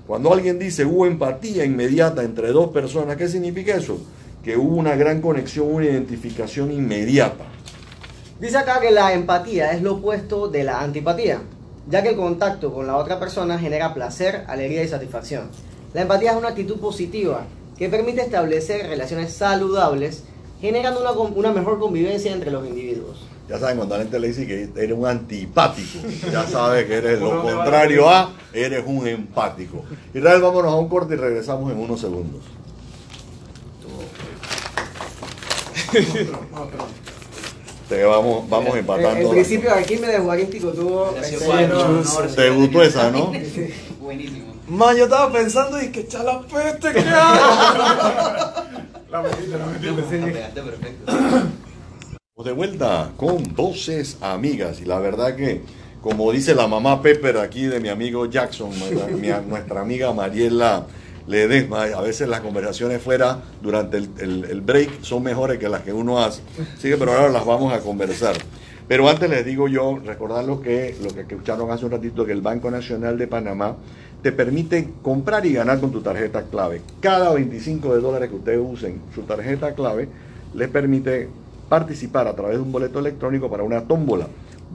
Cuando 0.06 0.32
alguien 0.32 0.58
dice 0.58 0.84
hubo 0.84 1.06
empatía 1.06 1.64
inmediata 1.64 2.24
entre 2.24 2.48
dos 2.48 2.70
personas, 2.70 3.16
¿qué 3.16 3.28
significa 3.28 3.76
eso? 3.76 3.98
Que 4.42 4.56
hubo 4.56 4.74
una 4.74 4.96
gran 4.96 5.20
conexión, 5.20 5.72
una 5.72 5.84
identificación 5.84 6.72
inmediata. 6.72 7.44
Dice 8.40 8.56
acá 8.56 8.80
que 8.80 8.90
la 8.90 9.12
empatía 9.12 9.72
es 9.72 9.82
lo 9.82 9.96
opuesto 9.96 10.48
de 10.48 10.64
la 10.64 10.80
antipatía, 10.80 11.42
ya 11.88 12.02
que 12.02 12.08
el 12.08 12.16
contacto 12.16 12.72
con 12.72 12.86
la 12.86 12.96
otra 12.96 13.20
persona 13.20 13.58
genera 13.58 13.94
placer, 13.94 14.44
alegría 14.48 14.82
y 14.82 14.88
satisfacción. 14.88 15.50
La 15.92 16.02
empatía 16.02 16.32
es 16.32 16.38
una 16.38 16.48
actitud 16.48 16.80
positiva 16.80 17.44
que 17.76 17.88
permite 17.88 18.22
establecer 18.22 18.86
relaciones 18.86 19.32
saludables, 19.32 20.24
generando 20.60 21.00
una, 21.00 21.12
una 21.12 21.52
mejor 21.52 21.78
convivencia 21.78 22.32
entre 22.32 22.50
los 22.50 22.66
individuos. 22.66 23.29
Ya 23.50 23.58
saben, 23.58 23.78
cuando 23.78 23.96
la 23.96 24.02
gente 24.04 24.20
le 24.20 24.28
dice 24.28 24.46
que 24.46 24.68
eres 24.76 24.96
un 24.96 25.06
antipático, 25.08 25.98
ya 26.32 26.46
sabes 26.46 26.86
que 26.86 26.94
eres 26.94 27.18
¿Por 27.18 27.34
lo 27.34 27.42
contrario 27.42 28.08
a, 28.08 28.32
eres 28.52 28.84
un 28.86 29.04
empático. 29.08 29.84
Israel, 30.14 30.40
vámonos 30.40 30.72
a 30.72 30.76
un 30.76 30.88
corte 30.88 31.14
y 31.14 31.16
regresamos 31.16 31.72
en 31.72 31.78
unos 31.78 32.00
segundos. 32.00 32.42
Te 37.88 38.04
vamos, 38.04 38.48
vamos 38.48 38.72
El, 38.74 38.78
empatando. 38.78 39.18
el 39.18 39.28
principio 39.30 39.70
de 39.70 39.80
Arquímedes 39.80 40.20
Juarístico 40.20 40.68
tuvo... 40.68 41.12
Te 42.36 42.50
gustó 42.50 42.82
esa, 42.84 43.10
¿no? 43.10 43.32
Buenísimo. 44.00 44.54
Man, 44.68 44.96
yo 44.96 45.04
estaba 45.04 45.32
pensando 45.32 45.82
y 45.82 45.90
que 45.90 46.02
echa 46.02 46.22
la 46.22 46.40
peste, 46.42 46.92
¿qué 46.92 47.00
hago? 47.08 48.62
La 49.10 49.22
metiste, 49.22 49.58
la 49.58 49.66
metiste. 49.66 50.62
Perfecto. 50.62 51.12
De 52.44 52.52
vuelta 52.52 53.10
con 53.16 53.54
voces 53.54 54.16
amigas. 54.22 54.80
Y 54.80 54.84
la 54.86 54.98
verdad 54.98 55.36
que, 55.36 55.60
como 56.00 56.32
dice 56.32 56.54
la 56.54 56.66
mamá 56.66 57.02
Pepper 57.02 57.36
aquí 57.38 57.64
de 57.64 57.80
mi 57.80 57.88
amigo 57.88 58.26
Jackson, 58.26 58.70
nuestra, 58.78 59.06
mi- 59.08 59.48
nuestra 59.48 59.80
amiga 59.82 60.12
Mariela 60.12 60.86
Ledesma, 61.26 61.82
a 61.84 62.00
veces 62.00 62.28
las 62.28 62.40
conversaciones 62.40 63.02
fuera 63.02 63.42
durante 63.62 63.98
el, 63.98 64.08
el- 64.18 64.44
el 64.46 64.60
break 64.62 65.02
son 65.02 65.22
mejores 65.22 65.58
que 65.58 65.68
las 65.68 65.82
que 65.82 65.92
uno 65.92 66.18
hace. 66.18 66.40
Así 66.76 66.88
que, 66.88 66.96
pero 66.96 67.12
ahora 67.12 67.28
las 67.28 67.44
vamos 67.44 67.72
a 67.74 67.80
conversar. 67.80 68.36
Pero 68.88 69.08
antes 69.08 69.28
les 69.28 69.44
digo 69.44 69.68
yo, 69.68 69.98
recordarlo 70.04 70.62
que 70.62 70.96
lo 71.02 71.14
que 71.14 71.20
escucharon 71.20 71.70
hace 71.70 71.84
un 71.84 71.92
ratito, 71.92 72.24
que 72.24 72.32
el 72.32 72.40
Banco 72.40 72.70
Nacional 72.70 73.18
de 73.18 73.26
Panamá 73.28 73.76
te 74.22 74.32
permite 74.32 74.88
comprar 75.02 75.44
y 75.46 75.52
ganar 75.52 75.78
con 75.78 75.92
tu 75.92 76.00
tarjeta 76.00 76.42
clave. 76.44 76.80
Cada 77.00 77.32
25 77.34 77.94
de 77.94 78.00
dólares 78.00 78.30
que 78.30 78.36
ustedes 78.36 78.60
usen 78.62 79.00
su 79.14 79.22
tarjeta 79.22 79.74
clave, 79.74 80.08
les 80.54 80.68
permite 80.68 81.28
participar 81.70 82.26
a 82.26 82.34
través 82.34 82.56
de 82.56 82.62
un 82.62 82.72
boleto 82.72 82.98
electrónico 82.98 83.48
para 83.48 83.62
una 83.62 83.82
tómbola. 83.82 84.26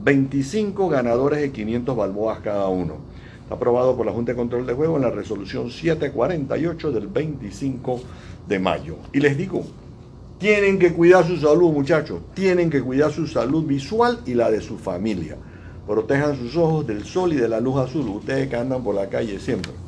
25 0.02 0.88
ganadores 0.88 1.40
de 1.40 1.52
500 1.52 1.94
balboas 1.94 2.40
cada 2.40 2.68
uno. 2.68 2.94
Está 3.42 3.54
aprobado 3.54 3.94
por 3.96 4.06
la 4.06 4.12
Junta 4.12 4.32
de 4.32 4.36
Control 4.36 4.66
de 4.66 4.72
Juego 4.72 4.96
en 4.96 5.02
la 5.02 5.10
resolución 5.10 5.70
748 5.70 6.90
del 6.90 7.06
25 7.06 8.00
de 8.48 8.58
mayo. 8.58 8.96
Y 9.12 9.20
les 9.20 9.36
digo, 9.36 9.62
tienen 10.38 10.78
que 10.78 10.94
cuidar 10.94 11.26
su 11.26 11.36
salud, 11.36 11.70
muchachos. 11.70 12.20
Tienen 12.34 12.70
que 12.70 12.80
cuidar 12.80 13.12
su 13.12 13.26
salud 13.26 13.64
visual 13.64 14.20
y 14.24 14.32
la 14.32 14.50
de 14.50 14.62
su 14.62 14.78
familia. 14.78 15.36
Protejan 15.86 16.38
sus 16.38 16.56
ojos 16.56 16.86
del 16.86 17.04
sol 17.04 17.34
y 17.34 17.36
de 17.36 17.48
la 17.48 17.60
luz 17.60 17.76
azul. 17.76 18.08
Ustedes 18.08 18.48
que 18.48 18.56
andan 18.56 18.82
por 18.82 18.94
la 18.94 19.08
calle 19.08 19.38
siempre. 19.38 19.72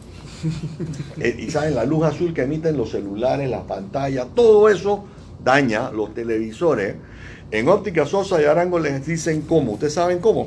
Eh, 1.21 1.47
y 1.47 1.51
saben, 1.51 1.75
la 1.75 1.85
luz 1.85 2.05
azul 2.05 2.33
que 2.33 2.43
emiten 2.43 2.77
los 2.77 2.91
celulares, 2.91 3.51
las 3.51 3.63
pantallas, 3.63 4.29
todo 4.37 4.69
eso 4.69 5.05
daña 5.49 5.91
los 5.91 6.13
televisores. 6.13 6.97
En 7.51 7.69
Óptica 7.69 8.05
Sosa 8.05 8.41
y 8.43 8.45
Arango 8.45 8.79
les 8.79 9.07
dicen 9.07 9.41
cómo. 9.41 9.73
¿Ustedes 9.73 9.95
saben 9.95 10.19
cómo? 10.19 10.45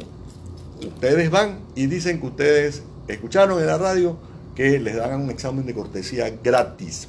Ustedes 0.86 1.32
van 1.32 1.58
y 1.74 1.88
dicen 1.88 2.20
que 2.20 2.28
ustedes 2.28 2.84
escucharon 3.08 3.60
en 3.60 3.66
la 3.66 3.80
radio 3.80 4.18
que 4.56 4.78
les 4.80 4.96
dan 4.96 5.20
un 5.20 5.32
examen 5.32 5.66
de 5.66 5.74
cortesía 5.74 6.30
gratis. 6.44 7.08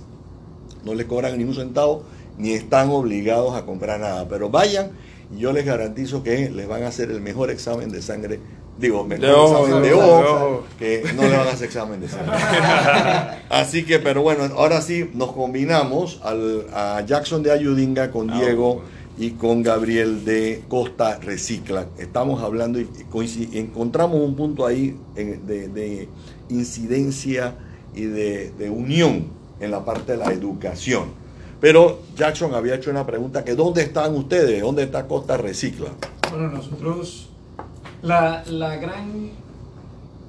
No 0.84 0.94
les 0.94 1.04
cobran 1.04 1.36
ni 1.36 1.44
un 1.44 1.54
centavo 1.54 2.04
ni 2.38 2.52
están 2.52 2.88
obligados 2.88 3.54
a 3.54 3.66
comprar 3.66 4.00
nada. 4.00 4.26
Pero 4.26 4.48
vayan 4.48 4.92
y 5.30 5.40
yo 5.40 5.52
les 5.52 5.66
garantizo 5.66 6.22
que 6.22 6.48
les 6.48 6.66
van 6.66 6.84
a 6.84 6.88
hacer 6.88 7.10
el 7.10 7.20
mejor 7.20 7.50
examen 7.50 7.90
de 7.90 8.00
sangre. 8.00 8.40
Digo, 8.82 9.06
De 9.08 9.30
ojo, 9.32 9.64
examen 9.64 9.82
de 9.82 9.88
de 9.88 9.94
ojo, 9.94 10.64
que 10.78 11.04
no 11.14 11.22
le 11.22 11.36
van 11.36 11.46
a 11.46 11.50
hacer 11.52 11.66
examen 11.66 12.00
de 12.00 12.08
sangre. 12.08 12.32
Así 13.48 13.84
que, 13.84 14.00
pero 14.00 14.22
bueno, 14.22 14.42
ahora 14.56 14.80
sí 14.82 15.08
nos 15.14 15.30
combinamos 15.32 16.20
al, 16.24 16.66
a 16.74 17.00
Jackson 17.06 17.44
de 17.44 17.52
Ayudinga 17.52 18.10
con 18.10 18.28
Ah, 18.28 18.40
Diego 18.40 18.82
y 19.16 19.30
con 19.30 19.62
Gabriel 19.62 20.24
de 20.24 20.64
Costa 20.68 21.18
Recicla. 21.20 21.86
Estamos 21.96 22.42
hablando 22.42 22.80
y 22.80 22.88
encontramos 23.52 24.20
un 24.20 24.34
punto 24.34 24.66
ahí 24.66 24.96
de, 25.14 25.68
de 25.68 26.08
incidencia 26.48 27.54
y 27.94 28.02
de, 28.02 28.50
de 28.58 28.68
unión 28.68 29.26
en 29.60 29.70
la 29.70 29.84
parte 29.84 30.12
de 30.12 30.18
la 30.18 30.32
educación. 30.32 31.04
Pero 31.60 32.00
Jackson 32.16 32.54
había 32.54 32.74
hecho 32.74 32.90
una 32.90 33.06
pregunta 33.06 33.44
que 33.44 33.54
¿dónde 33.54 33.82
están 33.82 34.16
ustedes? 34.16 34.60
¿Dónde 34.60 34.82
está 34.82 35.06
Costa 35.06 35.36
Recicla? 35.36 35.90
Bueno, 36.30 36.48
nosotros, 36.48 37.28
la, 38.02 38.42
la 38.46 38.76
gran, 38.76 39.30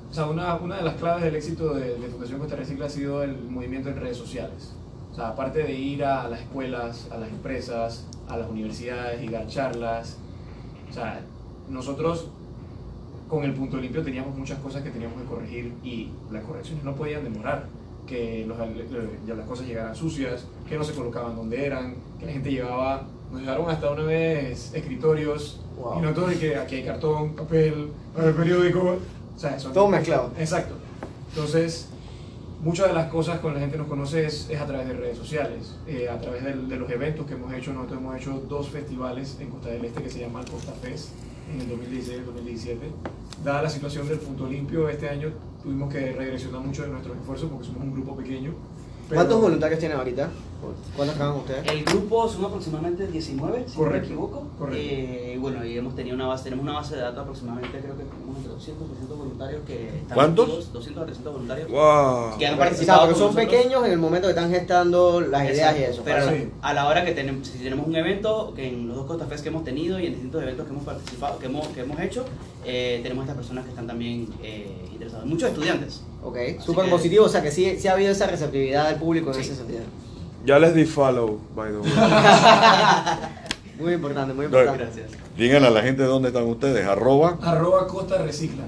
o 0.09 0.13
sea, 0.13 0.27
una, 0.27 0.55
una 0.55 0.77
de 0.77 0.83
las 0.83 0.95
claves 0.95 1.23
del 1.23 1.35
éxito 1.35 1.73
de, 1.73 1.97
de 1.97 2.05
Educación 2.05 2.39
Costa 2.39 2.55
Recicla 2.55 2.85
ha 2.85 2.89
sido 2.89 3.23
el 3.23 3.35
movimiento 3.49 3.89
en 3.89 3.97
redes 3.99 4.17
sociales. 4.17 4.73
O 5.11 5.15
sea, 5.15 5.29
aparte 5.29 5.63
de 5.63 5.73
ir 5.73 6.03
a 6.03 6.27
las 6.27 6.41
escuelas, 6.41 7.07
a 7.11 7.17
las 7.17 7.29
empresas, 7.29 8.07
a 8.27 8.37
las 8.37 8.49
universidades 8.49 9.21
y 9.23 9.27
dar 9.27 9.47
charlas, 9.47 10.17
o 10.89 10.93
sea, 10.93 11.21
nosotros 11.69 12.27
con 13.27 13.43
el 13.43 13.53
punto 13.53 13.77
limpio 13.77 14.03
teníamos 14.03 14.35
muchas 14.35 14.59
cosas 14.59 14.83
que 14.83 14.89
teníamos 14.91 15.19
que 15.21 15.27
corregir 15.27 15.73
y 15.83 16.09
las 16.31 16.43
correcciones 16.43 16.83
no 16.83 16.93
podían 16.95 17.23
demorar. 17.23 17.65
Que 18.07 18.45
los- 18.45 18.57
ya 19.25 19.33
las 19.33 19.47
cosas 19.47 19.65
llegaran 19.65 19.95
sucias, 19.95 20.45
que 20.67 20.77
no 20.77 20.83
se 20.83 20.93
colocaban 20.93 21.35
donde 21.35 21.65
eran, 21.65 21.95
que 22.19 22.25
la 22.25 22.33
gente 22.33 22.51
llevaba, 22.51 23.03
nos 23.31 23.41
llevaron 23.41 23.69
hasta 23.69 23.89
una 23.91 24.03
vez 24.03 24.73
escritorios 24.73 25.61
Wow. 25.79 25.99
y 25.99 26.01
no 26.01 26.13
todo 26.13 26.27
de 26.27 26.37
que 26.37 26.55
aquí 26.55 26.75
hay 26.75 26.83
cartón, 26.85 27.33
papel, 27.35 27.89
el 28.17 28.33
periódico, 28.33 28.97
o 29.35 29.39
sea, 29.39 29.59
son- 29.59 29.73
Todo 29.73 29.87
mezclado. 29.87 30.31
Exacto. 30.37 30.75
Entonces, 31.29 31.87
muchas 32.61 32.87
de 32.87 32.93
las 32.93 33.11
cosas 33.11 33.39
con 33.39 33.53
la 33.53 33.59
gente 33.59 33.77
nos 33.77 33.87
conoce 33.87 34.25
es, 34.25 34.49
es 34.49 34.61
a 34.61 34.65
través 34.65 34.87
de 34.87 34.93
redes 34.93 35.17
sociales, 35.17 35.75
eh, 35.87 36.07
a 36.09 36.19
través 36.19 36.43
de 36.43 36.75
los 36.77 36.89
eventos 36.89 37.25
que 37.25 37.33
hemos 37.33 37.51
hecho. 37.53 37.73
Nosotros 37.73 37.99
hemos 37.99 38.15
hecho 38.17 38.43
dos 38.47 38.69
festivales 38.69 39.37
en 39.39 39.49
Costa 39.49 39.69
del 39.69 39.83
Este 39.85 40.03
que 40.03 40.09
se 40.09 40.19
llaman 40.19 40.45
Costa 40.45 40.71
Fest 40.81 41.09
en 41.53 41.61
el 41.61 41.69
2016 41.69 42.17
y 42.17 42.19
el 42.19 42.25
2017. 42.25 42.79
Dada 43.43 43.63
la 43.63 43.69
situación 43.69 44.07
del 44.07 44.19
punto 44.19 44.47
limpio, 44.47 44.87
este 44.87 45.09
año 45.09 45.29
tuvimos 45.61 45.91
que 45.91 46.11
regresionar 46.13 46.61
mucho 46.61 46.83
de 46.83 46.89
nuestros 46.89 47.17
esfuerzos 47.17 47.49
porque 47.49 47.65
somos 47.65 47.81
un 47.81 47.93
grupo 47.93 48.15
pequeño 48.15 48.53
¿Cuántos 49.13 49.41
voluntarios 49.41 49.79
tienen 49.79 49.97
ahorita? 49.97 50.29
¿Cuántos 50.95 51.17
trabajan 51.17 51.41
ustedes? 51.41 51.67
El 51.71 51.83
grupo 51.83 52.29
son 52.29 52.45
aproximadamente 52.45 53.05
19, 53.07 53.65
si 53.67 53.79
no 53.81 53.89
me 53.89 53.97
equivoco. 53.97 54.47
correcto. 54.57 54.79
Eh, 54.81 55.37
bueno, 55.41 55.65
y 55.65 55.77
hemos 55.77 55.93
tenido 55.95 56.15
una 56.15 56.27
base, 56.27 56.45
tenemos 56.45 56.63
una 56.63 56.73
base 56.73 56.95
de 56.95 57.01
datos 57.01 57.19
aproximadamente, 57.19 57.79
creo 57.79 57.97
que 57.97 58.03
tenemos 58.03 58.37
entre 58.37 58.51
200 58.53 58.87
300 58.87 59.17
voluntarios 59.17 59.61
que 59.67 59.87
están 59.89 60.13
¿Cuántos? 60.15 60.45
activos, 60.45 60.71
200 60.73 61.01
a 61.03 61.05
300 61.05 61.33
voluntarios 61.33 61.69
Wow. 61.69 62.37
que 62.37 62.47
han 62.47 62.57
participado 62.57 63.01
porque 63.01 63.19
son 63.19 63.27
nosotros. 63.35 63.45
pequeños 63.51 63.85
en 63.85 63.91
el 63.91 63.97
momento 63.97 64.27
que 64.27 64.31
están 64.33 64.51
gestando 64.51 65.19
las 65.21 65.49
ideas 65.49 65.77
y 65.77 65.83
eso. 65.83 66.01
Pero 66.05 66.29
Sí. 66.29 66.49
a 66.61 66.73
la 66.73 66.87
hora 66.87 67.03
que 67.03 67.11
tenemos, 67.11 67.45
si 67.47 67.57
tenemos 67.57 67.85
un 67.87 67.95
evento, 67.95 68.53
que 68.55 68.67
en 68.69 68.87
los 68.87 68.95
dos 68.95 69.05
Costa 69.05 69.25
Fest 69.25 69.43
que 69.43 69.49
hemos 69.49 69.63
tenido 69.65 69.99
y 69.99 70.05
en 70.05 70.13
distintos 70.13 70.41
eventos 70.43 70.65
que 70.65 70.71
hemos 70.71 70.85
participado, 70.85 71.39
que 71.39 71.45
hemos, 71.47 71.67
que 71.69 71.81
hemos 71.81 71.99
hecho, 71.99 72.23
eh, 72.65 72.99
tenemos 73.03 73.23
estas 73.23 73.35
personas 73.37 73.65
que 73.65 73.71
están 73.71 73.87
también 73.87 74.29
eh, 74.41 74.82
Muchos 75.25 75.49
estudiantes. 75.49 76.01
Ok, 76.23 76.37
súper 76.59 76.89
positivo, 76.89 77.25
o 77.25 77.29
sea 77.29 77.41
que 77.41 77.51
sí, 77.51 77.77
sí 77.79 77.87
ha 77.87 77.93
habido 77.93 78.11
esa 78.11 78.27
receptividad 78.27 78.89
del 78.89 78.97
público 78.99 79.29
en 79.29 79.35
Sí. 79.35 79.41
ese 79.41 79.55
sentido. 79.55 79.81
Ya 80.45 80.59
les 80.59 80.73
di 80.75 80.85
follow, 80.85 81.39
by 81.55 81.71
the 81.71 81.77
way. 81.77 81.91
Muy 83.79 83.93
importante, 83.93 84.33
muy 84.33 84.45
importante. 84.45 84.83
Gracias. 84.83 85.11
Digan 85.35 85.63
a 85.65 85.69
la 85.71 85.81
gente 85.81 86.03
dónde 86.03 86.27
están 86.29 86.43
ustedes. 86.43 86.85
Arroba. 86.85 87.39
Arroba 87.41 87.87
Costa 87.87 88.19
Recicla. 88.19 88.63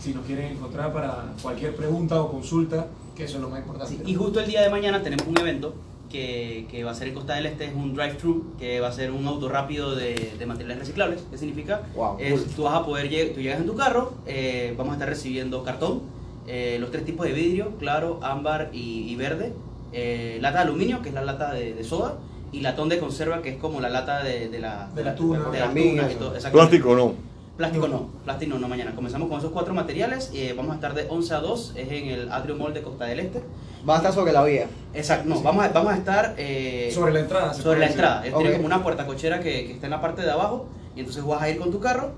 Si 0.00 0.14
nos 0.14 0.24
quieren 0.24 0.52
encontrar 0.52 0.92
para 0.92 1.24
cualquier 1.42 1.76
pregunta 1.76 2.20
o 2.20 2.30
consulta, 2.32 2.86
que 3.14 3.24
eso 3.24 3.36
es 3.36 3.42
lo 3.42 3.50
más 3.50 3.60
importante. 3.60 3.94
Sí, 3.94 4.02
y 4.06 4.14
justo 4.14 4.40
el 4.40 4.46
día 4.46 4.62
de 4.62 4.70
mañana 4.70 5.02
tenemos 5.02 5.26
un 5.26 5.38
evento 5.38 5.74
que, 6.10 6.66
que 6.70 6.84
va 6.84 6.90
a 6.92 6.94
ser 6.94 7.08
en 7.08 7.14
Costa 7.14 7.34
del 7.34 7.46
Este, 7.46 7.66
es 7.66 7.74
un 7.74 7.94
drive-thru, 7.94 8.56
que 8.58 8.80
va 8.80 8.88
a 8.88 8.92
ser 8.92 9.10
un 9.10 9.26
auto 9.26 9.48
rápido 9.48 9.94
de, 9.94 10.34
de 10.38 10.46
materiales 10.46 10.78
reciclables. 10.80 11.22
¿Qué 11.30 11.38
significa? 11.38 11.82
Wow, 11.94 12.16
Es, 12.18 12.40
cool. 12.40 12.50
tú 12.56 12.62
vas 12.64 12.74
a 12.74 12.84
poder, 12.84 13.10
lleg- 13.10 13.34
tú 13.34 13.40
llegas 13.40 13.60
en 13.60 13.66
tu 13.66 13.74
carro, 13.76 14.14
eh, 14.26 14.74
vamos 14.76 14.92
a 14.92 14.94
estar 14.96 15.08
recibiendo 15.08 15.62
cartón, 15.64 16.02
eh, 16.46 16.76
los 16.80 16.90
tres 16.90 17.04
tipos 17.04 17.26
de 17.26 17.32
vidrio, 17.32 17.72
claro, 17.78 18.20
ámbar 18.22 18.70
y, 18.72 19.10
y 19.10 19.16
verde, 19.16 19.52
eh, 19.92 20.38
lata 20.40 20.58
de 20.58 20.64
aluminio, 20.64 21.02
que 21.02 21.08
es 21.08 21.14
la 21.14 21.24
lata 21.24 21.52
de, 21.52 21.74
de 21.74 21.84
soda, 21.84 22.18
y 22.52 22.60
latón 22.60 22.88
de 22.88 22.98
conserva, 22.98 23.42
que 23.42 23.50
es 23.50 23.56
como 23.56 23.80
la 23.80 23.88
lata 23.90 24.22
de, 24.22 24.48
de 24.48 24.58
la, 24.60 24.88
De 24.94 25.02
la 25.02 25.14
tuna. 25.14 25.50
de 25.50 25.58
la 25.58 25.64
También 25.66 25.90
tuna 25.96 26.02
y 26.04 26.10
eso. 26.10 26.18
todo, 26.18 26.36
exactamente. 26.36 26.78
Plástico 26.78 26.94
no. 26.96 27.35
Plástico 27.56 27.88
no, 27.88 28.10
plástico 28.24 28.54
no, 28.54 28.58
no 28.60 28.68
mañana. 28.68 28.94
Comenzamos 28.94 29.28
con 29.30 29.38
esos 29.38 29.50
cuatro 29.50 29.72
materiales 29.72 30.30
y 30.34 30.52
vamos 30.52 30.72
a 30.72 30.74
estar 30.74 30.94
de 30.94 31.06
11 31.08 31.34
a 31.34 31.40
2, 31.40 31.72
es 31.76 31.90
en 31.90 32.08
el 32.08 32.30
Atrio 32.32 32.56
Mall 32.56 32.74
de 32.74 32.82
Costa 32.82 33.06
del 33.06 33.20
Este. 33.20 33.42
Va 33.88 33.94
a 33.94 33.96
estar 33.98 34.12
sobre 34.12 34.32
la 34.32 34.44
vía. 34.44 34.66
Exacto, 34.92 35.28
no, 35.28 35.40
vamos 35.40 35.64
a, 35.64 35.68
vamos 35.68 35.92
a 35.92 35.96
estar 35.96 36.34
eh, 36.36 36.90
Sobre 36.92 37.12
la 37.12 37.20
entrada. 37.20 37.54
se 37.54 37.62
sobre 37.62 37.78
la 37.80 37.86
decir. 37.86 38.00
entrada. 38.00 38.26
Él 38.26 38.34
Ok. 38.34 38.40
Tiene 38.40 38.56
como 38.56 38.66
una 38.66 38.82
puerta 38.82 39.06
cochera 39.06 39.40
que, 39.40 39.66
que 39.66 39.72
está 39.72 39.86
en 39.86 39.92
la 39.92 40.00
parte 40.02 40.22
de 40.22 40.30
abajo 40.30 40.66
y 40.94 41.00
entonces 41.00 41.24
vas 41.24 41.40
a 41.40 41.48
ir 41.48 41.58
con 41.58 41.70
tu 41.70 41.80
carro, 41.80 42.10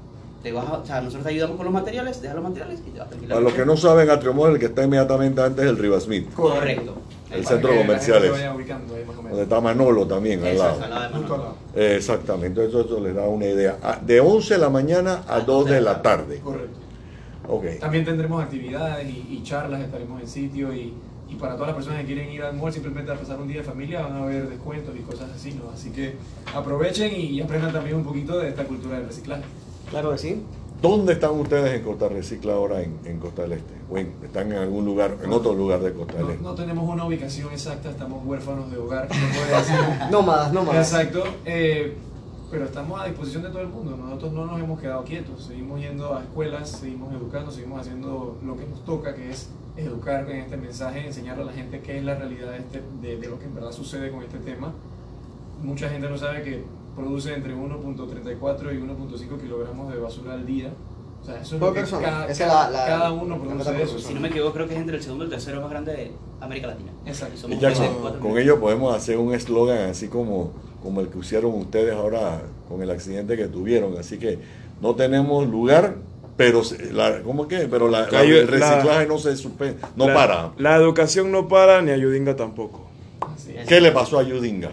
te 0.42 0.50
vas 0.50 0.66
a- 0.68 0.78
o 0.78 0.86
sea, 0.86 1.00
nosotros 1.00 1.24
te 1.24 1.30
ayudamos 1.30 1.56
con 1.56 1.66
los 1.66 1.74
materiales, 1.74 2.20
dejas 2.20 2.36
los 2.36 2.44
materiales 2.44 2.80
y 2.86 2.90
te 2.90 2.98
vas. 2.98 3.08
Para 3.28 3.40
los 3.40 3.52
que 3.52 3.64
no 3.66 3.76
saben, 3.76 4.10
Atriomol, 4.10 4.52
el 4.54 4.58
que 4.58 4.66
está 4.66 4.82
inmediatamente 4.82 5.40
antes 5.40 5.64
del 5.64 5.76
Riva 5.78 6.00
Smith. 6.00 6.32
Correcto. 6.34 6.94
El 7.30 7.44
centro 7.46 7.76
comercial 7.76 8.24
es. 8.24 8.32
Donde 8.32 9.42
está 9.42 9.60
Manolo 9.60 10.06
también, 10.06 10.42
al 10.44 10.56
lado. 10.58 10.82
al 10.82 10.90
lado 10.90 11.02
de 11.02 11.08
Justo 11.08 11.34
al 11.34 11.40
Manolo. 11.40 11.42
lado. 11.44 11.56
Eh, 11.76 11.96
Exactamente, 11.96 12.64
eso, 12.64 12.80
eso 12.80 13.00
les 13.00 13.14
da 13.14 13.22
una 13.28 13.44
idea. 13.46 13.76
Ah, 13.82 13.98
De 14.00 14.20
11 14.20 14.54
de 14.54 14.60
la 14.60 14.70
mañana 14.70 15.22
a 15.28 15.40
2 15.40 15.66
de 15.70 15.80
la 15.80 16.00
tarde. 16.02 16.40
Correcto. 16.40 16.78
También 17.80 18.04
tendremos 18.04 18.42
actividades 18.42 19.08
y, 19.08 19.26
y 19.30 19.42
charlas, 19.42 19.80
estaremos 19.80 20.20
en 20.20 20.28
sitio 20.28 20.72
y, 20.74 20.92
y 21.28 21.34
para 21.36 21.54
todas 21.54 21.68
las 21.68 21.76
personas 21.76 22.00
que 22.00 22.06
quieren 22.06 22.30
ir 22.30 22.42
al 22.42 22.54
mall 22.54 22.70
simplemente 22.72 23.10
a 23.10 23.14
pasar 23.14 23.40
un 23.40 23.48
día 23.48 23.58
de 23.58 23.64
familia 23.64 24.02
van 24.02 24.12
a 24.16 24.22
haber 24.22 24.48
descuentos 24.48 24.94
y 24.94 25.00
cosas 25.00 25.30
así, 25.34 25.52
¿no? 25.52 25.70
Así 25.70 25.90
que 25.90 26.16
aprovechen 26.54 27.10
y, 27.14 27.24
y 27.26 27.40
aprendan 27.40 27.72
también 27.72 27.96
un 27.96 28.04
poquito 28.04 28.38
de 28.38 28.48
esta 28.50 28.64
cultura 28.64 28.98
del 28.98 29.06
reciclaje. 29.06 29.42
Claro 29.90 30.12
que 30.12 30.18
sí. 30.18 30.42
¿Dónde 30.80 31.14
están 31.14 31.32
ustedes 31.32 31.74
en 31.76 31.82
Costa 31.84 32.08
Recicla 32.08 32.52
ahora 32.52 32.80
en, 32.82 32.98
en 33.04 33.18
Costa 33.18 33.42
del 33.42 33.52
Este? 33.52 33.74
¿O 33.90 33.98
en- 33.98 34.12
están 34.22 34.52
en 34.52 34.58
algún 34.58 34.84
lugar, 34.84 35.16
en 35.24 35.32
otro 35.32 35.52
lugar 35.54 35.80
de 35.80 35.92
Costa 35.92 36.14
del 36.18 36.26
No, 36.26 36.30
Este? 36.32 36.42
no 36.44 36.54
tenemos 36.54 36.88
una 36.88 37.04
ubicación 37.04 37.50
exacta, 37.52 37.90
estamos 37.90 38.24
huérfanos 38.24 38.70
de 38.70 38.78
hogar, 38.78 39.08
decir. 39.08 39.74
Nómadas, 40.12 40.52
nómadas. 40.52 40.92
Exacto, 40.92 41.24
eh, 41.44 41.96
pero 42.50 42.64
estamos 42.66 43.00
a 43.00 43.06
disposición 43.06 43.42
de 43.42 43.48
todo 43.48 43.62
el 43.62 43.68
mundo. 43.68 43.96
Nosotros 43.96 44.32
no 44.32 44.46
nos 44.46 44.60
hemos 44.60 44.80
quedado 44.80 45.02
quietos, 45.04 45.42
seguimos 45.44 45.80
yendo 45.80 46.14
a 46.14 46.20
escuelas, 46.22 46.68
seguimos 46.70 47.12
educando, 47.12 47.50
seguimos 47.50 47.80
haciendo 47.80 48.38
lo 48.44 48.56
que 48.56 48.64
nos 48.66 48.84
toca, 48.84 49.14
que 49.16 49.30
es 49.30 49.48
educar 49.76 50.30
en 50.30 50.36
este 50.42 50.56
mensaje, 50.56 51.04
enseñarle 51.06 51.42
a 51.42 51.46
la 51.46 51.52
gente 51.52 51.80
qué 51.80 51.98
es 51.98 52.04
la 52.04 52.14
realidad 52.14 52.52
de, 52.52 52.58
este- 52.58 52.82
de, 53.02 53.16
de 53.16 53.28
lo 53.28 53.38
que 53.40 53.46
en 53.46 53.54
verdad 53.56 53.72
sucede 53.72 54.12
con 54.12 54.22
este 54.22 54.38
tema. 54.38 54.72
Mucha 55.60 55.88
gente 55.88 56.08
no 56.08 56.16
sabe 56.16 56.42
que 56.44 56.62
produce 56.98 57.32
entre 57.34 57.54
1.34 57.54 58.74
y 58.74 58.78
1.5 58.78 59.40
kilogramos 59.40 59.92
de 59.92 59.98
basura 59.98 60.34
al 60.34 60.44
día. 60.44 60.70
O 61.20 61.24
sea, 61.24 61.40
eso 61.40 61.56
es 61.56 61.60
Por 61.60 61.68
lo 61.70 61.74
que 61.74 61.80
persona. 61.80 62.02
cada, 62.08 62.26
Esa 62.28 62.46
cada- 62.46 62.70
la- 62.70 62.78
la- 62.80 62.86
cada 62.86 63.12
uno 63.12 63.40
produce 63.40 63.82
eso. 63.82 63.98
Si 63.98 64.14
no 64.14 64.20
me 64.20 64.28
equivoco, 64.28 64.52
creo 64.52 64.68
que 64.68 64.74
es 64.74 64.80
entre 64.80 64.96
el 64.96 65.02
segundo 65.02 65.24
y 65.24 65.26
el 65.26 65.30
tercero 65.32 65.60
más 65.60 65.70
grande 65.70 65.92
de 65.92 66.12
América 66.40 66.68
Latina. 66.68 66.92
Exacto. 67.06 67.34
Y 67.34 67.38
somos 67.38 67.56
Y 67.56 67.60
Jackson, 67.60 67.84
24 67.86 68.20
con 68.20 68.28
millones. 68.30 68.44
ello 68.44 68.60
podemos 68.60 68.94
hacer 68.96 69.18
un 69.18 69.34
eslogan 69.34 69.90
así 69.90 70.08
como, 70.08 70.52
como 70.82 71.00
el 71.00 71.08
que 71.08 71.18
usaron 71.18 71.54
ustedes 71.54 71.92
ahora 71.94 72.42
con 72.68 72.82
el 72.82 72.90
accidente 72.90 73.36
que 73.36 73.46
tuvieron. 73.48 73.96
Así 73.98 74.18
que 74.18 74.38
no 74.80 74.94
tenemos 74.94 75.46
lugar, 75.48 75.96
pero 76.36 76.62
se- 76.62 76.92
la, 76.92 77.20
¿cómo 77.22 77.48
que? 77.48 77.66
Pero 77.68 77.88
la, 77.88 78.04
el 78.04 78.46
reciclaje 78.46 78.86
la- 78.86 79.06
no 79.06 79.18
se 79.18 79.36
suspende, 79.36 79.78
no 79.96 80.06
La- 80.06 80.14
para. 80.14 80.52
La 80.56 80.76
educación 80.76 81.32
no 81.32 81.48
para 81.48 81.82
ni 81.82 81.90
Ayudinga 81.90 82.36
tampoco. 82.36 82.86
Así 83.34 83.54
es. 83.56 83.66
¿Qué 83.66 83.80
le 83.80 83.90
pasó 83.90 84.20
a 84.20 84.22
Yudinga? 84.22 84.70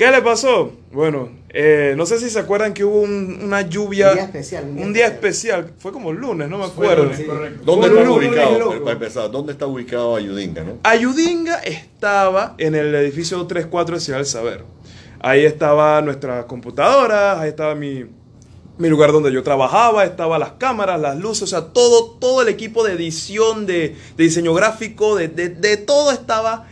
¿Qué 0.00 0.10
le 0.10 0.22
pasó? 0.22 0.72
Bueno, 0.92 1.28
eh, 1.50 1.92
no 1.94 2.06
sé 2.06 2.18
si 2.18 2.30
se 2.30 2.38
acuerdan 2.38 2.72
que 2.72 2.82
hubo 2.86 3.02
un- 3.02 3.38
una 3.42 3.60
lluvia. 3.60 4.08
Un 4.08 4.14
día 4.14 4.24
especial, 4.24 4.64
un 4.64 4.74
día 4.76 4.86
Un 4.86 4.92
día 4.94 5.06
especial. 5.08 5.60
especial. 5.60 5.78
Fue 5.78 5.92
como 5.92 6.10
el 6.10 6.16
lunes, 6.16 6.48
no 6.48 6.56
me 6.56 6.64
acuerdo. 6.64 7.02
lunes, 7.04 7.18
Sí. 7.18 7.24
correcto. 7.24 7.60
¿Dónde 7.66 7.90
Fue 7.90 7.98
está 8.00 8.10
ubicado? 8.10 8.58
loco. 8.58 8.78
Para 8.80 8.92
empezar, 8.92 9.30
¿dónde 9.30 9.52
está 9.52 9.66
ubicado 9.66 10.16
Ayudinga, 10.16 10.64
no? 10.64 10.78
Ayudinga 10.84 11.56
estaba 11.58 12.54
en 12.56 12.76
el 12.76 12.94
edificio 12.94 13.46
34 13.46 13.96
de 13.96 14.00
Ciudad 14.00 14.20
del 14.20 14.26
Saber. 14.26 14.64
Ahí 15.20 15.44
estaba 15.44 16.00
nuestra 16.00 16.46
computadora, 16.46 17.38
ahí 17.38 17.50
estaba 17.50 17.74
mi, 17.74 18.06
mi 18.78 18.88
lugar 18.88 19.12
donde 19.12 19.30
yo 19.30 19.42
trabajaba, 19.42 20.06
estaban 20.06 20.40
las 20.40 20.52
cámaras, 20.52 20.98
las 20.98 21.18
luces, 21.18 21.42
o 21.42 21.46
sea, 21.46 21.60
todo, 21.74 22.12
todo 22.18 22.40
el 22.40 22.48
equipo 22.48 22.84
de 22.84 22.94
edición, 22.94 23.66
de, 23.66 23.94
de 24.16 24.24
diseño 24.24 24.54
gráfico, 24.54 25.14
de, 25.14 25.28
de- 25.28 25.50
de 25.50 25.76
todo 25.76 26.10
estaba 26.10 26.66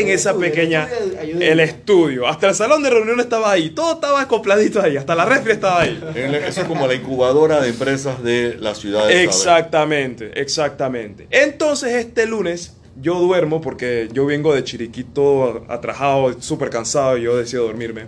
en 0.00 0.08
El 0.08 0.14
esa 0.14 0.30
estudio, 0.30 0.46
el 0.46 0.52
pequeña... 0.52 0.84
estudio. 0.84 1.40
El 1.40 1.60
estudio, 1.60 2.26
hasta 2.28 2.48
el 2.48 2.54
salón 2.54 2.82
de 2.82 2.90
reunión 2.90 3.20
estaba 3.20 3.50
ahí, 3.50 3.70
todo 3.70 3.94
estaba 3.94 4.20
acopladito 4.22 4.80
ahí, 4.80 4.96
hasta 4.96 5.14
la 5.14 5.24
refri 5.24 5.52
estaba 5.52 5.82
ahí. 5.82 6.02
Eso 6.46 6.62
es 6.62 6.66
como 6.66 6.86
la 6.86 6.94
incubadora 6.94 7.60
de 7.60 7.68
empresas 7.70 8.22
de 8.22 8.56
la 8.60 8.74
ciudad 8.74 9.06
de 9.06 9.12
Saber. 9.12 9.24
Exactamente, 9.28 10.40
exactamente. 10.40 11.26
Entonces 11.30 11.94
este 11.94 12.26
lunes 12.26 12.76
yo 13.00 13.18
duermo 13.18 13.60
porque 13.60 14.08
yo 14.12 14.26
vengo 14.26 14.54
de 14.54 14.62
Chiriquito 14.64 15.64
atrajado, 15.68 16.40
súper 16.40 16.70
cansado 16.70 17.18
y 17.18 17.22
yo 17.22 17.36
decido 17.36 17.64
dormirme. 17.64 18.06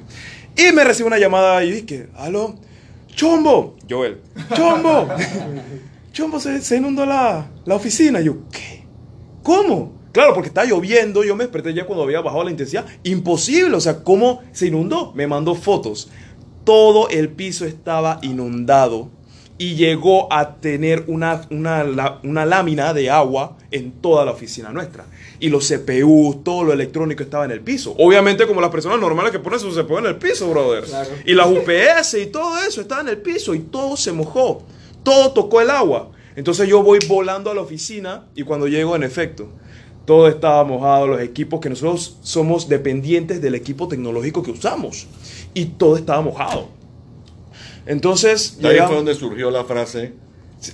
Y 0.56 0.72
me 0.72 0.84
recibo 0.84 1.08
una 1.08 1.18
llamada 1.18 1.62
y 1.64 1.70
dije, 1.72 2.08
aló, 2.16 2.54
Chombo, 3.14 3.76
Joel, 3.88 4.20
Chombo, 4.54 5.08
Chombo, 6.12 6.40
se, 6.40 6.60
se 6.62 6.76
inundó 6.76 7.04
la, 7.04 7.46
la 7.64 7.74
oficina. 7.74 8.20
Y 8.20 8.24
yo, 8.24 8.36
¿qué? 8.50 8.84
¿Cómo? 9.42 9.95
Claro, 10.16 10.32
porque 10.32 10.48
estaba 10.48 10.66
lloviendo, 10.66 11.24
yo 11.24 11.36
me 11.36 11.44
desperté 11.44 11.74
ya 11.74 11.84
cuando 11.84 12.02
había 12.02 12.22
bajado 12.22 12.42
la 12.42 12.50
intensidad. 12.50 12.86
Imposible, 13.02 13.76
o 13.76 13.80
sea, 13.82 14.02
¿cómo 14.02 14.42
se 14.50 14.68
inundó? 14.68 15.12
Me 15.12 15.26
mandó 15.26 15.54
fotos. 15.54 16.08
Todo 16.64 17.10
el 17.10 17.28
piso 17.28 17.66
estaba 17.66 18.18
inundado 18.22 19.10
y 19.58 19.74
llegó 19.74 20.32
a 20.32 20.54
tener 20.54 21.04
una, 21.08 21.42
una, 21.50 22.18
una 22.22 22.46
lámina 22.46 22.94
de 22.94 23.10
agua 23.10 23.58
en 23.70 23.92
toda 23.92 24.24
la 24.24 24.30
oficina 24.30 24.70
nuestra. 24.70 25.04
Y 25.38 25.50
los 25.50 25.68
CPU, 25.70 26.40
todo 26.42 26.64
lo 26.64 26.72
electrónico 26.72 27.22
estaba 27.22 27.44
en 27.44 27.50
el 27.50 27.60
piso. 27.60 27.94
Obviamente 27.98 28.46
como 28.46 28.62
las 28.62 28.70
personas 28.70 28.98
normales 28.98 29.32
que 29.32 29.38
ponen 29.38 29.60
su 29.60 29.68
CPU 29.68 29.98
en 29.98 30.06
el 30.06 30.16
piso, 30.16 30.48
brother. 30.48 30.84
Claro. 30.84 31.10
Y 31.26 31.34
las 31.34 31.46
UPS 31.46 32.14
y 32.14 32.26
todo 32.28 32.56
eso 32.66 32.80
estaba 32.80 33.02
en 33.02 33.08
el 33.08 33.18
piso 33.18 33.54
y 33.54 33.58
todo 33.58 33.98
se 33.98 34.12
mojó. 34.12 34.62
Todo 35.02 35.32
tocó 35.32 35.60
el 35.60 35.68
agua. 35.68 36.08
Entonces 36.36 36.66
yo 36.66 36.82
voy 36.82 37.00
volando 37.06 37.50
a 37.50 37.54
la 37.54 37.60
oficina 37.60 38.24
y 38.34 38.44
cuando 38.44 38.66
llego, 38.66 38.96
en 38.96 39.02
efecto, 39.02 39.50
todo 40.06 40.28
estaba 40.28 40.64
mojado, 40.64 41.06
los 41.08 41.20
equipos 41.20 41.60
que 41.60 41.68
nosotros 41.68 42.16
somos 42.22 42.68
dependientes 42.68 43.42
del 43.42 43.54
equipo 43.54 43.88
tecnológico 43.88 44.42
que 44.42 44.52
usamos. 44.52 45.06
Y 45.52 45.66
todo 45.66 45.96
estaba 45.96 46.22
mojado. 46.22 46.68
Entonces, 47.86 48.58
De 48.58 48.68
ahí 48.68 48.74
llegamos- 48.74 48.90
fue 48.90 48.96
donde 48.96 49.14
surgió 49.14 49.50
la 49.50 49.64
frase. 49.64 50.12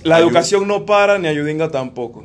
la 0.03 0.19
educación 0.19 0.67
no 0.67 0.85
para 0.85 1.17
ni 1.19 1.27
Ayudinga 1.27 1.69
tampoco. 1.69 2.23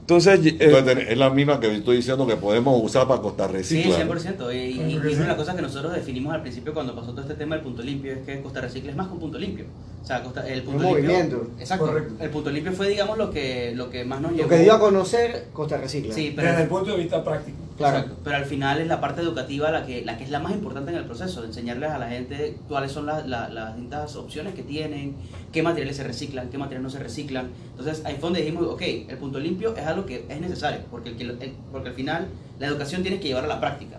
Entonces, 0.00 0.44
eh, 0.44 0.56
Entonces, 0.60 0.98
es 1.08 1.16
la 1.18 1.30
misma 1.30 1.58
que 1.60 1.74
estoy 1.74 1.96
diciendo 1.96 2.26
que 2.26 2.36
podemos 2.36 2.80
usar 2.84 3.06
para 3.08 3.22
Costa 3.22 3.46
Sí, 3.48 3.52
Recicla. 3.54 3.96
100%. 3.96 4.52
Y, 4.52 4.56
y- 4.56 4.68
y 4.68 4.74
que 4.74 4.96
una 4.98 5.04
de 5.08 5.14
sí. 5.16 5.22
las 5.22 5.36
cosas 5.36 5.54
que 5.56 5.62
nosotros 5.62 5.92
definimos 5.94 6.34
al 6.34 6.42
principio 6.42 6.74
cuando 6.74 6.94
pasó 6.94 7.12
todo 7.12 7.22
este 7.22 7.34
tema 7.34 7.54
del 7.54 7.64
punto 7.64 7.82
limpio 7.82 8.12
es 8.12 8.18
que 8.26 8.42
Costa 8.42 8.60
Recicla 8.60 8.90
es 8.90 8.96
más 8.96 9.06
que 9.06 9.14
un 9.14 9.20
punto 9.20 9.38
limpio. 9.38 9.64
O 10.02 10.04
sea, 10.04 10.18
el 10.48 10.62
punto 10.64 10.78
Un 10.88 10.94
limpio. 10.94 11.10
movimiento. 11.12 11.46
Exacto. 11.60 11.86
Correcto. 11.86 12.14
El 12.24 12.30
punto 12.30 12.50
limpio 12.50 12.72
fue, 12.72 12.88
digamos, 12.88 13.16
lo 13.18 13.30
que, 13.30 13.72
lo 13.76 13.88
que 13.88 14.04
más 14.04 14.20
nos 14.20 14.32
Lo 14.32 14.36
llevó. 14.38 14.48
que 14.48 14.58
dio 14.58 14.72
a 14.74 14.80
conocer 14.80 15.46
Costa 15.52 15.76
Recicla. 15.76 16.12
Sí, 16.12 16.32
pero 16.34 16.48
Desde 16.48 16.62
el 16.64 16.68
punto 16.68 16.90
de 16.90 16.96
vista 16.98 17.22
práctico. 17.22 17.56
Claro. 17.76 17.98
Exacto. 17.98 18.20
Pero 18.24 18.36
al 18.36 18.44
final 18.44 18.80
es 18.80 18.86
la 18.88 19.00
parte 19.00 19.20
educativa 19.22 19.70
la 19.70 19.86
que, 19.86 20.04
la 20.04 20.18
que 20.18 20.24
es 20.24 20.30
la 20.30 20.40
más 20.40 20.52
importante 20.52 20.90
en 20.90 20.98
el 20.98 21.04
proceso, 21.04 21.40
de 21.40 21.46
enseñarles 21.48 21.90
a 21.90 21.98
la 21.98 22.08
gente 22.08 22.56
cuáles 22.68 22.90
son 22.92 23.06
las, 23.06 23.26
la- 23.28 23.48
las 23.48 23.74
distintas 23.76 24.14
opciones 24.16 24.54
que 24.54 24.62
tienen, 24.62 25.14
qué 25.52 25.62
materiales 25.62 25.96
se 25.96 26.04
reciclan, 26.04 26.50
qué 26.50 26.58
materiales 26.58 26.82
no 26.92 26.98
se 26.98 27.02
reciclan. 27.02 27.50
Entonces 27.70 28.02
ahí 28.04 28.14
fue 28.14 28.22
donde 28.28 28.40
dijimos, 28.40 28.66
ok, 28.66 28.82
el 29.08 29.16
punto 29.18 29.38
limpio 29.38 29.74
es 29.76 29.86
algo 29.86 30.04
que 30.04 30.26
es 30.28 30.40
necesario, 30.40 30.80
porque, 30.90 31.10
el 31.10 31.28
lo- 31.28 31.40
el- 31.40 31.54
porque 31.70 31.90
al 31.90 31.94
final 31.94 32.26
la 32.58 32.66
educación 32.66 33.02
tienes 33.02 33.20
que 33.20 33.28
llevar 33.28 33.44
a 33.44 33.48
la 33.48 33.60
práctica, 33.60 33.98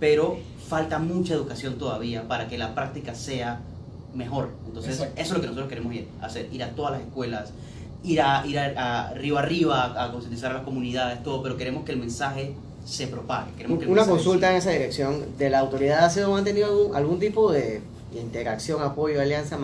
pero 0.00 0.38
falta 0.68 0.98
mucha 0.98 1.34
educación 1.34 1.74
todavía 1.76 2.26
para 2.26 2.48
que 2.48 2.56
la 2.58 2.74
práctica 2.74 3.14
sea 3.14 3.60
mejor. 4.14 4.50
Entonces 4.66 4.94
Exacto. 4.94 5.14
eso 5.20 5.28
es 5.30 5.34
lo 5.36 5.40
que 5.40 5.46
nosotros 5.48 5.68
queremos 5.68 5.94
ir, 5.94 6.08
hacer, 6.20 6.48
ir 6.52 6.62
a 6.62 6.70
todas 6.70 6.92
las 6.92 7.00
escuelas, 7.02 7.50
ir 8.04 8.20
a, 8.20 8.46
ir 8.46 8.58
a, 8.58 9.08
a 9.10 9.14
río 9.14 9.38
arriba 9.38 9.84
a, 9.84 10.04
a 10.04 10.12
concientizar 10.12 10.50
a 10.50 10.54
las 10.54 10.62
comunidades, 10.64 11.22
todo, 11.22 11.42
pero 11.42 11.56
queremos 11.56 11.84
que 11.84 11.92
el 11.92 11.98
mensaje 11.98 12.54
se 12.84 13.06
propague. 13.06 13.52
Queremos 13.56 13.78
que 13.78 13.84
el 13.84 13.90
Una 13.90 14.04
consulta 14.06 14.52
en 14.54 14.60
siga. 14.60 14.70
esa 14.72 14.78
dirección. 14.78 15.24
¿De 15.38 15.50
la 15.50 15.60
autoridad 15.60 16.04
hace 16.04 16.22
han 16.24 16.44
tenido 16.44 16.66
algún, 16.66 16.96
algún 16.96 17.18
tipo 17.20 17.52
de 17.52 17.80
interacción, 18.20 18.82
apoyo, 18.82 19.20
alianza, 19.20 19.58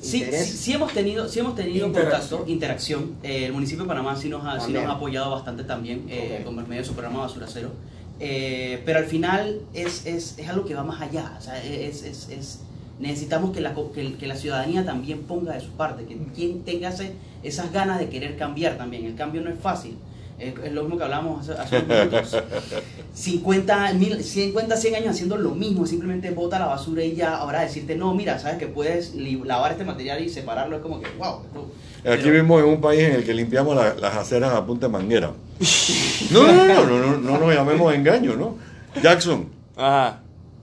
Sí, 0.00 0.22
sí, 0.30 0.44
sí 0.44 0.72
hemos 0.72 0.92
tenido, 0.92 1.28
sí 1.28 1.38
hemos 1.40 1.54
tenido 1.54 1.86
Interacción. 1.86 2.28
contacto, 2.40 2.52
interacción. 2.52 3.12
Eh, 3.22 3.46
el 3.46 3.52
municipio 3.52 3.84
de 3.84 3.88
Panamá 3.88 4.16
sí 4.16 4.28
nos 4.28 4.44
ha, 4.44 4.58
sí 4.60 4.72
nos 4.72 4.84
ha 4.84 4.92
apoyado 4.92 5.30
bastante 5.30 5.64
también 5.64 6.04
eh, 6.08 6.38
Ok. 6.40 6.46
con 6.46 6.58
el 6.58 6.66
medio 6.66 6.82
de 6.82 6.88
su 6.88 6.94
programa 6.94 7.20
Basura 7.20 7.46
Cero. 7.48 7.70
Eh, 8.20 8.82
pero 8.84 8.98
al 8.98 9.06
final 9.06 9.60
es, 9.72 10.04
es, 10.06 10.38
es 10.38 10.48
algo 10.48 10.64
que 10.64 10.74
va 10.74 10.84
más 10.84 11.00
allá. 11.00 11.34
O 11.38 11.40
sea, 11.40 11.62
es, 11.62 12.02
es- 12.02 12.28
necesitamos 13.00 13.52
que 13.52 13.60
la, 13.60 13.74
que, 14.18 14.26
la 14.26 14.36
ciudadanía 14.36 14.84
también 14.84 15.20
ponga 15.22 15.52
de 15.54 15.60
su 15.60 15.70
parte, 15.70 16.04
que 16.04 16.16
quien 16.34 16.62
tenga 16.64 16.88
ese- 16.90 17.12
esas 17.42 17.72
ganas 17.72 17.98
de 17.98 18.08
querer 18.08 18.36
cambiar 18.36 18.76
también. 18.76 19.04
El 19.04 19.14
cambio 19.14 19.40
no 19.42 19.50
es 19.50 19.58
fácil. 19.58 19.96
Es, 20.38 20.52
es 20.64 20.72
lo 20.72 20.82
mismo 20.82 20.96
que 20.98 21.04
hablábamos 21.04 21.48
hace, 21.48 21.60
hace 21.60 21.76
unos 21.78 21.88
minutos. 22.10 22.42
50, 23.14 23.92
mil, 23.94 24.22
50, 24.22 24.76
100 24.76 24.94
años 24.96 25.10
haciendo 25.10 25.36
lo 25.36 25.50
mismo, 25.54 25.86
simplemente 25.86 26.30
bota 26.30 26.58
la 26.58 26.66
basura 26.66 27.04
y 27.04 27.14
ya, 27.14 27.36
ahora 27.36 27.60
decirte, 27.62 27.94
no, 27.94 28.14
mira, 28.14 28.38
sabes 28.38 28.58
que 28.58 28.66
puedes 28.66 29.14
lavar 29.14 29.72
este 29.72 29.84
material 29.84 30.22
y 30.22 30.28
separarlo, 30.28 30.76
es 30.76 30.82
como 30.82 31.00
que, 31.00 31.06
wow. 31.18 31.40
esto- 31.46 31.70
Aquí 31.98 32.22
pero- 32.22 32.32
vivimos 32.32 32.62
en 32.62 32.68
un 32.68 32.80
país 32.80 33.02
en 33.02 33.12
el 33.12 33.24
que 33.24 33.32
limpiamos 33.34 33.76
la- 33.76 33.94
las 33.94 34.14
aceras 34.16 34.52
a 34.52 34.64
punta 34.66 34.86
de 34.86 34.92
manguera. 34.92 35.32
No, 36.30 36.42
no, 36.42 36.52
no, 36.52 36.64
no, 36.66 36.84
no, 36.86 36.98
no, 36.98 37.16
no 37.18 37.38
nos 37.38 37.54
llamemos 37.54 37.94
engaño, 37.94 38.34
¿no? 38.34 38.56
Jackson, 39.02 39.48
Ajá. 39.76 40.20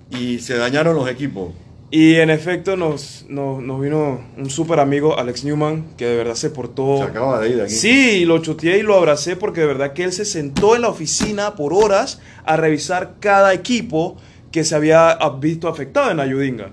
y 0.09 0.39
se 0.39 0.57
dañaron 0.57 0.95
los 0.95 1.07
equipos. 1.09 1.51
Y 1.93 2.15
en 2.15 2.29
efecto 2.29 2.77
nos, 2.77 3.25
nos, 3.27 3.61
nos 3.61 3.81
vino 3.81 4.21
un 4.37 4.49
súper 4.49 4.79
amigo, 4.79 5.19
Alex 5.19 5.43
Newman, 5.43 5.87
que 5.97 6.05
de 6.05 6.15
verdad 6.15 6.35
se 6.35 6.49
portó... 6.49 6.99
Se 6.99 7.03
acaba 7.03 7.41
de 7.41 7.49
ir 7.49 7.57
de 7.57 7.63
aquí. 7.63 7.73
Sí, 7.73 8.23
lo 8.23 8.37
chuteé 8.37 8.77
y 8.77 8.81
lo 8.81 8.95
abracé 8.95 9.35
porque 9.35 9.59
de 9.59 9.67
verdad 9.67 9.91
que 9.91 10.05
él 10.05 10.13
se 10.13 10.23
sentó 10.23 10.77
en 10.77 10.83
la 10.83 10.87
oficina 10.87 11.55
por 11.55 11.73
horas 11.73 12.21
a 12.45 12.55
revisar 12.55 13.15
cada 13.19 13.53
equipo 13.53 14.15
que 14.53 14.63
se 14.63 14.73
había 14.73 15.17
visto 15.41 15.67
afectado 15.67 16.11
en 16.11 16.21
Ayudinga. 16.21 16.71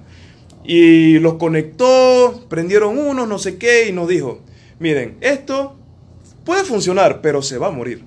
Y 0.63 1.19
los 1.19 1.35
conectó, 1.35 2.47
prendieron 2.49 2.97
unos, 2.97 3.27
no 3.27 3.39
sé 3.39 3.59
qué, 3.59 3.89
y 3.89 3.93
nos 3.93 4.07
dijo, 4.07 4.43
miren, 4.79 5.17
esto 5.21 5.77
puede 6.45 6.63
funcionar, 6.63 7.21
pero 7.23 7.43
se 7.43 7.59
va 7.59 7.67
a 7.67 7.73
morir. 7.73 8.05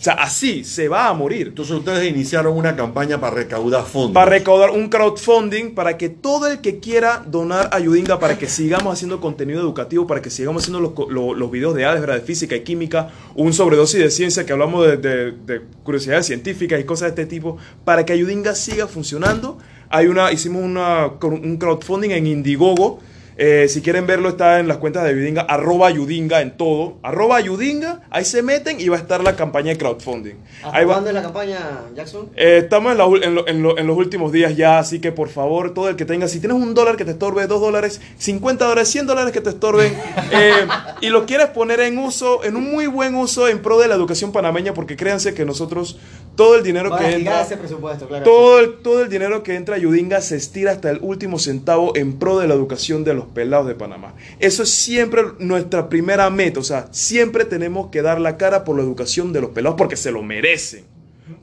O 0.00 0.02
sea, 0.02 0.14
así, 0.14 0.64
se 0.64 0.88
va 0.88 1.08
a 1.08 1.12
morir. 1.12 1.48
Entonces 1.48 1.76
ustedes 1.76 2.10
iniciaron 2.10 2.56
una 2.56 2.74
campaña 2.74 3.20
para 3.20 3.34
recaudar 3.36 3.84
fondos. 3.84 4.12
Para 4.12 4.30
recaudar 4.30 4.70
un 4.70 4.88
crowdfunding 4.88 5.74
para 5.74 5.98
que 5.98 6.08
todo 6.08 6.46
el 6.46 6.62
que 6.62 6.78
quiera 6.78 7.22
donar 7.26 7.68
ayudinga 7.72 8.18
para 8.18 8.38
que 8.38 8.48
sigamos 8.48 8.94
haciendo 8.94 9.20
contenido 9.20 9.60
educativo, 9.60 10.06
para 10.06 10.22
que 10.22 10.30
sigamos 10.30 10.62
haciendo 10.62 10.80
los, 10.80 10.92
co- 10.92 11.10
lo- 11.10 11.34
los 11.34 11.50
videos 11.50 11.74
de 11.74 11.84
álgebra, 11.84 12.14
de 12.14 12.22
física 12.22 12.56
y 12.56 12.60
química, 12.62 13.10
un 13.34 13.52
sobredosis 13.52 14.00
de 14.00 14.10
ciencia 14.10 14.46
que 14.46 14.52
hablamos 14.54 14.86
de, 14.86 14.96
de- 14.96 15.32
de 15.32 15.60
curiosidades 15.84 16.24
científicas 16.24 16.80
y 16.80 16.84
cosas 16.84 17.14
de 17.14 17.22
este 17.22 17.26
tipo, 17.36 17.58
para 17.84 18.06
que 18.06 18.14
ayudinga 18.14 18.54
siga 18.54 18.86
funcionando. 18.86 19.58
Hay 19.90 20.06
una, 20.06 20.32
hicimos 20.32 20.62
una, 20.62 21.08
un 21.22 21.58
crowdfunding 21.58 22.10
en 22.12 22.26
Indiegogo. 22.26 23.00
Eh, 23.42 23.68
si 23.70 23.80
quieren 23.80 24.06
verlo, 24.06 24.28
está 24.28 24.60
en 24.60 24.68
las 24.68 24.76
cuentas 24.76 25.02
de 25.02 25.08
Ayudinga, 25.10 25.40
arroba 25.40 25.86
Ayudinga 25.86 26.42
en 26.42 26.58
todo. 26.58 26.98
Arroba 27.02 27.36
Ayudinga, 27.36 28.02
ahí 28.10 28.22
se 28.26 28.42
meten 28.42 28.78
y 28.78 28.88
va 28.90 28.96
a 28.96 29.00
estar 29.00 29.24
la 29.24 29.34
campaña 29.34 29.70
de 29.70 29.78
crowdfunding. 29.78 30.34
¿Hasta 30.62 30.76
Ahí 30.76 30.84
va. 30.84 30.92
cuándo 30.92 31.08
es 31.08 31.14
la 31.14 31.22
campaña, 31.22 31.58
Jackson? 31.96 32.28
Eh, 32.36 32.58
estamos 32.64 32.92
en, 32.92 32.98
la 32.98 33.04
en 33.06 33.34
lo- 33.34 33.48
en 33.48 33.62
lo- 33.62 33.78
en 33.78 33.86
los 33.86 33.96
últimos 33.96 34.30
días 34.30 34.54
ya, 34.58 34.78
así 34.78 35.00
que 35.00 35.10
por 35.10 35.30
favor, 35.30 35.72
todo 35.72 35.88
el 35.88 35.96
que 35.96 36.04
tenga, 36.04 36.28
si 36.28 36.38
tienes 36.38 36.58
un 36.58 36.74
dólar 36.74 36.98
que 36.98 37.06
te 37.06 37.12
estorbe, 37.12 37.46
dos 37.46 37.62
dólares, 37.62 38.02
50 38.18 38.66
dólares, 38.66 38.90
100 38.90 39.06
dólares 39.06 39.32
que 39.32 39.40
te 39.40 39.48
estorben, 39.48 39.94
eh, 40.32 40.52
y 41.00 41.08
lo 41.08 41.24
quieres 41.24 41.46
poner 41.46 41.80
en 41.80 41.96
uso, 41.96 42.44
en 42.44 42.56
un 42.56 42.70
muy 42.70 42.88
buen 42.88 43.14
uso 43.14 43.48
en 43.48 43.62
pro 43.62 43.78
de 43.78 43.88
la 43.88 43.94
educación 43.94 44.32
panameña, 44.32 44.74
porque 44.74 44.96
créanse 44.96 45.32
que 45.32 45.46
nosotros, 45.46 45.98
todo 46.36 46.56
el 46.56 46.62
dinero 46.62 46.90
Para 46.90 47.08
que 47.08 47.14
entra, 47.16 47.40
ese 47.40 47.56
presupuesto, 47.56 48.06
claro. 48.06 48.22
todo 48.24 48.58
el, 48.60 48.74
todo 48.82 49.02
el 49.02 49.08
dinero 49.08 49.42
que 49.42 49.54
entra 49.54 49.76
a 49.76 49.78
Yudinga 49.78 50.20
se 50.20 50.36
estira 50.36 50.72
hasta 50.72 50.90
el 50.90 50.98
último 51.00 51.38
centavo 51.38 51.96
en 51.96 52.18
pro 52.18 52.38
de 52.38 52.46
la 52.46 52.52
educación 52.52 53.02
de 53.02 53.14
los 53.14 53.29
pelados 53.30 53.66
de 53.66 53.74
Panamá. 53.74 54.14
Eso 54.38 54.62
es 54.62 54.70
siempre 54.70 55.22
nuestra 55.38 55.88
primera 55.88 56.28
meta, 56.30 56.60
o 56.60 56.64
sea, 56.64 56.88
siempre 56.90 57.44
tenemos 57.44 57.88
que 57.90 58.02
dar 58.02 58.20
la 58.20 58.36
cara 58.36 58.64
por 58.64 58.76
la 58.76 58.82
educación 58.82 59.32
de 59.32 59.40
los 59.40 59.50
pelados 59.50 59.76
porque 59.78 59.96
se 59.96 60.10
lo 60.12 60.22
merecen. 60.22 60.84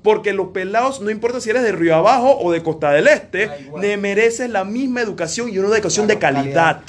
Porque 0.03 0.33
los 0.33 0.47
pelados, 0.49 0.99
no 1.01 1.09
importa 1.09 1.39
si 1.39 1.49
eres 1.49 1.63
de 1.63 1.71
Río 1.71 1.95
Abajo 1.95 2.37
o 2.39 2.51
de 2.51 2.61
Costa 2.61 2.91
del 2.91 3.07
Este, 3.07 3.49
mereces 3.97 4.49
la 4.49 4.63
misma 4.65 5.01
educación 5.01 5.49
y 5.49 5.57
una 5.59 5.69
educación 5.69 6.07
de 6.07 6.17
calidad. 6.19 6.81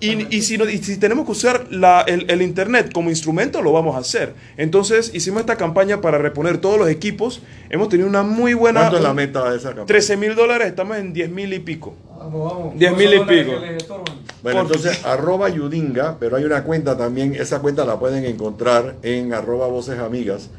Y, 0.00 0.34
y 0.36 0.42
si, 0.42 0.58
no- 0.58 0.68
y 0.68 0.78
si 0.78 0.96
tenemos 0.98 1.24
que 1.24 1.32
usar 1.32 1.66
la- 1.70 2.02
el, 2.02 2.28
el 2.30 2.42
Internet 2.42 2.90
como 2.92 3.08
instrumento, 3.08 3.62
lo 3.62 3.72
vamos 3.72 3.94
a 3.96 4.00
hacer. 4.00 4.34
Entonces, 4.56 5.10
hicimos 5.14 5.40
esta 5.40 5.56
campaña 5.56 6.00
para 6.00 6.18
reponer 6.18 6.58
todos 6.58 6.78
los 6.78 6.88
equipos. 6.90 7.40
Hemos 7.70 7.88
tenido 7.88 8.08
una 8.08 8.22
muy 8.22 8.52
buena... 8.54 8.80
¿Cuánto 8.80 8.96
es 8.98 9.02
la 9.02 9.14
meta 9.14 9.48
de 9.50 9.56
esa 9.56 9.68
campaña? 9.68 9.86
13 9.86 10.16
mil 10.16 10.34
dólares, 10.34 10.68
estamos 10.68 10.96
en 10.98 11.12
10 11.12 11.30
mil 11.30 11.52
y 11.52 11.60
pico. 11.60 11.94
Vamos, 12.26 12.52
vamos. 12.52 12.78
Diez 12.78 12.96
mil 12.96 13.14
y 13.14 13.20
pico. 13.20 13.52
Bueno, 14.42 14.62
Por- 14.62 14.66
entonces 14.66 15.04
arroba 15.04 15.48
Yudinga, 15.48 16.16
pero 16.18 16.36
hay 16.36 16.44
una 16.44 16.64
cuenta 16.64 16.96
también, 16.96 17.34
esa 17.34 17.60
cuenta 17.60 17.84
la 17.84 17.98
pueden 17.98 18.24
encontrar 18.24 18.96
en 19.02 19.32
arroba 19.32 19.66
voces 19.68 19.98
amigas. 19.98 20.50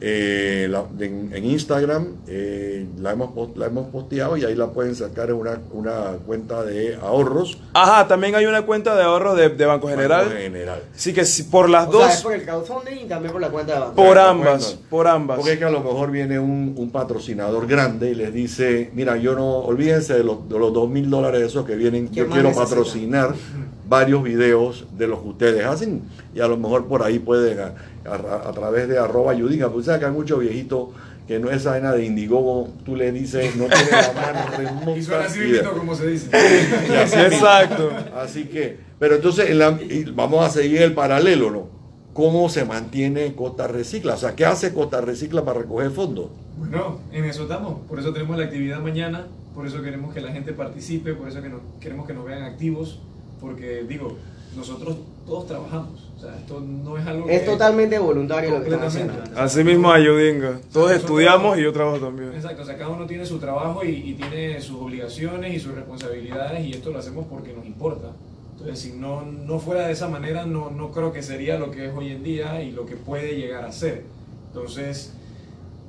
Eh, 0.00 0.66
la- 0.70 0.84
en, 0.98 1.30
en 1.34 1.44
Instagram 1.44 2.16
eh, 2.26 2.86
la, 2.98 3.12
hemos, 3.12 3.30
la 3.56 3.66
hemos 3.66 3.88
posteado 3.88 4.36
y 4.36 4.44
ahí 4.44 4.54
la 4.54 4.68
pueden 4.68 4.94
sacar 4.94 5.28
en 5.28 5.36
una, 5.36 5.60
una 5.72 6.12
cuenta 6.26 6.64
de 6.64 6.96
ahorros. 6.96 7.58
Ajá, 7.74 8.08
también 8.08 8.34
hay 8.34 8.46
una 8.46 8.62
cuenta 8.62 8.96
de 8.96 9.02
ahorros 9.02 9.36
de, 9.36 9.50
de 9.50 9.66
Banco 9.66 9.88
General. 9.88 10.24
Banco 10.26 10.38
General. 10.38 10.82
Así 10.94 11.12
que 11.12 11.24
si 11.24 11.42
por 11.44 11.68
las 11.68 11.88
O 11.88 11.92
sea, 11.92 12.08
es 12.08 12.14
dos, 12.14 12.22
por 12.22 12.32
el 12.32 12.42
crowdfunding 12.44 13.04
y 13.04 13.08
también 13.08 13.32
por 13.32 13.40
la 13.42 13.50
cuenta 13.50 13.74
de 13.74 13.80
banco. 13.80 13.94
por 13.94 14.18
ambas, 14.18 14.64
bueno. 14.74 14.80
por 14.88 15.06
ambas. 15.06 15.36
Porque 15.36 15.52
es 15.52 15.58
que 15.58 15.64
a 15.64 15.70
lo 15.70 15.80
mejor 15.80 16.10
viene 16.10 16.38
un, 16.38 16.74
un 16.76 16.90
patrocinador 16.90 17.66
grande 17.66 18.10
y 18.10 18.14
les 18.14 18.32
dice, 18.32 18.90
mira, 18.94 19.16
yo 19.18 19.34
no, 19.34 19.58
olvídense 19.58 20.14
de 20.14 20.24
los, 20.24 20.48
de 20.48 20.58
los 20.58 20.72
dos 20.72 20.88
mil 20.88 21.10
dólares 21.10 21.42
esos 21.42 21.66
que 21.66 21.76
vienen, 21.76 22.08
¿Qué 22.08 22.16
yo 22.20 22.28
quiero 22.28 22.52
patrocinar 22.52 23.34
varios 23.88 24.22
videos 24.22 24.86
de 24.96 25.08
los 25.08 25.20
que 25.20 25.28
ustedes 25.28 25.64
hacen 25.66 26.02
y 26.32 26.38
a 26.38 26.46
lo 26.46 26.56
mejor 26.56 26.86
por 26.86 27.02
ahí 27.02 27.18
pueden, 27.18 27.72
a, 28.04 28.14
a- 28.14 28.48
a 28.48 28.52
través 28.52 28.88
de 28.88 28.98
arroba 28.98 29.34
Yudinga, 29.34 29.70
pues 29.70 29.86
sabes 29.86 30.00
que 30.00 30.06
hay 30.06 30.12
muchos 30.12 30.38
viejitos 30.40 30.88
que 31.28 31.38
no 31.38 31.48
es 31.50 31.64
vaina 31.64 31.92
de 31.92 32.04
Indiegogo, 32.06 32.70
tú 32.84 32.96
le 32.96 33.12
dices, 33.12 33.54
no 33.54 33.66
tiene 33.66 33.90
la 33.92 34.12
mano 34.14 34.56
remota 34.56 34.96
Y 34.98 35.02
suena 35.02 35.24
así 35.26 35.40
como 35.78 35.94
se 35.94 36.06
dice. 36.08 36.28
Y 36.90 36.94
así. 36.96 37.16
Exacto. 37.20 37.90
Así 38.16 38.44
que, 38.44 38.78
pero 38.98 39.14
entonces 39.16 39.50
en 39.50 39.58
la- 39.60 39.78
vamos 40.14 40.44
a 40.44 40.50
seguir 40.50 40.82
el 40.82 40.92
paralelo, 40.92 41.50
¿no? 41.50 41.68
¿Cómo 42.12 42.48
se 42.48 42.64
mantiene 42.64 43.34
Costa 43.36 43.68
Recicla? 43.68 44.14
O 44.14 44.16
sea, 44.16 44.34
¿qué 44.34 44.44
hace 44.44 44.74
Costa 44.74 45.00
Recicla 45.00 45.44
para 45.44 45.60
recoger 45.60 45.92
fondos? 45.92 46.26
Bueno, 46.58 46.98
en 47.12 47.24
eso 47.24 47.42
estamos. 47.44 47.78
Por 47.88 48.00
eso 48.00 48.12
tenemos 48.12 48.36
la 48.36 48.44
actividad 48.46 48.80
mañana. 48.80 49.28
Por 49.54 49.64
eso 49.66 49.80
queremos 49.82 50.12
que 50.12 50.20
la 50.20 50.32
gente 50.32 50.52
participe. 50.52 51.14
Por 51.14 51.28
eso 51.28 51.40
que 51.40 51.48
nos- 51.48 51.60
queremos 51.80 52.08
que 52.08 52.12
nos 52.12 52.24
vean 52.24 52.42
activos. 52.42 53.00
Porque, 53.40 53.84
digo, 53.88 54.16
nosotros 54.56 54.96
todos 55.26 55.46
trabajamos. 55.46 56.10
O 56.16 56.20
sea, 56.20 56.36
esto 56.36 56.60
no 56.60 56.98
es 56.98 57.06
algo 57.06 57.28
Es 57.30 57.40
que- 57.40 57.46
totalmente 57.46 57.98
voluntario 57.98 58.50
lo 58.50 58.62
que 58.62 58.70
Completamente. 58.70 59.12
haciendo. 59.20 59.40
Así 59.40 59.64
mismo 59.64 59.90
Ayudinga. 59.90 60.48
Todos 60.72 60.90
Nosotros- 60.90 60.96
estudiamos 61.00 61.58
y 61.58 61.62
yo 61.62 61.72
trabajo 61.72 61.98
también. 61.98 62.32
Exacto, 62.34 62.62
o 62.62 62.64
sea, 62.66 62.76
cada 62.76 62.90
uno 62.90 63.06
tiene 63.06 63.24
su 63.24 63.38
trabajo 63.38 63.84
y, 63.84 63.90
y 63.90 64.14
tiene 64.14 64.60
sus 64.60 64.76
obligaciones 64.80 65.54
y 65.54 65.60
sus 65.60 65.74
responsabilidades 65.74 66.64
y 66.66 66.72
esto 66.72 66.90
lo 66.90 66.98
hacemos 66.98 67.26
porque 67.30 67.52
nos 67.54 67.64
importa. 67.64 68.08
Entonces, 68.52 68.78
si 68.80 68.92
no, 68.92 69.22
no 69.22 69.58
fuera 69.58 69.86
de 69.86 69.92
esa 69.94 70.08
manera, 70.08 70.44
no, 70.44 70.70
no 70.70 70.90
creo 70.90 71.12
que 71.12 71.22
sería 71.22 71.58
lo 71.58 71.70
que 71.70 71.86
es 71.86 71.94
hoy 71.94 72.08
en 72.10 72.22
día 72.22 72.62
y 72.62 72.72
lo 72.72 72.84
que 72.84 72.96
puede 72.96 73.36
llegar 73.36 73.64
a 73.64 73.72
ser. 73.72 74.04
Entonces, 74.48 75.14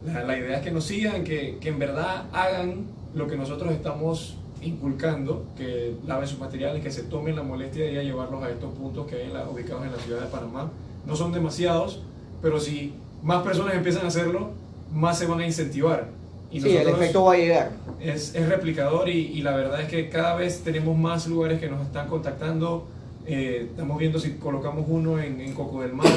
la, 0.06 0.24
la 0.24 0.38
idea 0.38 0.58
es 0.60 0.64
que 0.64 0.72
nos 0.72 0.86
sigan, 0.86 1.24
que, 1.26 1.58
que 1.60 1.68
en 1.70 1.80
verdad 1.80 2.26
hagan 2.32 2.86
lo 3.14 3.28
que 3.28 3.36
nosotros 3.36 3.74
estamos 3.74 4.38
inculcando, 4.62 5.46
que 5.58 5.96
laven 6.06 6.28
sus 6.28 6.40
materiales, 6.40 6.84
que 6.84 6.92
se 6.92 7.04
tomen 7.04 7.36
la 7.36 7.44
molestia 7.44 7.84
de 7.86 7.92
ir 7.94 8.00
a 8.00 8.04
llevarlos 8.04 8.44
a 8.44 8.50
estos 8.50 8.72
puntos 8.74 9.08
que 9.08 9.16
hay 9.16 9.22
en 9.28 9.34
la- 9.34 9.50
ubicados 9.50 9.86
en 9.86 9.92
la 9.92 9.98
ciudad 9.98 10.22
de 10.22 10.28
Panamá. 10.28 10.70
No 11.06 11.16
son 11.16 11.32
demasiados, 11.32 12.02
pero 12.42 12.60
si 12.60 12.94
más 13.24 13.44
personas 13.44 13.74
empiezan 13.76 14.06
a 14.06 14.08
hacerlo, 14.10 14.50
más 14.94 15.18
se 15.18 15.26
van 15.26 15.40
a 15.40 15.46
incentivar. 15.46 16.08
Y 16.52 16.60
Sí, 16.62 16.76
el 16.76 16.88
efecto 16.90 17.24
va 17.24 17.34
a 17.34 17.38
llegar. 17.38 17.72
es, 18.00 18.36
es 18.36 18.50
replicador 18.50 19.08
y, 19.08 19.12
y 19.28 19.42
la 19.42 19.56
verdad 19.56 19.82
es 19.82 19.88
que 19.88 20.10
cada 20.10 20.36
vez 20.36 20.62
tenemos 20.64 20.98
más 20.98 21.28
lugares 21.28 21.60
que 21.60 21.70
nos 21.70 21.82
están 21.82 22.08
contactando. 22.08 22.88
Eh, 23.26 23.68
estamos 23.70 23.98
viendo 24.00 24.20
si 24.20 24.34
colocamos 24.34 24.86
uno 24.90 25.18
en, 25.20 25.40
en 25.40 25.54
Coco 25.54 25.82
del 25.82 25.94
Mar, 25.94 26.08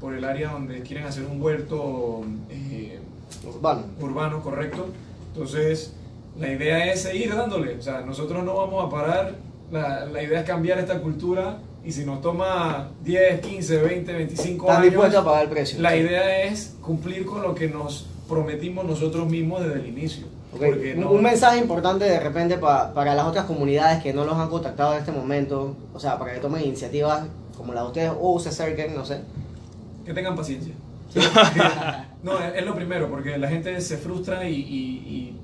por 0.00 0.14
el 0.14 0.24
área 0.24 0.52
donde 0.52 0.80
quieren 0.80 1.04
hacer 1.06 1.24
un 1.26 1.40
huerto 1.42 2.22
eh, 2.50 2.98
Urbano. 3.46 3.82
urbano, 4.00 4.40
correcto. 4.42 4.86
Entonces, 5.34 5.92
la 6.38 6.52
idea 6.52 6.92
es 6.92 7.02
seguir 7.02 7.34
dándole. 7.34 7.76
O 7.76 7.82
sea, 7.82 8.00
nosotros 8.00 8.42
no 8.44 8.54
vamos 8.56 8.84
a 8.86 8.90
parar. 8.90 9.34
La, 9.70 10.04
la 10.06 10.22
idea 10.22 10.40
es 10.40 10.46
cambiar 10.46 10.78
esta 10.78 11.00
cultura. 11.00 11.58
Y 11.84 11.92
si 11.92 12.04
nos 12.06 12.20
toma 12.22 12.88
10, 13.02 13.40
15, 13.40 13.76
20, 13.82 14.12
25 14.14 14.66
Están 14.70 14.82
años, 14.84 15.14
a 15.16 15.24
pagar 15.24 15.44
el 15.44 15.50
precio. 15.50 15.80
la 15.82 15.94
idea 15.94 16.44
es 16.44 16.76
cumplir 16.80 17.26
con 17.26 17.42
lo 17.42 17.54
que 17.54 17.68
nos 17.68 18.06
prometimos 18.26 18.86
nosotros 18.86 19.28
mismos 19.28 19.62
desde 19.62 19.80
el 19.80 19.86
inicio. 19.88 20.26
Ok, 20.54 20.60
Porque 20.64 20.94
un- 20.94 21.00
no- 21.00 21.10
Un 21.10 21.22
mensaje 21.22 21.58
importante 21.58 22.06
de 22.06 22.18
repente 22.20 22.56
pa- 22.56 22.94
para 22.94 23.14
las 23.14 23.26
otras 23.26 23.44
comunidades 23.44 24.02
que 24.02 24.14
no 24.14 24.24
los 24.24 24.34
han 24.38 24.48
contactado 24.48 24.94
en 24.94 25.00
este 25.00 25.12
momento, 25.12 25.76
o 25.92 26.00
sea, 26.00 26.18
para 26.18 26.32
que 26.32 26.40
tomen 26.40 26.64
iniciativas 26.64 27.24
como 27.54 27.74
la 27.74 27.82
de 27.82 27.86
ustedes 27.88 28.12
o 28.18 28.40
se 28.40 28.48
acerquen, 28.48 28.94
no 28.94 29.04
sé. 29.04 29.18
Que 30.06 30.14
tengan 30.14 30.34
paciencia. 30.34 30.72
no, 32.22 32.38
es, 32.38 32.54
es 32.56 32.64
lo 32.64 32.74
primero, 32.74 33.10
porque 33.10 33.36
la 33.36 33.48
gente 33.48 33.78
se 33.80 33.96
frustra 33.98 34.48
y, 34.48 34.54
y- 34.54 35.04
y 35.06 35.36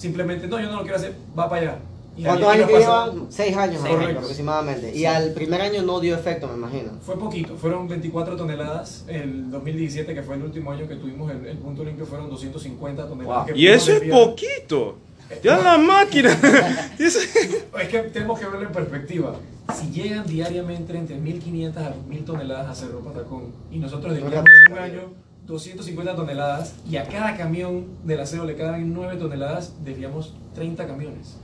simplemente, 0.00 0.46
no, 0.48 0.58
yo 0.58 0.70
no 0.70 0.76
lo 0.78 0.82
quiero 0.82 0.96
hacer, 0.96 1.14
va 1.38 1.48
para 1.48 1.62
allá. 1.62 1.78
Y 2.16 2.24
¿Cuántos 2.24 2.48
años 2.48 2.68
que 2.68 2.78
llevan? 2.78 3.26
Seis 3.30 3.56
años 3.56 3.80
Seis 3.82 3.94
ahora, 3.94 4.06
años. 4.08 4.18
aproximadamente. 4.18 4.96
Y 4.96 5.04
al 5.04 5.32
primer 5.32 5.60
año 5.60 5.82
no 5.82 6.00
dio 6.00 6.14
efecto, 6.14 6.48
me 6.48 6.54
imagino. 6.54 6.90
Fue 7.04 7.16
poquito, 7.18 7.56
fueron 7.56 7.86
24 7.88 8.36
toneladas. 8.36 9.04
El 9.08 9.50
2017, 9.50 10.14
que 10.14 10.22
fue 10.22 10.34
el 10.36 10.42
último 10.42 10.72
año 10.72 10.88
que 10.88 10.96
tuvimos 10.96 11.30
el, 11.30 11.46
el 11.46 11.56
punto 11.58 11.84
limpio, 11.84 12.04
fueron 12.06 12.28
250 12.28 13.06
toneladas. 13.08 13.46
Wow. 13.46 13.54
que 13.54 13.60
Y 13.60 13.68
eso 13.68 13.92
es 13.92 14.02
poquito. 14.10 14.96
Ya 15.44 15.58
la 15.58 15.78
máquina. 15.78 16.30
Y 16.98 17.04
eso- 17.04 17.20
Es 17.20 17.88
que 17.88 17.98
tenemos 18.12 18.38
que 18.38 18.46
verlo 18.46 18.66
en 18.66 18.72
perspectiva. 18.72 19.36
Si 19.78 19.90
llegan 19.92 20.26
diariamente 20.26 20.96
entre 20.98 21.16
1.500 21.16 21.76
a 21.76 21.94
2.000 21.94 22.24
toneladas 22.24 22.68
a 22.68 22.74
Cerro 22.74 23.00
Patacón 23.00 23.52
y 23.70 23.78
nosotros 23.78 24.14
desviamos 24.14 24.48
en 24.66 24.72
un 24.72 24.78
año 24.80 25.00
250 25.46 26.16
toneladas 26.16 26.74
y 26.88 26.96
a 26.96 27.04
cada 27.04 27.36
camión 27.36 27.86
del 28.04 28.20
aseo 28.20 28.44
le 28.44 28.56
quedan 28.56 28.92
9 28.92 29.16
toneladas, 29.16 29.74
desviamos 29.84 30.34
30 30.54 30.86
camiones. 30.86 31.36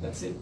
That's 0.00 0.22
it. 0.22 0.32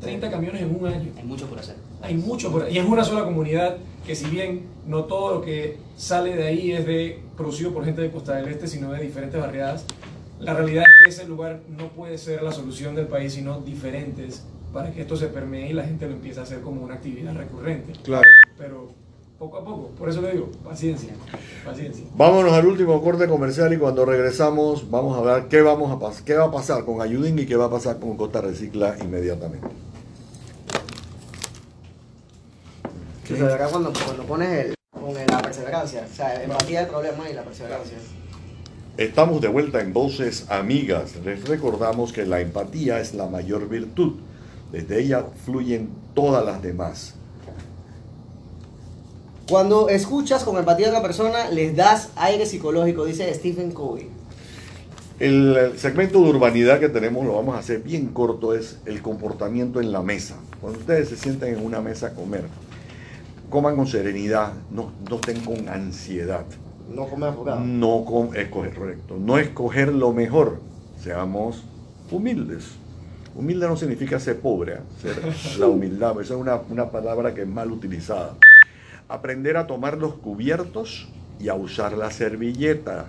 30 0.00 0.30
camiones 0.30 0.62
en 0.62 0.74
un 0.74 0.86
año. 0.86 1.12
Hay 1.16 1.24
mucho 1.24 1.46
por 1.46 1.58
hacer. 1.58 1.76
Hay 2.02 2.14
mucho 2.14 2.50
por 2.50 2.62
ahí. 2.62 2.74
Y 2.74 2.78
es 2.78 2.86
una 2.86 3.04
sola 3.04 3.24
comunidad 3.24 3.76
que 4.06 4.14
si 4.14 4.28
bien 4.30 4.66
no 4.86 5.04
todo 5.04 5.34
lo 5.34 5.42
que 5.42 5.78
sale 5.96 6.34
de 6.36 6.46
ahí 6.46 6.72
es 6.72 6.86
de 6.86 7.22
producido 7.36 7.72
por 7.72 7.84
gente 7.84 8.00
de 8.00 8.10
Costa 8.10 8.36
del 8.36 8.48
Este, 8.48 8.66
sino 8.66 8.92
de 8.92 9.02
diferentes 9.02 9.38
barriadas, 9.38 9.84
la 10.38 10.54
realidad 10.54 10.84
es 10.84 11.04
que 11.04 11.10
ese 11.22 11.28
lugar 11.28 11.60
no 11.68 11.88
puede 11.88 12.16
ser 12.16 12.42
la 12.42 12.52
solución 12.52 12.94
del 12.94 13.06
país, 13.06 13.34
sino 13.34 13.60
diferentes 13.60 14.44
para 14.72 14.90
que 14.92 15.02
esto 15.02 15.16
se 15.16 15.26
permee 15.26 15.70
y 15.70 15.72
la 15.74 15.84
gente 15.84 16.06
lo 16.06 16.12
empiece 16.12 16.40
a 16.40 16.44
hacer 16.44 16.60
como 16.60 16.82
una 16.82 16.94
actividad 16.94 17.34
recurrente. 17.36 17.92
Claro. 18.02 18.28
Pero 18.56 18.92
poco 19.40 19.56
a 19.56 19.64
poco, 19.64 19.88
por 19.98 20.06
eso 20.10 20.20
le 20.20 20.32
digo, 20.32 20.50
paciencia, 20.62 21.14
paciencia. 21.64 22.04
Vámonos 22.14 22.52
al 22.52 22.66
último 22.66 23.00
corte 23.02 23.26
comercial 23.26 23.72
y 23.72 23.78
cuando 23.78 24.04
regresamos 24.04 24.90
vamos 24.90 25.16
a 25.16 25.22
ver 25.22 25.48
qué, 25.48 25.62
vamos 25.62 25.90
a 25.90 25.94
pas- 25.98 26.22
qué 26.22 26.34
va 26.34 26.44
a 26.44 26.50
pasar 26.52 26.84
con 26.84 27.00
Ayudín 27.00 27.38
y 27.38 27.46
qué 27.46 27.56
va 27.56 27.64
a 27.64 27.70
pasar 27.70 27.98
con 27.98 28.18
Costa 28.18 28.42
Recicla 28.42 28.96
inmediatamente. 29.00 29.66
O 33.24 33.26
sea, 33.26 33.36
de 33.36 33.42
verdad 33.44 33.70
cuando, 33.70 33.92
cuando 34.04 34.24
pones 34.24 34.66
el, 34.66 34.74
con 34.92 35.16
el- 35.16 35.26
la 35.26 35.40
perseverancia, 35.40 36.06
o 36.10 36.14
sea, 36.14 36.42
empatía 36.44 36.80
del 36.80 36.88
problema 36.90 37.30
y 37.30 37.32
la 37.32 37.42
perseverancia. 37.42 37.96
Estamos 38.98 39.40
de 39.40 39.48
vuelta 39.48 39.80
en 39.80 39.94
Voces 39.94 40.50
Amigas. 40.50 41.14
Les 41.24 41.48
recordamos 41.48 42.12
que 42.12 42.26
la 42.26 42.40
empatía 42.42 43.00
es 43.00 43.14
la 43.14 43.26
mayor 43.26 43.70
virtud. 43.70 44.16
Desde 44.70 45.00
ella 45.00 45.24
fluyen 45.46 45.88
todas 46.14 46.44
las 46.44 46.60
demás. 46.60 47.14
Cuando 49.50 49.88
escuchas 49.88 50.44
con 50.44 50.56
empatía 50.56 50.86
a 50.86 50.90
otra 50.90 51.02
persona, 51.02 51.50
les 51.50 51.74
das 51.74 52.10
aire 52.14 52.46
psicológico, 52.46 53.04
dice 53.04 53.34
Stephen 53.34 53.72
Covey. 53.72 54.08
El 55.18 55.72
segmento 55.76 56.22
de 56.22 56.30
urbanidad 56.30 56.78
que 56.78 56.88
tenemos, 56.88 57.26
lo 57.26 57.34
vamos 57.34 57.56
a 57.56 57.58
hacer 57.58 57.80
bien 57.80 58.06
corto, 58.06 58.54
es 58.54 58.78
el 58.86 59.02
comportamiento 59.02 59.80
en 59.80 59.90
la 59.90 60.02
mesa. 60.02 60.36
Cuando 60.60 60.78
ustedes 60.78 61.08
se 61.08 61.16
sienten 61.16 61.56
en 61.58 61.66
una 61.66 61.80
mesa 61.80 62.06
a 62.08 62.14
comer, 62.14 62.44
coman 63.50 63.74
con 63.74 63.88
serenidad, 63.88 64.52
no, 64.70 64.92
no 65.10 65.16
estén 65.16 65.40
con 65.40 65.68
ansiedad. 65.68 66.44
No 66.94 67.06
comer 67.08 67.30
apurado. 67.30 67.60
No 67.60 68.04
com- 68.04 68.32
escoger, 68.36 68.72
correcto. 68.74 69.16
No 69.18 69.36
escoger 69.38 69.92
lo 69.92 70.12
mejor. 70.12 70.60
Seamos 71.02 71.64
humildes. 72.10 72.66
Humilde 73.34 73.66
no 73.66 73.76
significa 73.76 74.20
ser 74.20 74.38
pobre, 74.38 74.74
¿eh? 74.74 74.78
ser 75.02 75.58
la 75.58 75.66
humildad. 75.66 76.12
Esa 76.20 76.34
es 76.34 76.40
una, 76.40 76.60
una 76.70 76.90
palabra 76.90 77.34
que 77.34 77.42
es 77.42 77.48
mal 77.48 77.72
utilizada. 77.72 78.36
Aprender 79.10 79.56
a 79.56 79.66
tomar 79.66 79.98
los 79.98 80.14
cubiertos 80.14 81.08
y 81.40 81.48
a 81.48 81.54
usar 81.54 81.96
la 81.96 82.10
servilleta. 82.10 83.06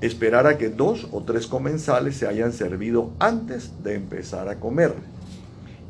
Esperar 0.00 0.46
a 0.46 0.56
que 0.56 0.68
dos 0.70 1.08
o 1.12 1.22
tres 1.22 1.46
comensales 1.46 2.16
se 2.16 2.26
hayan 2.26 2.52
servido 2.52 3.10
antes 3.18 3.82
de 3.82 3.94
empezar 3.96 4.48
a 4.48 4.60
comer. 4.60 4.94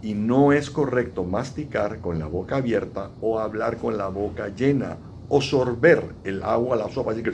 Y 0.03 0.14
no 0.14 0.53
es 0.53 0.71
correcto 0.71 1.25
masticar 1.25 1.99
con 1.99 2.18
la 2.18 2.27
boca 2.27 2.57
abierta 2.57 3.11
o 3.21 3.39
hablar 3.39 3.77
con 3.77 3.99
la 3.99 4.09
boca 4.09 4.49
llena 4.49 4.97
o 5.29 5.41
sorber 5.43 6.03
el 6.25 6.43
agua 6.43 6.75
la 6.77 6.89
sopa. 6.91 7.12
Así 7.12 7.23
que 7.23 7.31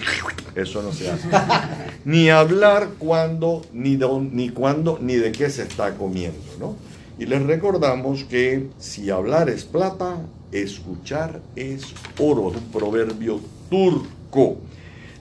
eso 0.60 0.82
no 0.82 0.92
se 0.92 1.10
hace. 1.10 1.28
ni 2.04 2.28
hablar 2.28 2.88
cuando, 2.98 3.62
ni, 3.72 3.96
don- 3.96 4.34
ni 4.34 4.50
cuándo, 4.50 4.98
ni 5.00 5.14
de 5.14 5.32
qué 5.32 5.48
se 5.48 5.62
está 5.62 5.94
comiendo. 5.94 6.40
¿no? 6.58 6.74
Y 7.18 7.24
les 7.26 7.42
recordamos 7.46 8.24
que 8.24 8.68
si 8.78 9.08
hablar 9.10 9.48
es 9.48 9.64
plata, 9.64 10.18
escuchar 10.52 11.40
es 11.54 11.94
oro. 12.18 12.50
Es 12.50 12.56
un 12.56 12.70
proverbio 12.72 13.40
turco. 13.70 14.58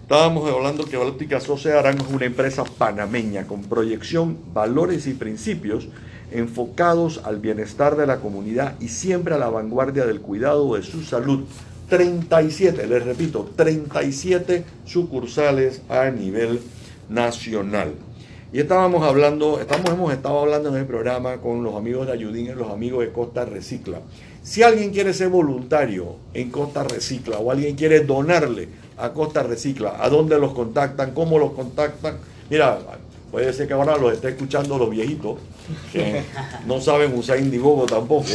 Estábamos 0.02 0.50
hablando 0.52 0.86
que 0.86 0.98
Óptica 0.98 1.40
Socia 1.40 1.80
Arango 1.80 2.06
es 2.06 2.14
una 2.14 2.26
empresa 2.26 2.64
panameña 2.64 3.48
con 3.48 3.64
proyección, 3.64 4.38
valores 4.54 5.08
y 5.08 5.14
principios 5.16 5.88
enfocados 6.32 7.22
al 7.24 7.40
bienestar 7.40 7.96
de 7.96 8.06
la 8.06 8.20
comunidad 8.20 8.76
y 8.80 8.90
siempre 8.90 9.34
a 9.34 9.40
la 9.40 9.50
vanguardia 9.50 10.06
del 10.06 10.22
cuidado 10.22 10.76
de 10.76 10.84
su 10.84 11.04
salud. 11.04 11.46
37, 11.90 12.88
les 12.88 13.04
repito, 13.04 13.50
37 13.56 14.64
sucursales 14.86 15.82
a 15.90 16.10
nivel 16.10 16.60
nacional. 17.10 17.94
Y 18.56 18.62
estábamos 18.62 19.04
hablando, 19.04 19.60
estamos, 19.60 19.90
hemos 19.90 20.14
estado 20.14 20.40
hablando 20.40 20.70
en 20.70 20.76
el 20.78 20.86
programa 20.86 21.42
con 21.42 21.62
los 21.62 21.76
amigos 21.76 22.08
de 22.08 22.14
Ayudín 22.14 22.46
y 22.46 22.54
los 22.54 22.72
amigos 22.72 23.04
de 23.04 23.12
Costa 23.12 23.44
Recicla. 23.44 24.00
Si 24.44 24.64
alguien 24.64 24.92
quiere 24.92 25.14
ser 25.14 25.28
voluntario 25.28 26.16
en 26.34 26.52
Costa 26.52 26.86
Recicla 26.86 27.38
o 27.40 27.52
alguien 27.52 27.76
quiere 27.76 28.06
donarle 28.06 28.70
a 28.96 29.12
Costa 29.12 29.44
Recicla, 29.44 29.98
¿a 30.00 30.08
dónde 30.08 30.40
los 30.40 30.54
contactan? 30.54 31.12
¿Cómo 31.14 31.38
los 31.38 31.52
contactan? 31.52 32.16
Mira, 32.50 32.80
puede 33.30 33.52
ser 33.52 33.68
que 33.68 33.74
ahora 33.74 33.98
los 33.98 34.14
esté 34.14 34.30
escuchando 34.30 34.78
los 34.78 34.90
viejitos, 34.90 35.38
que 35.92 36.22
no 36.66 36.80
saben 36.80 37.14
usar 37.14 37.38
Indiegogo 37.42 37.86
tampoco, 37.86 38.30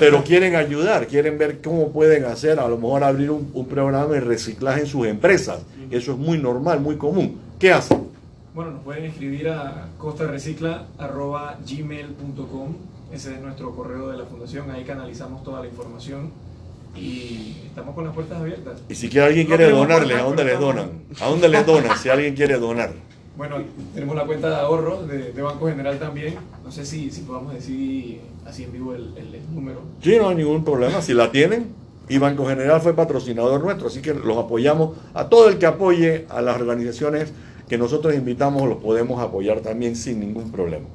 pero 0.00 0.24
quieren 0.24 0.56
ayudar, 0.56 1.06
quieren 1.06 1.38
ver 1.38 1.60
cómo 1.62 1.92
pueden 1.92 2.24
hacer, 2.24 2.58
a 2.58 2.66
lo 2.66 2.76
mejor 2.76 3.04
abrir 3.04 3.30
un, 3.30 3.48
un 3.54 3.66
programa 3.66 4.14
de 4.14 4.20
reciclaje 4.20 4.80
en 4.80 4.86
sus 4.88 5.06
empresas. 5.06 5.60
Eso 5.92 6.10
es 6.10 6.18
muy 6.18 6.38
normal, 6.38 6.80
muy 6.80 6.96
común. 6.96 7.38
¿Qué 7.60 7.70
hacen? 7.70 8.09
Bueno, 8.54 8.70
nos 8.72 8.82
pueden 8.82 9.04
escribir 9.04 9.48
a 9.48 9.86
costarecicla.gmail.com 9.98 12.74
Ese 13.12 13.34
es 13.34 13.40
nuestro 13.40 13.74
correo 13.74 14.08
de 14.10 14.18
la 14.18 14.24
fundación. 14.24 14.70
Ahí 14.70 14.84
canalizamos 14.84 15.42
toda 15.44 15.60
la 15.60 15.66
información 15.66 16.30
y 16.96 17.56
estamos 17.66 17.94
con 17.94 18.04
las 18.04 18.14
puertas 18.14 18.40
abiertas. 18.40 18.80
Y 18.88 18.94
si 18.96 19.08
quiere 19.08 19.26
alguien 19.28 19.48
No 19.48 19.56
quiere 19.56 19.70
donarles, 19.72 20.18
¿a 20.18 20.22
dónde 20.22 20.44
les 20.44 20.58
donan? 20.58 20.90
¿A 21.20 21.28
dónde 21.28 21.48
les 21.48 21.64
donan 21.64 21.96
si 21.98 22.08
alguien 22.08 22.34
quiere 22.34 22.58
donar? 22.58 22.92
Bueno, 23.36 23.58
tenemos 23.94 24.16
la 24.16 24.26
cuenta 24.26 24.48
de 24.50 24.56
ahorros 24.56 25.06
de, 25.08 25.30
de 25.32 25.42
Banco 25.42 25.68
General 25.68 25.96
también. 26.00 26.34
No 26.64 26.72
sé 26.72 26.84
si, 26.84 27.10
si 27.12 27.20
podamos 27.22 27.54
decir 27.54 28.20
así 28.44 28.64
en 28.64 28.72
vivo 28.72 28.92
el, 28.94 29.16
el- 29.16 29.34
el 29.36 29.54
número. 29.54 29.82
Sí, 30.02 30.16
no 30.18 30.28
hay 30.30 30.34
ningún 30.36 30.64
problema. 30.64 31.00
Si 31.00 31.14
la 31.14 31.30
tienen, 31.30 31.68
y 32.08 32.18
Banco 32.18 32.44
General 32.46 32.80
fue 32.80 32.92
patrocinador 32.94 33.62
nuestro, 33.62 33.86
así 33.86 34.02
que 34.02 34.12
los 34.12 34.36
apoyamos. 34.36 34.96
A 35.14 35.28
todo 35.28 35.48
el 35.48 35.58
que 35.58 35.66
apoye 35.66 36.26
a 36.28 36.42
las 36.42 36.60
organizaciones 36.60 37.32
que 37.70 37.78
nosotros 37.78 38.12
invitamos, 38.16 38.68
los 38.68 38.78
podemos 38.78 39.22
apoyar 39.22 39.60
también 39.60 39.94
sin 39.94 40.18
ningún 40.18 40.50
problema. 40.50 40.86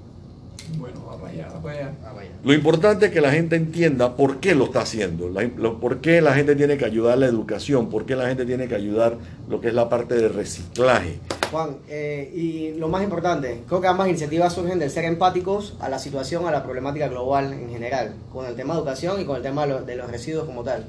Bueno, 0.77 1.05
va 1.07 1.15
para 1.17 1.31
allá, 1.31 1.47
va 1.55 1.61
para 1.61 1.77
allá. 1.79 1.91
Ah, 2.05 2.11
vaya. 2.13 2.29
Lo 2.43 2.53
importante 2.53 3.05
es 3.05 3.11
que 3.13 3.21
la 3.21 3.31
gente 3.31 3.55
entienda 3.55 4.17
por 4.17 4.37
qué 4.41 4.55
lo 4.55 4.65
está 4.65 4.81
haciendo, 4.81 5.29
la- 5.29 5.43
lo- 5.55 5.79
por 5.79 5.99
qué 6.01 6.19
la 6.21 6.33
gente 6.33 6.53
tiene 6.53 6.77
que 6.77 6.83
ayudar 6.83 7.17
la 7.17 7.27
educación, 7.27 7.87
por 7.89 8.05
qué 8.05 8.17
la 8.17 8.27
gente 8.27 8.45
tiene 8.45 8.67
que 8.67 8.75
ayudar 8.75 9.15
lo 9.49 9.61
que 9.61 9.69
es 9.69 9.73
la 9.73 9.87
parte 9.87 10.15
de 10.15 10.27
reciclaje. 10.27 11.19
Juan, 11.49 11.77
eh, 11.87 12.29
y 12.35 12.77
lo 12.77 12.89
más 12.89 13.03
importante, 13.03 13.61
creo 13.69 13.79
que 13.79 13.87
ambas 13.87 14.09
iniciativas 14.09 14.51
surgen 14.51 14.77
del 14.77 14.89
ser 14.91 15.05
empáticos 15.05 15.77
a 15.79 15.87
la 15.87 15.97
situación, 15.97 16.45
a 16.45 16.51
la 16.51 16.61
problemática 16.63 17.07
global 17.07 17.53
en 17.53 17.69
general, 17.69 18.15
con 18.33 18.45
el 18.45 18.55
tema 18.57 18.73
de 18.73 18.79
educación 18.81 19.21
y 19.21 19.23
con 19.23 19.37
el 19.37 19.43
tema 19.43 19.65
de 19.65 19.73
los, 19.75 19.85
de 19.85 19.95
los 19.95 20.11
residuos 20.11 20.43
como 20.43 20.63
tal. 20.63 20.83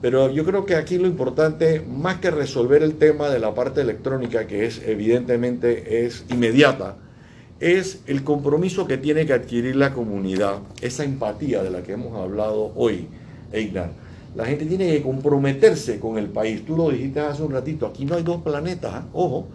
Pero 0.00 0.30
yo 0.30 0.44
creo 0.44 0.66
que 0.66 0.74
aquí 0.74 0.98
lo 0.98 1.06
importante, 1.06 1.80
más 1.80 2.16
que 2.18 2.30
resolver 2.30 2.82
el 2.82 2.96
tema 2.96 3.30
de 3.30 3.38
la 3.38 3.54
parte 3.54 3.80
electrónica, 3.80 4.46
que 4.46 4.66
es 4.66 4.82
evidentemente 4.84 6.04
es 6.04 6.24
inmediata, 6.28 6.96
es 7.72 8.00
el 8.06 8.24
compromiso 8.24 8.86
que 8.86 8.98
tiene 8.98 9.24
que 9.26 9.32
adquirir 9.32 9.76
la 9.76 9.92
comunidad, 9.94 10.58
esa 10.82 11.04
empatía 11.04 11.62
de 11.62 11.70
la 11.70 11.82
que 11.82 11.92
hemos 11.92 12.14
hablado 12.20 12.72
hoy, 12.76 13.06
Einar. 13.52 13.90
La 14.36 14.44
gente 14.44 14.66
tiene 14.66 14.88
que 14.90 15.02
comprometerse 15.02 15.98
con 16.00 16.18
el 16.18 16.26
país. 16.26 16.64
Tú 16.66 16.76
lo 16.76 16.90
dijiste 16.90 17.20
hace 17.20 17.42
un 17.42 17.52
ratito, 17.52 17.86
aquí 17.86 18.04
no 18.04 18.16
hay 18.16 18.22
dos 18.22 18.42
planetas, 18.42 18.92
¿ah? 18.94 19.04
ojo. 19.12 19.46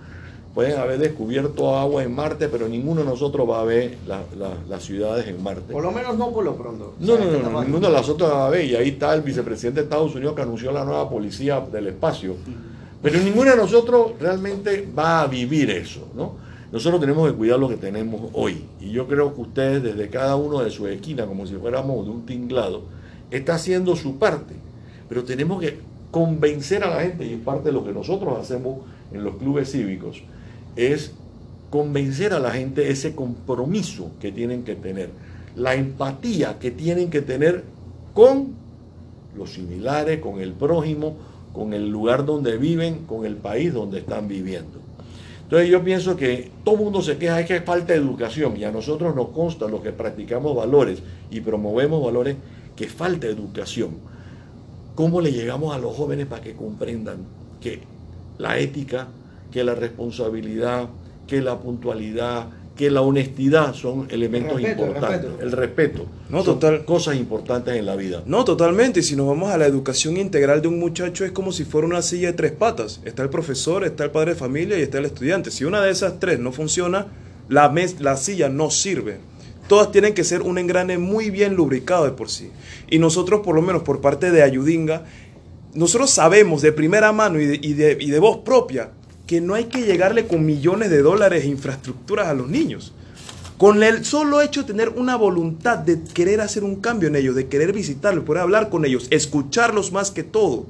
Pueden 0.55 0.79
haber 0.79 0.97
descubierto 0.97 1.77
agua 1.77 2.03
en 2.03 2.13
Marte, 2.15 2.49
pero 2.49 2.67
ninguno 2.67 3.01
de 3.01 3.05
nosotros 3.07 3.47
va 3.47 3.61
a 3.61 3.65
ver 3.65 3.97
la- 4.07 4.23
la- 4.37 4.57
las 4.67 4.83
ciudades 4.83 5.27
en 5.27 5.41
Marte. 5.43 5.71
Por 5.71 5.83
lo 5.83 5.91
menos 5.91 6.17
no 6.17 6.31
por 6.31 6.43
lo 6.43 6.55
pronto. 6.55 6.95
No, 6.99 7.13
O 7.13 7.17
no, 7.17 7.23
sea, 7.23 7.31
esta 7.37 7.43
no, 7.49 7.51
no, 7.51 7.63
ninguno 7.63 7.87
de 7.87 7.93
las 7.93 8.09
otras 8.09 8.31
va 8.31 8.47
a 8.47 8.49
ver. 8.49 8.65
Y 8.65 8.75
ahí 8.75 8.89
está 8.89 9.13
el 9.13 9.21
vicepresidente 9.21 9.81
de 9.81 9.83
Estados 9.83 10.15
Unidos 10.15 10.33
que 10.35 10.41
anunció 10.41 10.71
la 10.71 10.83
nueva 10.83 11.07
policía 11.07 11.59
del 11.71 11.87
espacio. 11.87 12.35
Pero 13.03 13.19
ninguno 13.19 13.51
de 13.51 13.57
nosotros 13.57 14.13
realmente 14.19 14.87
va 14.97 15.21
a 15.21 15.27
vivir 15.27 15.69
eso, 15.69 16.07
¿no? 16.15 16.33
Nosotros 16.71 17.01
tenemos 17.01 17.29
que 17.29 17.35
cuidar 17.35 17.59
lo 17.59 17.67
que 17.67 17.77
tenemos 17.77 18.29
hoy. 18.33 18.63
Y 18.79 18.91
yo 18.91 19.07
creo 19.07 19.33
que 19.33 19.41
ustedes, 19.41 19.83
desde 19.83 20.09
cada 20.09 20.35
uno 20.35 20.59
de 20.59 20.69
su 20.69 20.87
esquina, 20.87 21.25
como 21.25 21.47
si 21.47 21.55
fuéramos 21.55 22.05
de 22.05 22.11
un 22.11 22.25
tinglado, 22.25 22.83
está 23.31 23.55
haciendo 23.55 23.95
su 23.95 24.19
parte. 24.19 24.53
Pero 25.07 25.23
tenemos 25.23 25.59
que 25.59 25.79
convencer 26.11 26.83
a 26.83 26.89
la 26.89 27.01
gente, 27.01 27.25
y 27.25 27.35
parte 27.37 27.69
de 27.69 27.71
lo 27.71 27.83
que 27.83 27.91
nosotros 27.91 28.37
hacemos 28.39 28.79
en 29.11 29.23
los 29.23 29.37
clubes 29.37 29.71
cívicos, 29.71 30.21
es 30.75 31.13
convencer 31.69 32.33
a 32.33 32.39
la 32.39 32.51
gente 32.51 32.89
ese 32.89 33.15
compromiso 33.15 34.11
que 34.19 34.31
tienen 34.31 34.63
que 34.63 34.75
tener, 34.75 35.09
la 35.55 35.75
empatía 35.75 36.57
que 36.59 36.71
tienen 36.71 37.09
que 37.09 37.21
tener 37.21 37.63
con 38.13 38.53
los 39.37 39.53
similares, 39.53 40.19
con 40.19 40.39
el 40.39 40.53
prójimo, 40.53 41.15
con 41.53 41.73
el 41.73 41.89
lugar 41.89 42.25
donde 42.25 42.57
viven, 42.57 43.05
con 43.05 43.25
el 43.25 43.35
país 43.35 43.73
donde 43.73 43.99
están 43.99 44.27
viviendo. 44.27 44.88
Entonces 45.49 45.69
yo 45.71 45.83
pienso 45.83 46.15
que 46.15 46.51
todo 46.63 46.77
mundo 46.77 47.01
se 47.01 47.17
queja, 47.17 47.39
es 47.39 47.47
que 47.47 47.59
falta 47.61 47.95
educación 47.95 48.55
y 48.55 48.65
a 48.65 48.71
nosotros 48.71 49.15
nos 49.15 49.29
consta, 49.29 49.67
los 49.67 49.81
que 49.81 49.91
practicamos 49.91 50.55
valores 50.55 51.01
y 51.31 51.41
promovemos 51.41 52.05
valores, 52.05 52.35
que 52.75 52.85
falta 52.85 53.25
educación. 53.25 53.97
¿Cómo 54.93 55.21
le 55.21 55.31
llegamos 55.31 55.75
a 55.75 55.79
los 55.79 55.95
jóvenes 55.95 56.27
para 56.27 56.43
que 56.43 56.53
comprendan 56.53 57.25
que 57.59 57.79
la 58.37 58.59
ética, 58.59 59.07
que 59.51 59.63
la 59.63 59.73
responsabilidad, 59.73 60.87
que 61.25 61.41
la 61.41 61.57
puntualidad, 61.57 62.45
que 62.79 62.89
la 62.89 63.01
honestidad 63.01 63.73
son 63.73 64.07
elementos 64.09 64.57
El 64.57 64.63
respeto, 64.63 64.83
el 64.83 64.87
importantes? 64.91 65.21
respeto. 65.31 65.43
El 65.43 65.51
respeto. 65.51 66.05
No, 66.29 66.37
son 66.45 66.59
total. 66.59 66.85
cosas 66.85 67.17
importantes 67.17 67.75
en 67.75 67.85
la 67.85 67.97
vida. 67.97 68.23
No, 68.25 68.45
totalmente. 68.45 69.01
Y 69.01 69.03
si 69.03 69.17
nos 69.17 69.27
vamos 69.27 69.51
a 69.51 69.57
la 69.57 69.65
educación 69.65 70.15
integral 70.15 70.61
de 70.61 70.69
un 70.69 70.79
muchacho, 70.79 71.25
es 71.25 71.33
como 71.33 71.51
si 71.51 71.65
fuera 71.65 71.85
una 71.85 72.01
silla 72.01 72.27
de 72.27 72.33
tres 72.37 72.53
patas. 72.53 73.01
Está 73.03 73.21
el 73.21 73.29
profesor, 73.29 73.83
está 73.83 74.05
el 74.05 74.11
padre 74.11 74.31
de 74.31 74.39
familia 74.39 74.79
y 74.79 74.81
está 74.83 74.97
el 74.99 75.05
estudiante. 75.05 75.51
Si 75.51 75.65
una 75.65 75.81
de 75.81 75.91
esas 75.91 76.21
tres 76.21 76.39
no 76.39 76.53
funciona, 76.53 77.07
la, 77.49 77.67
mes- 77.67 77.99
la 77.99 78.15
silla 78.15 78.47
no 78.47 78.71
sirve. 78.71 79.17
Todas 79.67 79.91
tienen 79.91 80.13
que 80.13 80.23
ser 80.23 80.41
un 80.41 80.57
engrane 80.57 80.97
muy 80.97 81.31
bien 81.31 81.55
lubricado 81.55 82.05
de 82.05 82.11
por 82.11 82.29
sí. 82.29 82.49
Y 82.89 82.97
nosotros, 82.97 83.41
por 83.41 83.55
lo 83.55 83.61
menos 83.61 83.83
por 83.83 83.99
parte 83.99 84.31
de 84.31 84.41
Ayudinga, 84.41 85.03
nosotros 85.73 86.11
sabemos 86.11 86.61
de 86.61 86.71
primera 86.71 87.11
mano 87.11 87.41
y 87.41 87.45
de, 87.45 87.59
y 87.61 87.73
de- 87.73 87.97
y 87.99 88.09
de 88.09 88.19
voz 88.19 88.37
propia 88.37 88.91
que 89.29 89.41
no 89.41 89.53
hay 89.53 89.65
que 89.65 89.83
llegarle 89.83 90.25
con 90.25 90.43
millones 90.43 90.89
de 90.89 91.03
dólares 91.03 91.43
e 91.43 91.47
infraestructuras 91.49 92.29
a 92.29 92.33
los 92.33 92.49
niños. 92.49 92.93
Con 93.59 93.83
el 93.83 94.03
solo 94.03 94.41
hecho 94.41 94.61
de 94.61 94.67
tener 94.67 94.89
una 94.89 95.15
voluntad 95.17 95.77
de 95.77 96.01
querer 96.15 96.41
hacer 96.41 96.63
un 96.63 96.77
cambio 96.77 97.09
en 97.09 97.15
ellos, 97.15 97.35
de 97.35 97.45
querer 97.47 97.71
visitarlos, 97.71 98.23
poder 98.23 98.41
hablar 98.41 98.69
con 98.71 98.85
ellos, 98.85 99.05
escucharlos 99.11 99.91
más 99.91 100.09
que 100.09 100.23
todo, 100.23 100.65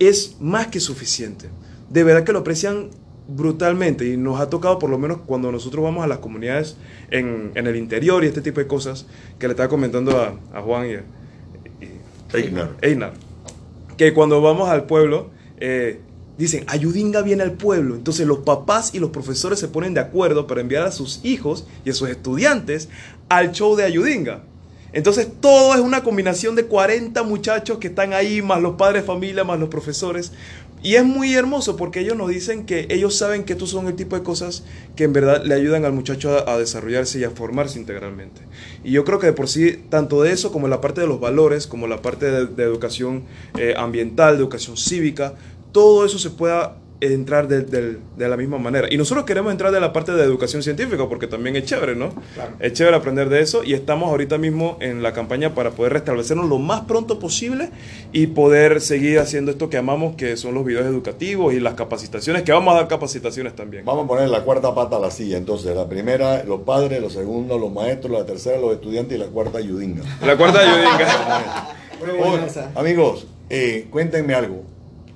es 0.00 0.34
más 0.40 0.66
que 0.66 0.80
suficiente. 0.80 1.50
De 1.88 2.02
verdad 2.02 2.24
que 2.24 2.32
lo 2.32 2.40
aprecian 2.40 2.88
brutalmente 3.28 4.08
y 4.08 4.16
nos 4.16 4.40
ha 4.40 4.50
tocado 4.50 4.80
por 4.80 4.90
lo 4.90 4.98
menos 4.98 5.18
cuando 5.24 5.52
nosotros 5.52 5.84
vamos 5.84 6.02
a 6.02 6.08
las 6.08 6.18
comunidades 6.18 6.76
en, 7.12 7.52
en 7.54 7.68
el 7.68 7.76
interior 7.76 8.24
y 8.24 8.26
este 8.26 8.40
tipo 8.40 8.58
de 8.58 8.66
cosas 8.66 9.06
que 9.38 9.46
le 9.46 9.52
estaba 9.52 9.68
comentando 9.68 10.18
a, 10.20 10.34
a 10.52 10.62
Juan 10.62 10.90
y, 10.90 10.94
a- 10.94 11.04
y- 11.80 12.36
Einar. 12.36 12.70
Einar, 12.82 13.12
que 13.96 14.12
cuando 14.12 14.40
vamos 14.42 14.68
al 14.68 14.82
pueblo, 14.86 15.30
eh, 15.60 16.00
dicen, 16.38 16.64
Ayudinga 16.68 17.20
viene 17.22 17.42
al 17.42 17.52
pueblo. 17.52 17.96
Entonces 17.96 18.26
los 18.26 18.38
papás 18.38 18.94
y 18.94 19.00
los 19.00 19.10
profesores 19.10 19.58
se 19.58 19.68
ponen 19.68 19.92
de 19.92 20.00
acuerdo 20.00 20.46
para 20.46 20.60
enviar 20.60 20.84
a 20.84 20.92
sus 20.92 21.20
hijos 21.24 21.66
y 21.84 21.90
a 21.90 21.94
sus 21.94 22.08
estudiantes 22.08 22.88
al 23.28 23.52
show 23.52 23.76
de 23.76 23.84
Ayudinga. 23.84 24.42
Entonces 24.92 25.28
todo 25.40 25.74
es 25.74 25.80
una 25.80 26.02
combinación 26.02 26.54
de 26.54 26.64
40 26.64 27.22
muchachos 27.24 27.78
que 27.78 27.88
están 27.88 28.14
ahí, 28.14 28.40
más 28.40 28.62
los 28.62 28.76
padres 28.76 29.02
de 29.02 29.06
familia, 29.06 29.44
más 29.44 29.58
los 29.60 29.68
profesores. 29.68 30.32
Y 30.80 30.94
es 30.94 31.04
muy 31.04 31.34
hermoso 31.34 31.76
porque 31.76 32.00
ellos 32.00 32.16
nos 32.16 32.28
dicen 32.28 32.64
que 32.64 32.86
ellos 32.88 33.16
saben 33.16 33.42
que 33.42 33.54
estos 33.54 33.70
son 33.70 33.88
el 33.88 33.96
tipo 33.96 34.16
de 34.16 34.22
cosas 34.22 34.62
que 34.94 35.04
en 35.04 35.12
verdad 35.12 35.42
le 35.44 35.54
ayudan 35.54 35.84
al 35.84 35.92
muchacho 35.92 36.48
a, 36.48 36.56
desarrollarse 36.56 37.18
y 37.18 37.24
a 37.24 37.30
formarse 37.30 37.80
integralmente. 37.80 38.42
Y 38.84 38.92
yo 38.92 39.04
creo 39.04 39.18
que 39.18 39.26
de 39.26 39.32
por 39.32 39.48
sí, 39.48 39.82
tanto 39.90 40.22
de 40.22 40.30
eso 40.30 40.52
como 40.52 40.68
la 40.68 40.80
parte 40.80 41.00
de 41.00 41.08
los 41.08 41.18
valores, 41.18 41.66
como 41.66 41.88
la 41.88 42.00
parte 42.00 42.30
de, 42.30 42.46
de 42.46 42.62
educación 42.62 43.24
eh, 43.58 43.74
ambiental, 43.76 44.36
de 44.36 44.42
educación 44.42 44.76
cívica, 44.76 45.34
todo 45.78 46.04
eso 46.04 46.18
se 46.18 46.30
pueda 46.30 46.76
entrar 47.00 47.46
de, 47.46 47.62
de- 47.62 47.98
de 48.16 48.28
la 48.28 48.36
misma 48.36 48.58
manera. 48.58 48.88
Y 48.90 48.96
nosotros 48.96 49.24
queremos 49.24 49.52
entrar 49.52 49.70
de 49.70 49.78
la 49.78 49.92
parte 49.92 50.10
de 50.10 50.24
educación 50.24 50.64
científica 50.64 51.08
porque 51.08 51.28
también 51.28 51.54
es 51.54 51.64
chévere, 51.64 51.94
¿no? 51.94 52.08
Claro. 52.34 52.54
Es 52.58 52.72
chévere 52.72 52.96
aprender 52.96 53.28
de 53.28 53.40
eso 53.40 53.62
y 53.62 53.74
estamos 53.74 54.08
ahorita 54.10 54.36
mismo 54.36 54.76
en 54.80 55.00
la 55.04 55.12
campaña 55.12 55.54
para 55.54 55.70
poder 55.70 55.92
restablecernos 55.92 56.48
lo 56.48 56.58
más 56.58 56.80
pronto 56.86 57.20
posible 57.20 57.70
y 58.12 58.26
poder 58.26 58.80
seguir 58.80 59.20
haciendo 59.20 59.52
esto 59.52 59.70
que 59.70 59.76
amamos, 59.76 60.16
que 60.16 60.36
son 60.36 60.54
los 60.54 60.64
videos 60.64 60.86
educativos 60.86 61.54
y 61.54 61.60
las 61.60 61.74
capacitaciones, 61.74 62.42
que 62.42 62.50
vamos 62.50 62.74
a 62.74 62.78
dar 62.78 62.88
capacitaciones 62.88 63.54
también. 63.54 63.84
Vamos 63.84 64.06
a 64.06 64.08
poner 64.08 64.28
la 64.28 64.42
cuarta 64.42 64.74
pata 64.74 64.96
a 64.96 64.98
la 64.98 65.12
silla. 65.12 65.36
Entonces, 65.36 65.76
la 65.76 65.88
primera, 65.88 66.42
los 66.42 66.62
padres, 66.62 67.00
los 67.00 67.12
segundos, 67.12 67.60
los 67.60 67.70
maestros, 67.72 68.10
la 68.12 68.26
tercera, 68.26 68.58
los 68.58 68.72
estudiantes 68.72 69.16
y 69.16 69.20
la 69.20 69.28
cuarta, 69.28 69.60
Yudinga. 69.60 70.02
La 70.26 70.36
cuarta 70.36 70.58
Ayudinga. 70.58 71.76
Muy 72.00 72.18
buena 72.28 72.46
esa. 72.46 72.72
amigos, 72.74 73.28
eh, 73.50 73.86
cuéntenme 73.88 74.34
algo. 74.34 74.64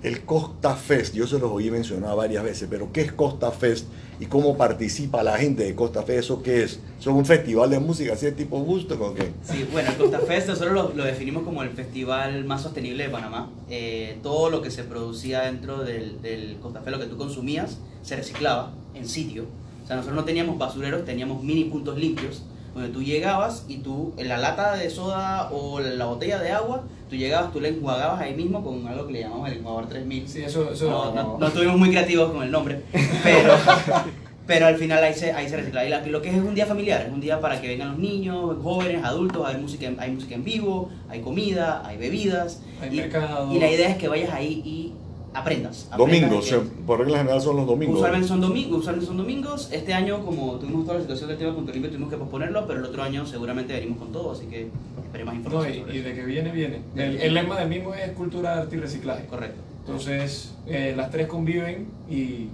El 0.02 0.22
Costa 0.22 0.74
Fest, 0.74 1.14
yo 1.14 1.28
se 1.28 1.38
los 1.38 1.50
oí 1.52 1.70
mencionar 1.70 2.16
varias 2.16 2.42
veces, 2.42 2.66
pero 2.68 2.92
¿qué 2.92 3.02
es 3.02 3.12
Costa 3.12 3.52
Fest 3.52 3.86
y 4.18 4.26
cómo 4.26 4.56
participa 4.56 5.22
la 5.22 5.38
gente 5.38 5.62
de 5.62 5.76
Costa 5.76 6.02
Fest? 6.02 6.18
¿Eso 6.18 6.42
qué 6.42 6.64
es? 6.64 6.80
¿Son 6.98 7.14
un 7.14 7.24
festival 7.24 7.70
de 7.70 7.78
música 7.78 8.14
así 8.14 8.26
de 8.26 8.32
tipo 8.32 8.58
gusto 8.60 8.96
o 9.00 9.14
qué? 9.14 9.32
Sí, 9.44 9.64
bueno, 9.70 9.90
el 9.90 9.96
Costa 9.96 10.18
Fest 10.18 10.48
nosotros 10.48 10.74
lo, 10.74 10.92
lo 10.92 11.04
definimos 11.04 11.44
como 11.44 11.62
el 11.62 11.70
festival 11.70 12.44
más 12.44 12.62
sostenible 12.62 13.04
de 13.04 13.10
Panamá. 13.10 13.48
Eh, 13.70 14.18
todo 14.24 14.50
lo 14.50 14.60
que 14.60 14.72
se 14.72 14.82
producía 14.82 15.42
dentro 15.42 15.84
del, 15.84 16.20
del 16.20 16.56
Costa 16.60 16.80
Fest, 16.80 16.96
lo 16.96 17.00
que 17.00 17.06
tú 17.08 17.16
consumías, 17.16 17.78
se 18.02 18.16
reciclaba 18.16 18.72
en 18.94 19.08
sitio. 19.08 19.44
O 19.84 19.86
sea, 19.86 19.94
nosotros 19.94 20.16
no 20.16 20.24
teníamos 20.24 20.58
basureros, 20.58 21.04
teníamos 21.04 21.44
mini 21.44 21.64
puntos 21.64 21.96
limpios, 21.96 22.42
donde 22.74 22.88
tú 22.90 23.02
llegabas 23.02 23.64
y 23.68 23.78
tú, 23.78 24.12
en 24.16 24.28
la 24.28 24.38
lata 24.38 24.76
de 24.76 24.88
soda 24.90 25.50
o 25.52 25.80
la 25.80 26.04
botella 26.06 26.38
de 26.38 26.50
agua, 26.52 26.82
tú 27.10 27.16
llegabas, 27.16 27.52
tú 27.52 27.60
la 27.60 27.68
enjuagabas 27.68 28.20
ahí 28.20 28.34
mismo 28.34 28.64
con 28.64 28.86
algo 28.86 29.06
que 29.06 29.12
le 29.14 29.20
llamamos 29.20 29.48
el 29.50 29.58
enjuagador 29.58 29.88
3000. 29.90 30.28
Sí, 30.28 30.42
eso, 30.42 30.72
eso 30.72 30.88
No, 30.90 31.12
no, 31.14 31.38
no 31.38 31.46
estuvimos 31.46 31.76
muy 31.78 31.90
creativos 31.90 32.30
con 32.32 32.42
el 32.42 32.50
nombre, 32.50 32.80
pero, 33.22 33.54
pero 34.46 34.66
al 34.66 34.76
final 34.76 35.04
ahí 35.04 35.12
se, 35.14 35.32
ahí 35.32 35.48
se 35.48 35.56
recicla. 35.58 35.84
Y 35.84 35.90
la- 35.90 36.00
lo 36.06 36.22
que 36.22 36.30
es 36.30 36.34
es 36.36 36.40
un 36.42 36.54
día 36.54 36.64
familiar, 36.66 37.02
es 37.06 37.12
un 37.12 37.20
día 37.20 37.40
para 37.40 37.60
que 37.60 37.68
vengan 37.68 37.88
los 37.90 37.98
niños, 37.98 38.56
jóvenes, 38.62 39.04
adultos, 39.04 39.46
hay 39.46 39.60
música, 39.60 39.90
hay 39.98 40.10
música 40.10 40.34
en 40.34 40.44
vivo, 40.44 40.88
hay 41.10 41.20
comida, 41.20 41.82
hay 41.86 41.98
bebidas. 41.98 42.60
Hay 42.80 42.88
y, 42.94 42.96
mercado. 43.02 43.52
y 43.54 43.58
la 43.58 43.70
idea 43.70 43.88
es 43.90 43.96
que 43.98 44.08
vayas 44.08 44.32
ahí 44.32 44.62
y 44.64 44.92
aprendas. 45.34 45.88
aprendas 45.90 45.98
Domingos, 45.98 46.48
que- 46.48 46.56
o 46.56 46.60
sea, 46.62 46.70
por 46.86 46.98
regla 47.00 47.18
general 47.18 47.40
son 47.40 47.56
los 47.56 47.66
domingos. 47.66 47.96
Usualmente 47.96 48.28
son 48.28 48.40
domingos, 48.40 48.78
usualmente 48.80 49.06
son 49.06 49.16
domingos. 49.16 49.68
Este 49.72 49.94
año, 49.94 50.24
como 50.24 50.52
tuvimos 50.56 50.84
toda 50.84 50.94
la 50.96 51.00
situación 51.02 51.28
del 51.30 51.38
tema 51.38 51.54
Punto 51.54 51.72
Limpio, 51.72 51.90
tuvimos 51.90 52.10
que 52.10 52.16
posponerlo, 52.16 52.66
pero 52.66 52.80
el 52.80 52.84
otro 52.84 53.02
año 53.02 53.24
seguramente 53.26 53.72
venimos 53.72 53.98
con 53.98 54.12
todo, 54.12 54.32
así 54.32 54.46
que 54.46 54.68
esperemos 55.04 55.34
más 55.34 55.42
No, 55.44 55.48
información. 55.50 55.74
y, 55.74 55.80
sobre 55.80 55.94
y 55.94 55.98
eso. 56.00 56.08
de 56.08 56.14
que 56.14 56.24
viene, 56.24 56.50
viene. 56.52 56.80
El, 56.96 57.16
el 57.20 57.34
lema 57.34 57.58
del 57.58 57.68
mismo 57.68 57.94
es 57.94 58.10
cultura, 58.12 58.58
arte 58.58 58.76
y 58.76 58.80
reciclaje. 58.80 59.26
Correcto. 59.26 59.60
Entonces, 59.86 60.54
eh, 60.66 60.94
las 60.96 61.10
tres 61.10 61.26
conviven 61.26 61.88
y 62.10 62.48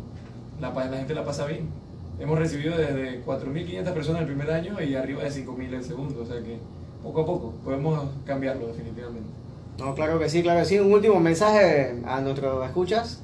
la, 0.60 0.72
pa- 0.72 0.86
la 0.86 0.96
gente 0.98 1.14
la 1.14 1.24
pasa 1.24 1.46
bien. 1.46 1.68
Hemos 2.20 2.38
recibido 2.38 2.76
desde 2.76 3.22
4.500 3.24 3.92
personas 3.92 4.22
el 4.22 4.26
primer 4.26 4.50
año 4.50 4.80
y 4.82 4.94
arriba 4.94 5.22
de 5.22 5.30
5.000 5.30 5.72
el 5.74 5.84
segundo, 5.84 6.20
o 6.22 6.26
sea 6.26 6.40
que 6.42 6.58
poco 7.02 7.20
a 7.20 7.26
poco 7.26 7.54
podemos 7.64 8.08
cambiarlo 8.24 8.66
definitivamente. 8.68 9.28
No, 9.78 9.94
claro 9.94 10.18
que 10.18 10.28
sí, 10.28 10.42
claro 10.42 10.60
que 10.60 10.66
sí. 10.66 10.78
Un 10.78 10.92
último 10.92 11.20
mensaje 11.20 11.94
a 12.06 12.20
nuestros 12.20 12.64
escuchas. 12.66 13.20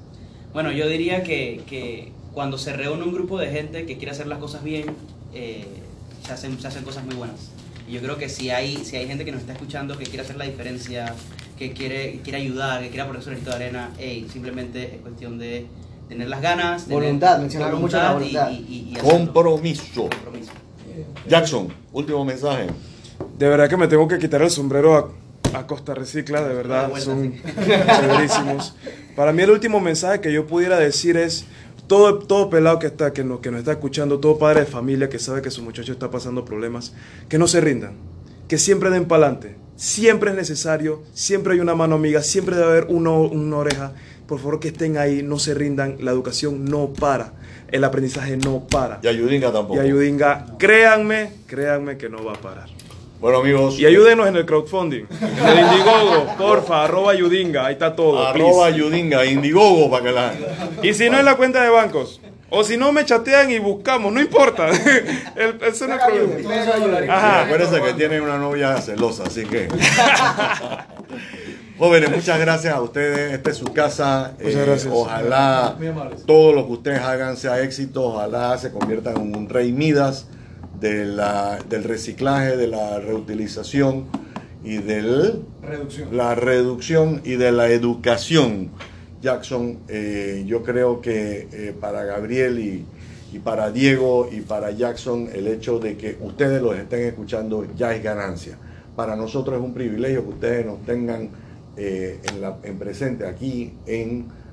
Bueno, 0.53 0.71
yo 0.71 0.87
diría 0.89 1.23
que, 1.25 1.63
que 1.69 2.13
cuando 2.33 2.59
se 2.59 2.73
reúne 2.73 3.03
un 3.03 3.13
grupo 3.13 3.39
de 3.39 3.49
gente 3.51 3.87
que 3.87 3.97
quiere 3.97 4.13
hacer 4.13 4.27
las 4.29 4.39
cosas 4.39 4.63
bien, 4.63 4.87
eh, 5.35 5.67
se, 6.27 6.33
hacen, 6.33 6.59
se 6.61 6.69
hacen 6.69 6.85
cosas 6.85 7.05
muy 7.05 7.17
buenas. 7.17 7.51
Y 7.89 7.93
yo 7.93 8.01
creo 8.01 8.17
que 8.17 8.29
si 8.29 8.51
hay, 8.51 8.77
si 8.85 8.97
hay 8.97 9.07
gente 9.07 9.25
que 9.25 9.33
nos 9.33 9.41
está 9.41 9.53
escuchando 9.53 9.99
que 9.99 10.05
quiere 10.05 10.23
hacer 10.23 10.37
la 10.37 10.45
diferencia, 10.45 11.13
que 11.59 11.73
quiere, 11.73 12.21
quiere 12.23 12.39
ayudar, 12.39 12.83
que 12.83 12.89
quiere 12.89 13.05
poner 13.05 13.23
su 13.23 13.31
granito 13.31 13.51
de 13.51 13.57
arena, 13.57 13.91
ey, 13.99 14.27
simplemente 14.33 14.95
es 14.95 15.01
cuestión 15.03 15.39
de 15.39 15.67
tener 16.09 16.29
las 16.29 16.41
ganas, 16.41 16.85
tener 16.85 17.01
Voluntad, 17.03 17.39
mencionaron 17.41 17.81
mucho 17.81 17.97
la 17.97 18.13
voluntad. 18.13 18.51
y- 18.51 18.55
y- 18.55 18.89
y 18.93 18.97
hacerlo. 18.97 19.11
Compromiso. 19.35 20.03
Compromiso. 20.09 20.53
Jackson, 21.29 21.69
último 21.93 22.25
mensaje. 22.25 22.69
De 23.39 23.49
verdad 23.49 23.69
que 23.69 23.77
me 23.77 23.89
tengo 23.89 24.07
que 24.07 24.19
quitar 24.19 24.41
el 24.43 24.51
sombrero 24.51 24.97
a, 24.97 25.11
a 25.55 25.67
Costa 25.67 25.95
Recicla, 25.95 26.47
de 26.47 26.55
verdad, 26.55 26.89
vuelta, 26.89 27.05
son 27.05 27.35
chéverísimos. 28.01 28.75
Para 29.17 29.33
mí 29.33 29.43
el 29.43 29.51
último 29.51 29.81
mensaje 29.81 30.21
que 30.21 30.33
yo 30.33 30.47
pudiera 30.47 30.79
decir 30.79 31.17
es, 31.17 31.47
todo, 31.87 32.19
todo 32.19 32.51
pelado 32.51 32.79
que 32.79 32.87
está, 32.87 33.13
que, 33.13 33.25
no, 33.25 33.41
que 33.41 33.51
nos 33.51 33.61
está 33.61 33.73
escuchando, 33.73 34.19
todo 34.19 34.39
padre 34.39 34.61
de 34.61 34.67
familia 34.67 35.09
que 35.09 35.19
sabe 35.19 35.43
que 35.43 35.51
su 35.51 35.63
muchacho 35.63 35.93
está 35.93 36.11
pasando 36.11 36.45
problemas, 36.45 36.95
que 37.29 37.39
no 37.39 37.47
se 37.47 37.61
rindan, 37.61 37.95
que 38.49 38.59
siempre 38.59 38.91
den 38.91 39.07
para 39.07 39.27
adelante. 39.27 39.57
Siempre 39.77 40.31
es 40.31 40.37
necesario, 40.37 41.03
siempre 41.15 41.55
hay 41.55 41.61
una 41.61 41.75
mano 41.75 41.97
amiga, 41.97 42.23
siempre 42.23 42.55
debe 42.55 42.69
haber 42.69 42.87
uno, 42.91 43.23
una 43.23 43.57
oreja. 43.57 43.93
Por 44.29 44.39
favor 44.39 44.61
que 44.61 44.69
estén 44.69 44.97
ahí, 44.99 45.23
no 45.23 45.41
se 45.41 45.53
rindan, 45.53 45.97
la 46.01 46.13
educación 46.13 46.65
no 46.65 46.93
para, 46.93 47.33
el 47.73 47.83
aprendizaje 47.83 48.37
no 48.37 48.67
para. 48.69 49.01
Y 49.03 49.09
Ayudinga 49.09 49.53
tampoco. 49.53 49.77
Y 49.77 49.81
Ayudinga, 49.81 50.47
créanme, 50.59 51.33
créanme 51.47 51.97
que 51.99 52.09
no 52.09 52.25
va 52.25 52.35
a 52.35 52.41
parar. 52.41 52.69
Bueno, 53.25 53.39
amigos. 53.39 53.79
Y 53.79 53.87
ayúdenos 53.87 54.29
en 54.29 54.37
el 54.37 54.45
crowdfunding. 54.45 55.07
De 55.09 55.61
Indiegogo, 55.63 56.37
porfa, 56.37 56.85
arroba 56.85 57.13
Ayudinga, 57.13 57.65
ahí 57.65 57.73
está 57.73 57.97
todo. 57.97 58.23
Arroba 58.23 58.65
please. 58.67 58.75
Ayudinga, 58.75 59.25
Indiegogo 59.25 59.91
para 59.91 60.05
que 60.05 60.13
la. 60.13 60.35
Y 60.83 60.93
si 60.93 61.09
no 61.09 61.19
en 61.19 61.25
la 61.25 61.35
cuenta 61.35 61.63
de 61.63 61.71
bancos. 61.71 62.21
O 62.51 62.63
si 62.63 62.77
no 62.77 62.93
me 62.93 63.03
chatean 63.07 63.51
y 63.51 63.59
buscamos, 63.59 64.13
no 64.13 64.21
importa. 64.21 64.69
El, 65.37 65.59
eso 65.63 65.89
no 65.89 65.95
es 65.95 66.03
problema. 66.05 67.15
Ajá. 67.17 67.41
acuérdense 67.45 67.81
que 67.81 67.95
tienen 67.95 68.21
una 68.21 68.37
novia 68.37 68.77
celosa, 68.77 69.23
así 69.23 69.47
que. 69.47 69.69
Jóvenes, 71.79 72.11
muchas 72.11 72.39
gracias 72.39 72.75
a 72.75 72.83
ustedes. 72.83 73.33
Esta 73.33 73.49
es 73.49 73.57
su 73.57 73.73
casa. 73.73 74.35
Muchas 74.39 74.55
Eh, 74.55 74.65
gracias. 74.67 74.93
Ojalá 74.95 75.77
todo 76.27 76.53
lo 76.53 76.67
que 76.67 76.73
ustedes 76.75 77.01
hagan 77.01 77.39
sea 77.39 77.63
éxito. 77.63 78.03
Ojalá 78.03 78.59
se 78.59 78.71
conviertan 78.71 79.17
en 79.17 79.35
un 79.35 79.49
rey 79.49 79.73
Midas 79.73 80.27
de 80.81 81.05
la, 81.05 81.59
del 81.69 81.85
reciclaje, 81.85 82.57
de 82.57 82.67
la 82.67 82.99
reutilización 82.99 84.07
y 84.65 84.79
de 84.79 85.03
la 86.11 86.35
reducción 86.35 87.21
y 87.25 87.35
de 87.37 87.53
la 87.53 87.69
educación. 87.69 88.71
Jackson, 89.21 89.79
eh, 89.89 90.45
yo 90.47 90.63
creo 90.63 91.01
que 91.01 91.49
eh, 91.53 91.75
para 91.79 92.05
Gabriel 92.05 92.59
y, 92.59 92.85
y 93.35 93.39
para 93.39 93.71
Diego 93.71 94.29
y 94.31 94.41
para 94.41 94.71
Jackson, 94.71 95.29
el 95.33 95.47
hecho 95.47 95.79
de 95.79 95.97
que 95.97 96.19
ustedes 96.21 96.61
los 96.61 96.77
estén 96.77 97.03
escuchando 97.03 97.67
ya 97.77 97.95
es 97.95 98.03
ganancia. 98.03 98.59
Para 98.97 99.17
nosotros 99.17 99.59
es 99.59 99.65
un 99.65 99.75
privilegio 99.75 100.23
que 100.25 100.31
ustedes 100.31 100.67
nos 100.67 100.85
tengan 100.85 101.31
eh, 101.77 102.21
en, 102.31 102.41
la, 102.41 102.59
en 102.63 102.79
presente 102.79 103.27
aquí 103.27 103.73
en 103.87 104.45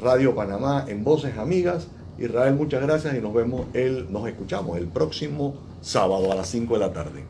Radio 0.00 0.36
Panamá, 0.36 0.84
en 0.86 1.02
Voces 1.02 1.36
Amigas. 1.36 1.88
Israel, 2.18 2.54
muchas 2.54 2.82
gracias 2.82 3.16
y 3.16 3.20
nos 3.20 3.34
vemos, 3.34 3.66
el, 3.74 4.12
nos 4.12 4.28
escuchamos 4.28 4.78
el 4.78 4.86
próximo 4.86 5.54
sábado 5.80 6.30
a 6.30 6.34
las 6.34 6.48
5 6.48 6.74
de 6.74 6.80
la 6.80 6.92
tarde. 6.92 7.24